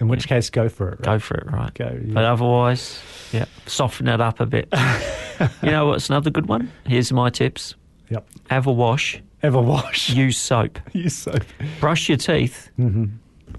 In 0.00 0.08
which 0.08 0.26
case, 0.26 0.50
go 0.50 0.68
for 0.68 0.88
it. 0.90 0.98
Right? 1.00 1.04
Go 1.04 1.18
for 1.20 1.34
it, 1.36 1.46
right? 1.50 1.72
Go. 1.74 1.84
yeah. 2.04 2.12
But 2.14 2.24
otherwise, 2.24 3.00
yeah, 3.32 3.44
soften 3.66 4.08
it 4.08 4.20
up 4.20 4.40
a 4.40 4.46
bit. 4.46 4.68
you 5.62 5.70
know 5.70 5.86
what's 5.86 6.08
another 6.10 6.30
good 6.30 6.46
one? 6.46 6.72
Here's 6.86 7.12
my 7.12 7.30
tips. 7.30 7.74
Yep. 8.10 8.26
Have 8.50 8.66
a 8.66 8.72
wash. 8.72 9.22
Have 9.42 9.54
a 9.54 9.62
wash. 9.62 10.10
Use 10.24 10.36
soap. 10.36 10.78
Use 10.92 11.14
soap. 11.16 11.44
Brush 11.80 12.08
your 12.08 12.18
teeth, 12.18 12.70
hmm 12.76 13.06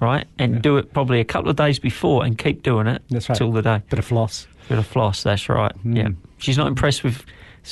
right? 0.02 0.28
And 0.38 0.62
do 0.62 0.76
it 0.76 0.92
probably 0.92 1.22
a 1.22 1.24
couple 1.24 1.50
of 1.50 1.56
days 1.56 1.80
before 1.80 2.26
and 2.26 2.38
keep 2.38 2.64
doing 2.64 2.86
it 2.86 3.02
That's 3.10 3.30
right. 3.30 3.38
till 3.38 3.54
the 3.54 3.62
day. 3.62 3.82
Bit 3.90 4.00
of 4.00 4.04
floss. 4.04 4.46
Bit 4.68 4.78
of 4.78 4.86
floss, 4.86 5.24
that's 5.24 5.48
right. 5.48 5.72
Mm. 5.86 5.96
Yeah. 5.98 6.10
She's 6.38 6.58
not 6.58 6.68
impressed 6.68 7.02
with 7.06 7.24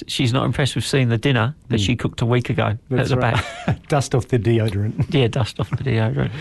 she's 0.08 0.32
not 0.34 0.46
impressed 0.46 0.76
with 0.76 0.86
seeing 0.86 1.10
the 1.10 1.18
dinner 1.18 1.56
that 1.70 1.80
she 1.80 1.96
cooked 1.96 2.22
a 2.22 2.26
week 2.26 2.50
ago 2.50 2.64
Mm. 2.64 2.80
That's 2.90 3.12
at 3.12 3.16
the 3.16 3.22
right. 3.22 3.46
back. 3.66 3.88
Dust 3.90 4.16
off 4.16 4.28
the 4.30 4.40
deodorant, 4.40 5.06
Yeah, 5.14 5.28
dust 5.28 5.60
off 5.60 5.70
the 5.70 5.78
deodorant. 5.84 6.32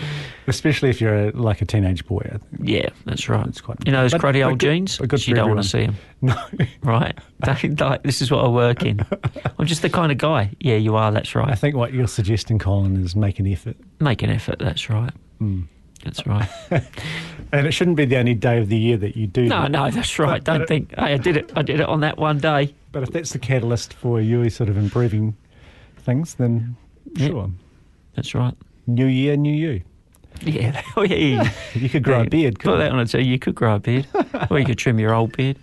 especially 0.47 0.89
if 0.89 0.99
you're 1.01 1.27
a, 1.27 1.31
like 1.31 1.61
a 1.61 1.65
teenage 1.65 2.05
boy. 2.05 2.37
Yeah, 2.59 2.89
that's 3.05 3.27
right. 3.29 3.45
It's 3.47 3.61
quite 3.61 3.77
you 3.85 3.91
know 3.91 4.01
those 4.03 4.13
But- 4.13 4.21
cruddy 4.21 4.45
old 4.45 4.59
good- 4.59 4.67
jeans? 4.71 4.97
good 4.97 5.27
you 5.27 5.35
don't 5.35 5.49
want 5.49 5.61
to 5.61 5.67
see 5.67 5.85
them, 5.85 5.95
No, 6.21 6.35
right? 6.83 7.17
Don't, 7.41 7.79
like, 7.81 8.03
this 8.03 8.21
is 8.21 8.31
what 8.31 8.45
I 8.45 8.47
work 8.47 8.83
in. 8.83 9.05
I'm 9.59 9.65
just 9.65 9.81
the 9.81 9.89
kind 9.89 10.11
of 10.11 10.17
guy. 10.17 10.51
Yeah, 10.59 10.75
you 10.77 10.95
are. 10.95 11.11
That's 11.11 11.35
right. 11.35 11.49
I 11.49 11.55
think 11.55 11.75
what 11.75 11.93
you're 11.93 12.07
suggesting, 12.07 12.57
Colin, 12.59 13.03
is 13.03 13.15
make 13.15 13.39
an 13.39 13.47
effort. 13.47 13.75
Make 13.99 14.21
an 14.23 14.29
effort. 14.29 14.59
That's 14.59 14.89
right. 14.89 15.11
Mm. 15.41 15.67
That's 16.03 16.25
right. 16.27 16.49
And 17.51 17.67
it 17.67 17.71
shouldn't 17.71 17.97
be 17.97 18.05
the 18.05 18.17
only 18.17 18.33
day 18.33 18.57
of 18.57 18.67
the 18.67 18.75
year 18.77 18.97
that 18.97 19.15
you 19.15 19.27
do 19.27 19.43
No, 19.45 19.61
that. 19.61 19.69
no, 19.71 19.91
that's 19.91 20.17
right. 20.17 20.43
Don't 20.43 20.65
think. 20.67 20.89
Hey, 20.95 21.13
I 21.13 21.17
did 21.17 21.37
it. 21.37 21.51
I 21.55 21.61
did 21.61 21.79
it 21.79 21.87
on 21.87 21.99
that 21.99 22.17
one 22.17 22.39
day. 22.39 22.73
But 22.91 23.03
if 23.03 23.11
that's 23.11 23.31
the 23.31 23.37
catalyst 23.37 23.93
for 23.93 24.19
you 24.19 24.49
sort 24.49 24.69
of 24.69 24.77
improving 24.77 25.35
things, 25.99 26.33
then 26.33 26.75
Yeah. 27.13 27.27
sure. 27.27 27.49
That's 28.15 28.33
right. 28.33 28.55
New 28.87 29.05
year, 29.05 29.37
new 29.37 29.53
you. 29.53 29.81
Yeah. 30.41 30.81
Oh, 30.97 31.03
yeah. 31.03 31.47
You 31.75 31.89
could 31.89 32.03
grow 32.03 32.21
Yeah, 32.21 32.25
a 32.25 32.29
beard. 32.29 32.57
Put 32.59 32.77
that 32.77 32.85
you? 32.87 32.91
on 32.91 32.99
a 33.01 33.05
tee. 33.05 33.21
You 33.21 33.37
could 33.37 33.53
grow 33.53 33.75
a 33.75 33.79
beard, 33.79 34.07
or 34.49 34.57
you 34.57 34.65
could 34.65 34.79
trim 34.79 34.97
your 34.97 35.13
old 35.13 35.37
beard, 35.37 35.57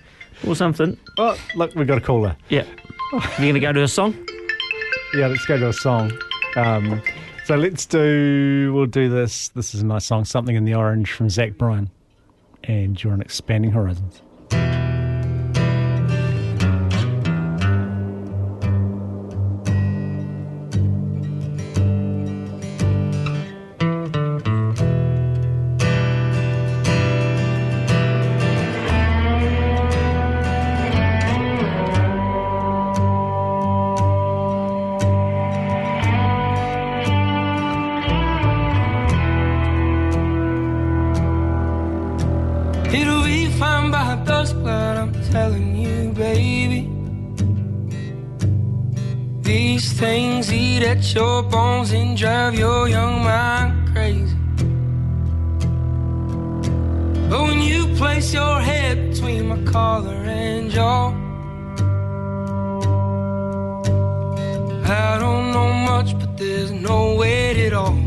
or 0.47 0.55
something. 0.55 0.97
Oh, 1.19 1.37
look, 1.57 1.75
we've 1.75 1.89
got 1.89 1.99
a 1.99 2.01
caller. 2.01 2.37
Yeah. 2.51 2.67
Are 3.13 3.21
You're 3.39 3.51
going 3.51 3.55
to 3.55 3.61
go 3.61 3.73
to 3.73 3.83
a 3.83 3.89
song? 3.89 4.15
Yeah, 5.15 5.27
let's 5.27 5.45
go 5.47 5.59
to 5.59 5.71
a 5.71 5.73
song. 5.73 6.13
Um, 6.55 7.03
so 7.51 7.57
let's 7.57 7.85
do, 7.85 8.71
we'll 8.73 8.87
do 8.87 9.09
this. 9.09 9.49
This 9.49 9.75
is 9.75 9.83
a 9.83 9.85
nice 9.85 10.05
song, 10.05 10.25
Something 10.25 10.55
in 10.55 10.65
the 10.65 10.75
Orange 10.75 11.11
from 11.11 11.29
Zach 11.29 11.59
Bryan. 11.59 11.91
And 12.63 13.03
you're 13.03 13.13
on 13.13 13.21
Expanding 13.21 13.73
Horizons. 13.73 14.23
And 51.93 52.17
drive 52.17 52.55
your 52.55 52.89
young 52.89 53.23
mind 53.23 53.89
crazy. 53.93 54.37
But 57.29 57.43
when 57.43 57.61
you 57.61 57.87
place 57.97 58.33
your 58.33 58.61
head 58.61 59.11
between 59.11 59.49
my 59.49 59.63
collar 59.71 60.15
and 60.15 60.71
jaw, 60.71 61.09
I 64.85 65.19
don't 65.19 65.53
know 65.53 65.73
much, 65.73 66.19
but 66.19 66.37
there's 66.37 66.71
no 66.71 67.15
weight 67.17 67.59
at 67.67 67.73
all. 67.73 68.00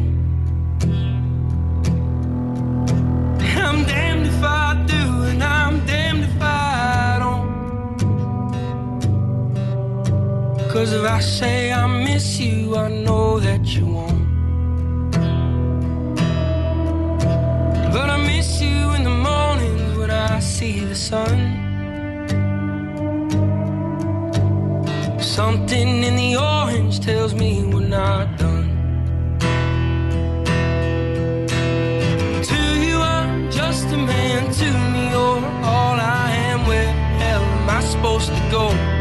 Cause 10.83 10.91
if 10.91 11.05
I 11.05 11.19
say 11.21 11.71
I 11.71 11.87
miss 11.87 12.41
you, 12.41 12.75
I 12.75 12.89
know 12.89 13.39
that 13.39 13.65
you 13.73 13.85
won't. 13.85 14.29
But 17.93 18.09
I 18.09 18.17
miss 18.27 18.59
you 18.59 18.91
in 18.91 19.05
the 19.05 19.15
mornings 19.29 19.97
when 19.97 20.11
I 20.11 20.39
see 20.41 20.83
the 20.83 20.93
sun. 20.93 21.37
Something 25.21 26.03
in 26.03 26.17
the 26.17 26.35
orange 26.35 26.99
tells 26.99 27.33
me 27.33 27.63
we're 27.63 27.87
not 27.87 28.37
done. 28.37 28.67
To 32.49 32.61
you, 32.85 32.97
I'm 32.97 33.49
just 33.49 33.85
a 33.85 33.97
man. 33.97 34.51
To 34.51 34.69
me, 34.91 35.11
you're 35.11 35.45
all 35.63 35.95
I 35.97 36.29
am. 36.49 36.67
Where 36.67 36.91
hell 37.21 37.41
am 37.41 37.69
I 37.69 37.79
supposed 37.79 38.27
to 38.27 38.49
go? 38.51 38.92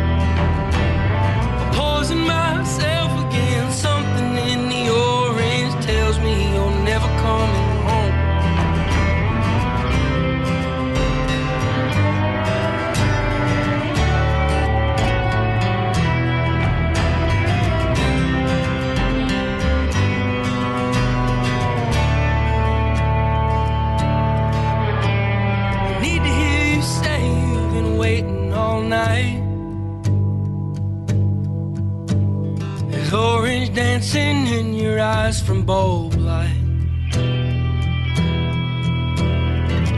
Eyes 35.33 35.41
from 35.41 35.65
bulb 35.65 36.15
light. 36.15 36.63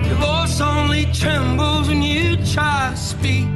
Your 0.06 0.18
voice 0.26 0.60
only 0.60 1.06
trembles 1.06 1.88
when 1.88 2.02
you 2.02 2.36
try 2.54 2.90
to 2.90 2.96
speak. 2.96 3.48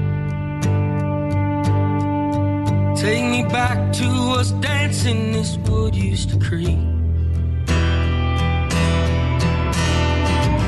Take 2.97 3.25
me 3.35 3.43
back 3.45 3.93
to 4.01 4.09
us 4.39 4.51
dancing 4.61 5.33
this 5.33 5.57
wood 5.69 5.95
used 5.95 6.31
to 6.31 6.39
creak. 6.39 6.79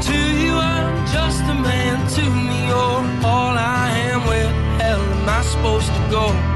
To 0.08 0.18
you, 0.42 0.54
I'm 0.54 1.06
just 1.16 1.42
a 1.54 1.56
man. 1.68 1.96
To 2.16 2.22
me, 2.22 2.58
you're 2.68 3.02
all 3.30 3.54
I 3.58 3.88
am. 4.10 4.20
Where 4.28 4.44
the 4.44 4.84
hell 4.84 5.00
am 5.00 5.28
I 5.28 5.42
supposed 5.42 5.88
to 5.88 6.02
go? 6.10 6.49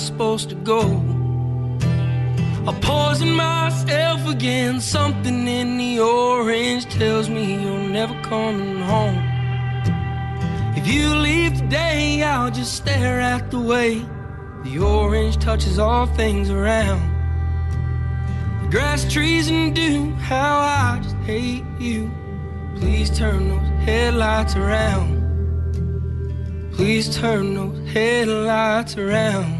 Supposed 0.00 0.48
to 0.48 0.54
go? 0.54 0.80
I 2.66 2.78
poison 2.80 3.32
myself 3.32 4.26
again. 4.28 4.80
Something 4.80 5.46
in 5.48 5.78
the 5.78 6.00
orange 6.00 6.86
tells 6.86 7.28
me 7.28 7.62
you're 7.62 7.88
never 7.88 8.14
coming 8.22 8.80
home. 8.80 9.18
If 10.76 10.86
you 10.86 11.14
leave 11.14 11.58
today, 11.58 12.22
I'll 12.22 12.50
just 12.50 12.74
stare 12.74 13.20
at 13.20 13.50
the 13.50 13.60
way 13.60 14.04
the 14.64 14.78
orange 14.78 15.38
touches 15.38 15.78
all 15.78 16.06
things 16.06 16.50
around. 16.50 17.02
The 18.62 18.68
grass, 18.70 19.10
trees, 19.10 19.48
and 19.48 19.74
dew. 19.74 20.12
How 20.14 20.58
I 20.58 21.00
just 21.02 21.16
hate 21.16 21.64
you. 21.78 22.10
Please 22.76 23.10
turn 23.16 23.48
those 23.48 23.84
headlights 23.84 24.56
around. 24.56 25.18
Please 26.72 27.14
turn 27.16 27.54
those 27.54 27.88
headlights 27.90 28.96
around. 28.96 29.59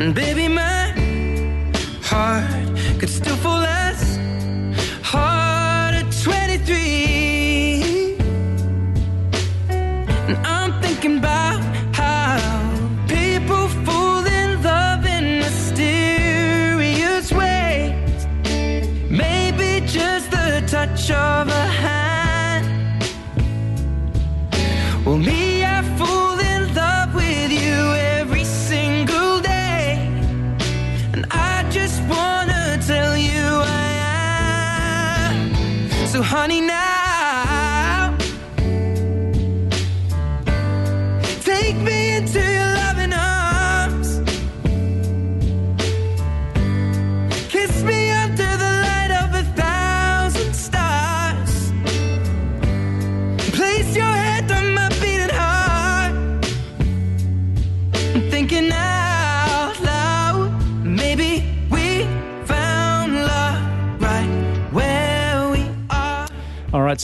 Baby, 0.00 0.48
my 0.48 0.94
heart 2.00 2.49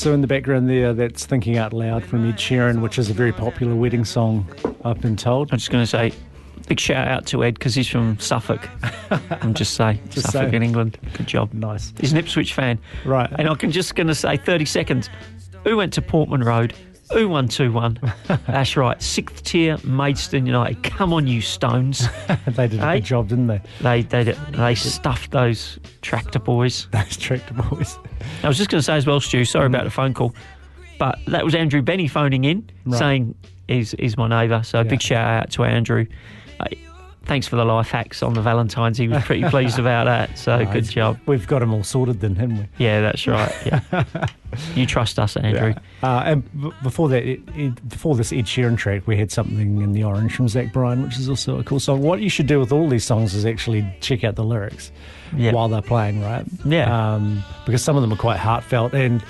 All 0.07 0.11
right, 0.11 0.15
so 0.15 0.15
in 0.15 0.21
the 0.21 0.29
background 0.29 0.71
there, 0.71 0.95
that's 0.95 1.27
Thinking 1.27 1.59
Out 1.59 1.73
Loud 1.73 2.05
from 2.05 2.29
Ed 2.29 2.37
Sheeran, 2.37 2.81
which 2.81 2.97
is 2.97 3.11
a 3.11 3.13
very 3.13 3.33
popular 3.33 3.75
wedding 3.75 4.05
song, 4.05 4.47
I've 4.85 5.01
been 5.01 5.17
told. 5.17 5.51
I'm 5.51 5.59
just 5.59 5.73
going 5.73 5.83
to 5.83 5.87
say, 5.87 6.13
big 6.69 6.79
shout 6.79 7.09
out 7.09 7.27
to 7.27 7.43
Ed 7.43 7.55
because 7.55 7.75
he's 7.75 7.89
from 7.89 8.17
Suffolk. 8.21 8.69
I'm 9.43 9.53
just 9.53 9.75
say 9.75 10.01
Just 10.11 10.31
Suffolk 10.31 10.51
say. 10.51 10.57
in 10.57 10.63
England. 10.63 10.97
Good 11.15 11.27
job. 11.27 11.53
Nice. 11.53 11.93
He's 11.99 12.13
an 12.13 12.19
Ipswich 12.19 12.55
fan. 12.55 12.79
Right. 13.05 13.29
And 13.37 13.49
I'm 13.49 13.59
just 13.73 13.97
going 13.97 14.07
to 14.07 14.15
say 14.15 14.37
30 14.37 14.65
seconds. 14.65 15.11
Who 15.65 15.77
went 15.77 15.93
to 15.95 16.03
Portman 16.03 16.45
Road? 16.45 16.73
Who 17.13 17.29
won 17.29 17.47
2 17.49 17.73
1? 17.73 18.01
That's 18.49 18.77
right. 18.77 19.01
Sixth 19.01 19.43
tier 19.45 19.79
Maidstone 19.85 20.45
United. 20.47 20.83
Come 20.83 21.13
on, 21.13 21.27
you 21.27 21.41
stones. 21.41 22.09
they 22.47 22.67
did 22.69 22.81
a 22.81 22.87
Hey? 22.87 22.99
good 22.99 23.05
job, 23.07 23.29
didn't 23.29 23.47
they? 23.47 23.61
They, 23.81 24.03
they, 24.03 24.25
they 24.51 24.75
stuffed 24.75 25.31
those 25.31 25.79
tractor 26.03 26.39
boys. 26.41 26.89
Those 26.93 27.17
tractor 27.17 27.55
boys. 27.55 27.99
I 28.43 28.49
was 28.49 28.57
just 28.59 28.71
going 28.71 28.81
to 28.81 28.83
say 28.83 28.97
as 28.97 29.07
well, 29.07 29.21
Stu, 29.21 29.45
sorry 29.45 29.67
about 29.67 29.85
the 29.85 29.91
phone 29.91 30.15
call, 30.15 30.35
but 30.99 31.19
that 31.29 31.45
was 31.45 31.55
Andrew 31.55 31.81
Benny 31.83 32.09
phoning 32.09 32.45
in 32.45 32.69
Right. 32.85 32.99
saying 32.99 33.35
he's, 33.69 33.93
he's 33.99 34.17
my 34.17 34.27
neighbour. 34.29 34.63
So 34.65 34.79
Yeah. 34.79 34.83
big 34.85 35.01
shout 35.03 35.43
out 35.43 35.51
to 35.53 35.65
Andrew. 35.65 36.07
Uh, 36.59 36.67
Thanks 37.27 37.49
for 37.49 37.57
the 37.57 37.65
life 37.65 37.91
hacks 37.91 38.23
on 38.23 38.35
the 38.35 38.41
Valentine's. 38.41 38.97
He 38.99 39.09
was 39.09 39.23
pretty 39.25 39.43
pleased 39.51 39.79
about 39.81 40.05
that. 40.05 40.39
So 40.39 40.59
No, 40.65 40.73
good 40.73 40.85
job. 40.85 41.19
We've 41.27 41.47
got 41.47 41.59
them 41.59 41.75
all 41.75 41.83
sorted 41.83 42.21
then, 42.21 42.37
haven't 42.37 42.59
we? 42.59 42.67
Yeah, 42.79 43.01
that's 43.01 43.27
right. 43.27 43.53
Yeah, 43.67 44.05
you 44.77 44.87
trust 44.87 45.19
us, 45.19 45.37
Andrew. 45.37 45.75
Uh, 46.05 46.23
and 46.25 46.63
b- 46.63 46.71
before 46.85 47.09
that, 47.09 47.25
it, 47.25 47.41
it, 47.57 47.89
before 47.89 48.15
this 48.15 48.33
Ed 48.33 48.45
Sheeran 48.45 48.77
track, 48.79 49.07
we 49.09 49.17
had 49.17 49.33
something 49.33 49.83
in 49.83 49.93
the 49.93 50.05
Orange 50.05 50.35
from 50.37 50.47
Zach 50.49 50.73
Bryan, 50.73 51.03
which 51.03 51.19
is 51.19 51.29
also 51.29 51.59
a 51.59 51.65
cool 51.65 51.81
song. 51.81 52.01
What 52.03 52.21
you 52.21 52.29
should 52.31 52.47
do 52.47 52.61
with 52.61 52.71
all 52.71 52.89
these 52.89 53.05
songs 53.05 53.35
is 53.35 53.45
actually 53.45 53.85
check 54.01 54.23
out 54.23 54.37
the 54.37 54.45
lyrics 54.45 54.93
Yeah. 55.37 55.51
while 55.53 55.69
they're 55.69 55.83
playing, 55.83 56.23
right? 56.23 56.45
Yeah. 56.65 57.15
um, 57.15 57.43
because 57.65 57.83
some 57.83 57.97
of 57.97 58.03
them 58.03 58.13
are 58.13 58.17
quite 58.17 58.39
heartfelt 58.39 58.95
and 58.95 59.23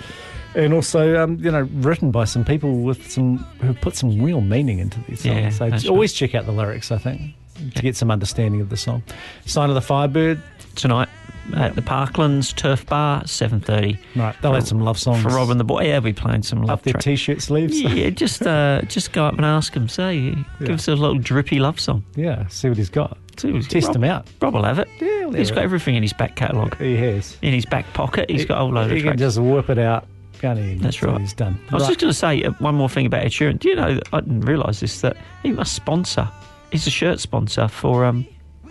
and 0.54 0.72
also 0.72 1.22
um, 1.22 1.38
you 1.42 1.50
know 1.50 1.62
written 1.74 2.10
by 2.10 2.24
some 2.24 2.44
people 2.44 2.80
with 2.80 3.10
some 3.10 3.38
who 3.60 3.72
put 3.74 3.94
some 3.96 4.20
real 4.22 4.40
meaning 4.40 4.78
into 4.80 5.00
these 5.08 5.20
songs. 5.20 5.60
Yeah, 5.60 5.76
so 5.78 5.90
always 5.90 6.12
check 6.12 6.34
out 6.34 6.44
the 6.46 6.52
lyrics. 6.52 6.90
I 6.92 6.98
think 6.98 7.32
to 7.74 7.82
get 7.82 7.96
some 7.96 8.10
understanding 8.10 8.60
of 8.60 8.68
the 8.70 8.76
song. 8.76 9.02
Sign 9.44 9.68
of 9.68 9.74
the 9.74 9.80
Firebird 9.80 10.42
Tonight 10.74 11.08
at 11.54 11.74
the 11.76 11.80
Parklands 11.82 12.54
Turf 12.54 12.84
Bar, 12.86 13.26
seven 13.26 13.60
thirty. 13.60 13.98
Right, 14.16 14.34
they'll 14.42 14.52
have 14.54 14.66
some 14.66 14.80
love 14.80 14.98
songs 14.98 15.22
for 15.22 15.28
Rob 15.30 15.48
and 15.50 15.58
the 15.60 15.64
boy. 15.64 15.84
Yeah, 15.86 16.00
we 16.00 16.12
playing 16.12 16.42
some 16.42 16.60
love 16.62 16.70
up 16.78 16.82
their 16.82 16.92
track. 16.94 17.04
t-shirt 17.04 17.40
sleeves. 17.40 17.80
Yeah, 17.80 18.10
just 18.10 18.42
uh, 18.46 18.82
just 18.88 19.12
go 19.12 19.24
up 19.26 19.34
and 19.36 19.44
ask 19.44 19.72
him. 19.74 19.88
Say, 19.88 20.30
give 20.58 20.68
Yeah. 20.68 20.74
us 20.74 20.88
a 20.88 20.96
little 20.96 21.18
drippy 21.18 21.58
love 21.58 21.78
song. 21.80 22.04
Yeah, 22.16 22.46
see 22.48 22.68
what 22.68 22.76
he's 22.78 22.90
got. 22.90 23.16
See 23.38 23.52
Test 23.62 23.88
Rob- 23.88 23.96
him 23.96 24.04
out. 24.04 24.26
Rob 24.40 24.54
will 24.54 24.64
have 24.64 24.78
it. 24.78 24.88
Yeah, 25.00 25.30
he's 25.30 25.50
got 25.50 25.58
it. 25.60 25.64
everything 25.64 25.94
in 25.94 26.02
his 26.02 26.12
back 26.14 26.36
catalogue. 26.36 26.76
He 26.78 26.96
has. 26.96 27.36
In 27.42 27.52
his 27.52 27.64
back 27.66 27.90
pocket, 27.94 28.28
he's 28.30 28.40
He- 28.42 28.46
got 28.46 28.56
a 28.56 28.60
whole 28.62 28.72
load 28.72 28.90
he 28.90 28.98
of 28.98 29.04
can 29.04 29.16
just 29.18 29.38
whip 29.38 29.70
it 29.70 29.78
out. 29.78 30.06
Can't 30.40 30.58
he? 30.58 30.74
That's 30.74 31.00
right. 31.02 31.18
He's 31.20 31.32
done. 31.32 31.58
I 31.70 31.74
was 31.74 31.84
Right. 31.84 31.88
just 31.90 32.00
going 32.00 32.10
to 32.12 32.18
say 32.18 32.42
uh, 32.42 32.50
one 32.58 32.74
more 32.74 32.88
thing 32.90 33.06
about 33.06 33.24
Ed 33.24 33.30
Sheeran. 33.30 33.58
Do 33.58 33.68
you 33.70 33.76
know? 33.76 34.00
I 34.12 34.20
didn't 34.20 34.40
realise 34.42 34.80
this 34.80 35.00
that 35.02 35.16
he 35.42 35.52
must 35.52 35.74
sponsor. 35.74 36.28
He's 36.72 36.86
a 36.86 36.90
shirt 36.90 37.20
sponsor 37.20 37.68
for 37.68 38.04
um, 38.04 38.26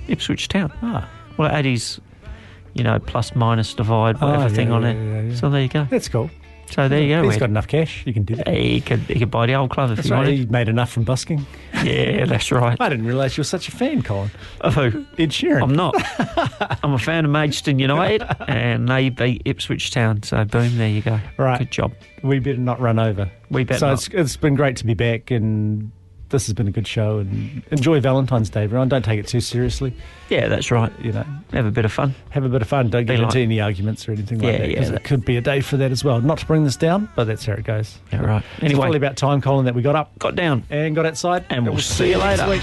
Ipswich 0.08 0.48
Town. 0.48 0.72
Ah. 0.82 1.10
Well, 1.38 1.64
his, 1.64 2.00
you 2.74 2.84
know, 2.84 3.00
plus 3.00 3.36
minus 3.36 3.74
divide 3.74 4.20
whatever 4.22 4.44
Oh, 4.44 4.48
yeah, 4.48 4.54
thing 4.54 4.72
on 4.72 4.84
yeah, 4.84 4.90
it. 4.92 5.30
yeah. 5.32 5.36
So 5.36 5.50
there 5.50 5.62
you 5.62 5.70
go. 5.70 5.86
That's 5.90 6.08
cool. 6.10 6.30
So 6.72 6.88
there 6.88 7.00
you 7.00 7.10
go. 7.10 7.24
He's 7.24 7.36
Ed. 7.36 7.40
got 7.42 7.50
enough 7.50 7.68
cash. 7.68 8.04
You 8.08 8.14
can 8.14 8.24
do 8.24 8.36
that. 8.38 8.48
He 8.48 8.82
could 8.82 9.02
he 9.02 9.20
could 9.20 9.30
buy 9.30 9.46
the 9.46 9.54
old 9.54 9.70
club 9.70 9.92
if 9.92 9.98
That's 9.98 10.08
he 10.08 10.14
right. 10.14 10.20
wanted. 10.22 10.38
He 10.40 10.46
made 10.48 10.68
enough 10.68 10.92
from 10.92 11.04
busking. 11.04 11.46
Yeah, 11.84 12.26
that's 12.26 12.52
right. 12.52 12.76
I 12.82 12.90
didn't 12.90 13.06
realise 13.06 13.38
you 13.38 13.42
were 13.42 13.46
such 13.46 13.68
a 13.68 13.72
fan, 13.72 14.02
Colin. 14.02 14.32
Of 14.62 14.74
who? 14.74 15.06
Ed 15.20 15.30
Sheeran. 15.30 15.62
I'm 15.62 15.76
not. 15.76 15.94
I'm 16.84 16.94
a 16.94 16.98
fan 16.98 17.26
of 17.26 17.30
Maidstone 17.32 17.78
United, 17.78 18.24
and 18.50 18.90
they 18.90 19.10
beat 19.10 19.44
Ipswich 19.46 19.92
Town. 19.92 20.24
So 20.24 20.44
boom, 20.46 20.76
there 20.80 20.90
you 20.90 21.04
go. 21.04 21.20
Right. 21.38 21.60
Good 21.60 21.70
job. 21.70 21.94
We 22.24 22.40
better 22.40 22.58
not 22.58 22.80
run 22.80 22.98
over. 22.98 23.30
We 23.52 23.66
better 23.66 23.80
so 23.80 23.88
not. 23.90 23.94
it's 23.94 24.08
it's 24.08 24.38
been 24.38 24.56
great 24.56 24.78
to 24.78 24.86
be 24.86 24.96
back, 24.96 25.30
and 25.30 25.92
this 26.36 26.46
has 26.48 26.54
been 26.54 26.68
a 26.68 26.72
good 26.72 26.88
show. 26.88 27.20
And 27.20 27.64
enjoy 27.72 28.00
Valentine's 28.02 28.50
Day, 28.50 28.64
everyone. 28.64 28.90
Don't 28.90 29.04
take 29.06 29.20
it 29.20 29.28
too 29.28 29.40
seriously. 29.40 29.94
Yeah, 30.30 30.48
that's 30.48 30.70
right. 30.72 30.92
You 31.02 31.12
know, 31.14 31.26
Have 31.54 31.66
a 31.66 31.72
bit 31.72 31.86
of 31.86 31.92
fun. 31.92 32.14
have 32.30 32.44
a 32.44 32.50
bit 32.50 32.62
of 32.62 32.68
fun. 32.68 32.90
Don't 32.90 33.04
Be 33.06 33.14
get 33.14 33.20
like- 33.20 33.28
into 33.36 33.40
any 33.40 33.62
arguments 33.62 34.08
or 34.08 34.12
anything 34.12 34.40
like 34.40 34.52
Yeah, 34.54 34.58
that. 34.60 34.68
yeah, 34.70 34.74
Because 34.76 34.90
that- 34.92 34.96
it 35.02 35.04
could 35.06 35.26
be 35.26 35.38
a 35.38 35.42
day 35.42 35.62
for 35.62 35.78
that 35.78 35.92
as 35.92 36.04
well. 36.04 36.20
Not 36.22 36.38
to 36.40 36.46
bring 36.46 36.64
this 36.64 36.76
down, 36.76 37.10
but 37.16 37.26
that's 37.26 37.46
how 37.46 37.54
it 37.54 37.64
goes. 37.64 37.98
Yeah, 38.12 38.22
right. 38.22 38.44
It's 38.56 38.64
Anyway, 38.66 38.82
probably 38.82 38.98
about 38.98 39.16
time, 39.18 39.42
Colin, 39.42 39.66
that 39.66 39.76
we 39.76 39.82
got 39.82 39.96
up 39.96 40.18
got 40.20 40.36
down. 40.36 40.64
and 40.70 40.96
got 40.96 41.06
outside, 41.06 41.46
And 41.50 41.66
we'll 41.68 41.78
see 41.80 42.10
you 42.12 42.18
later. 42.18 42.60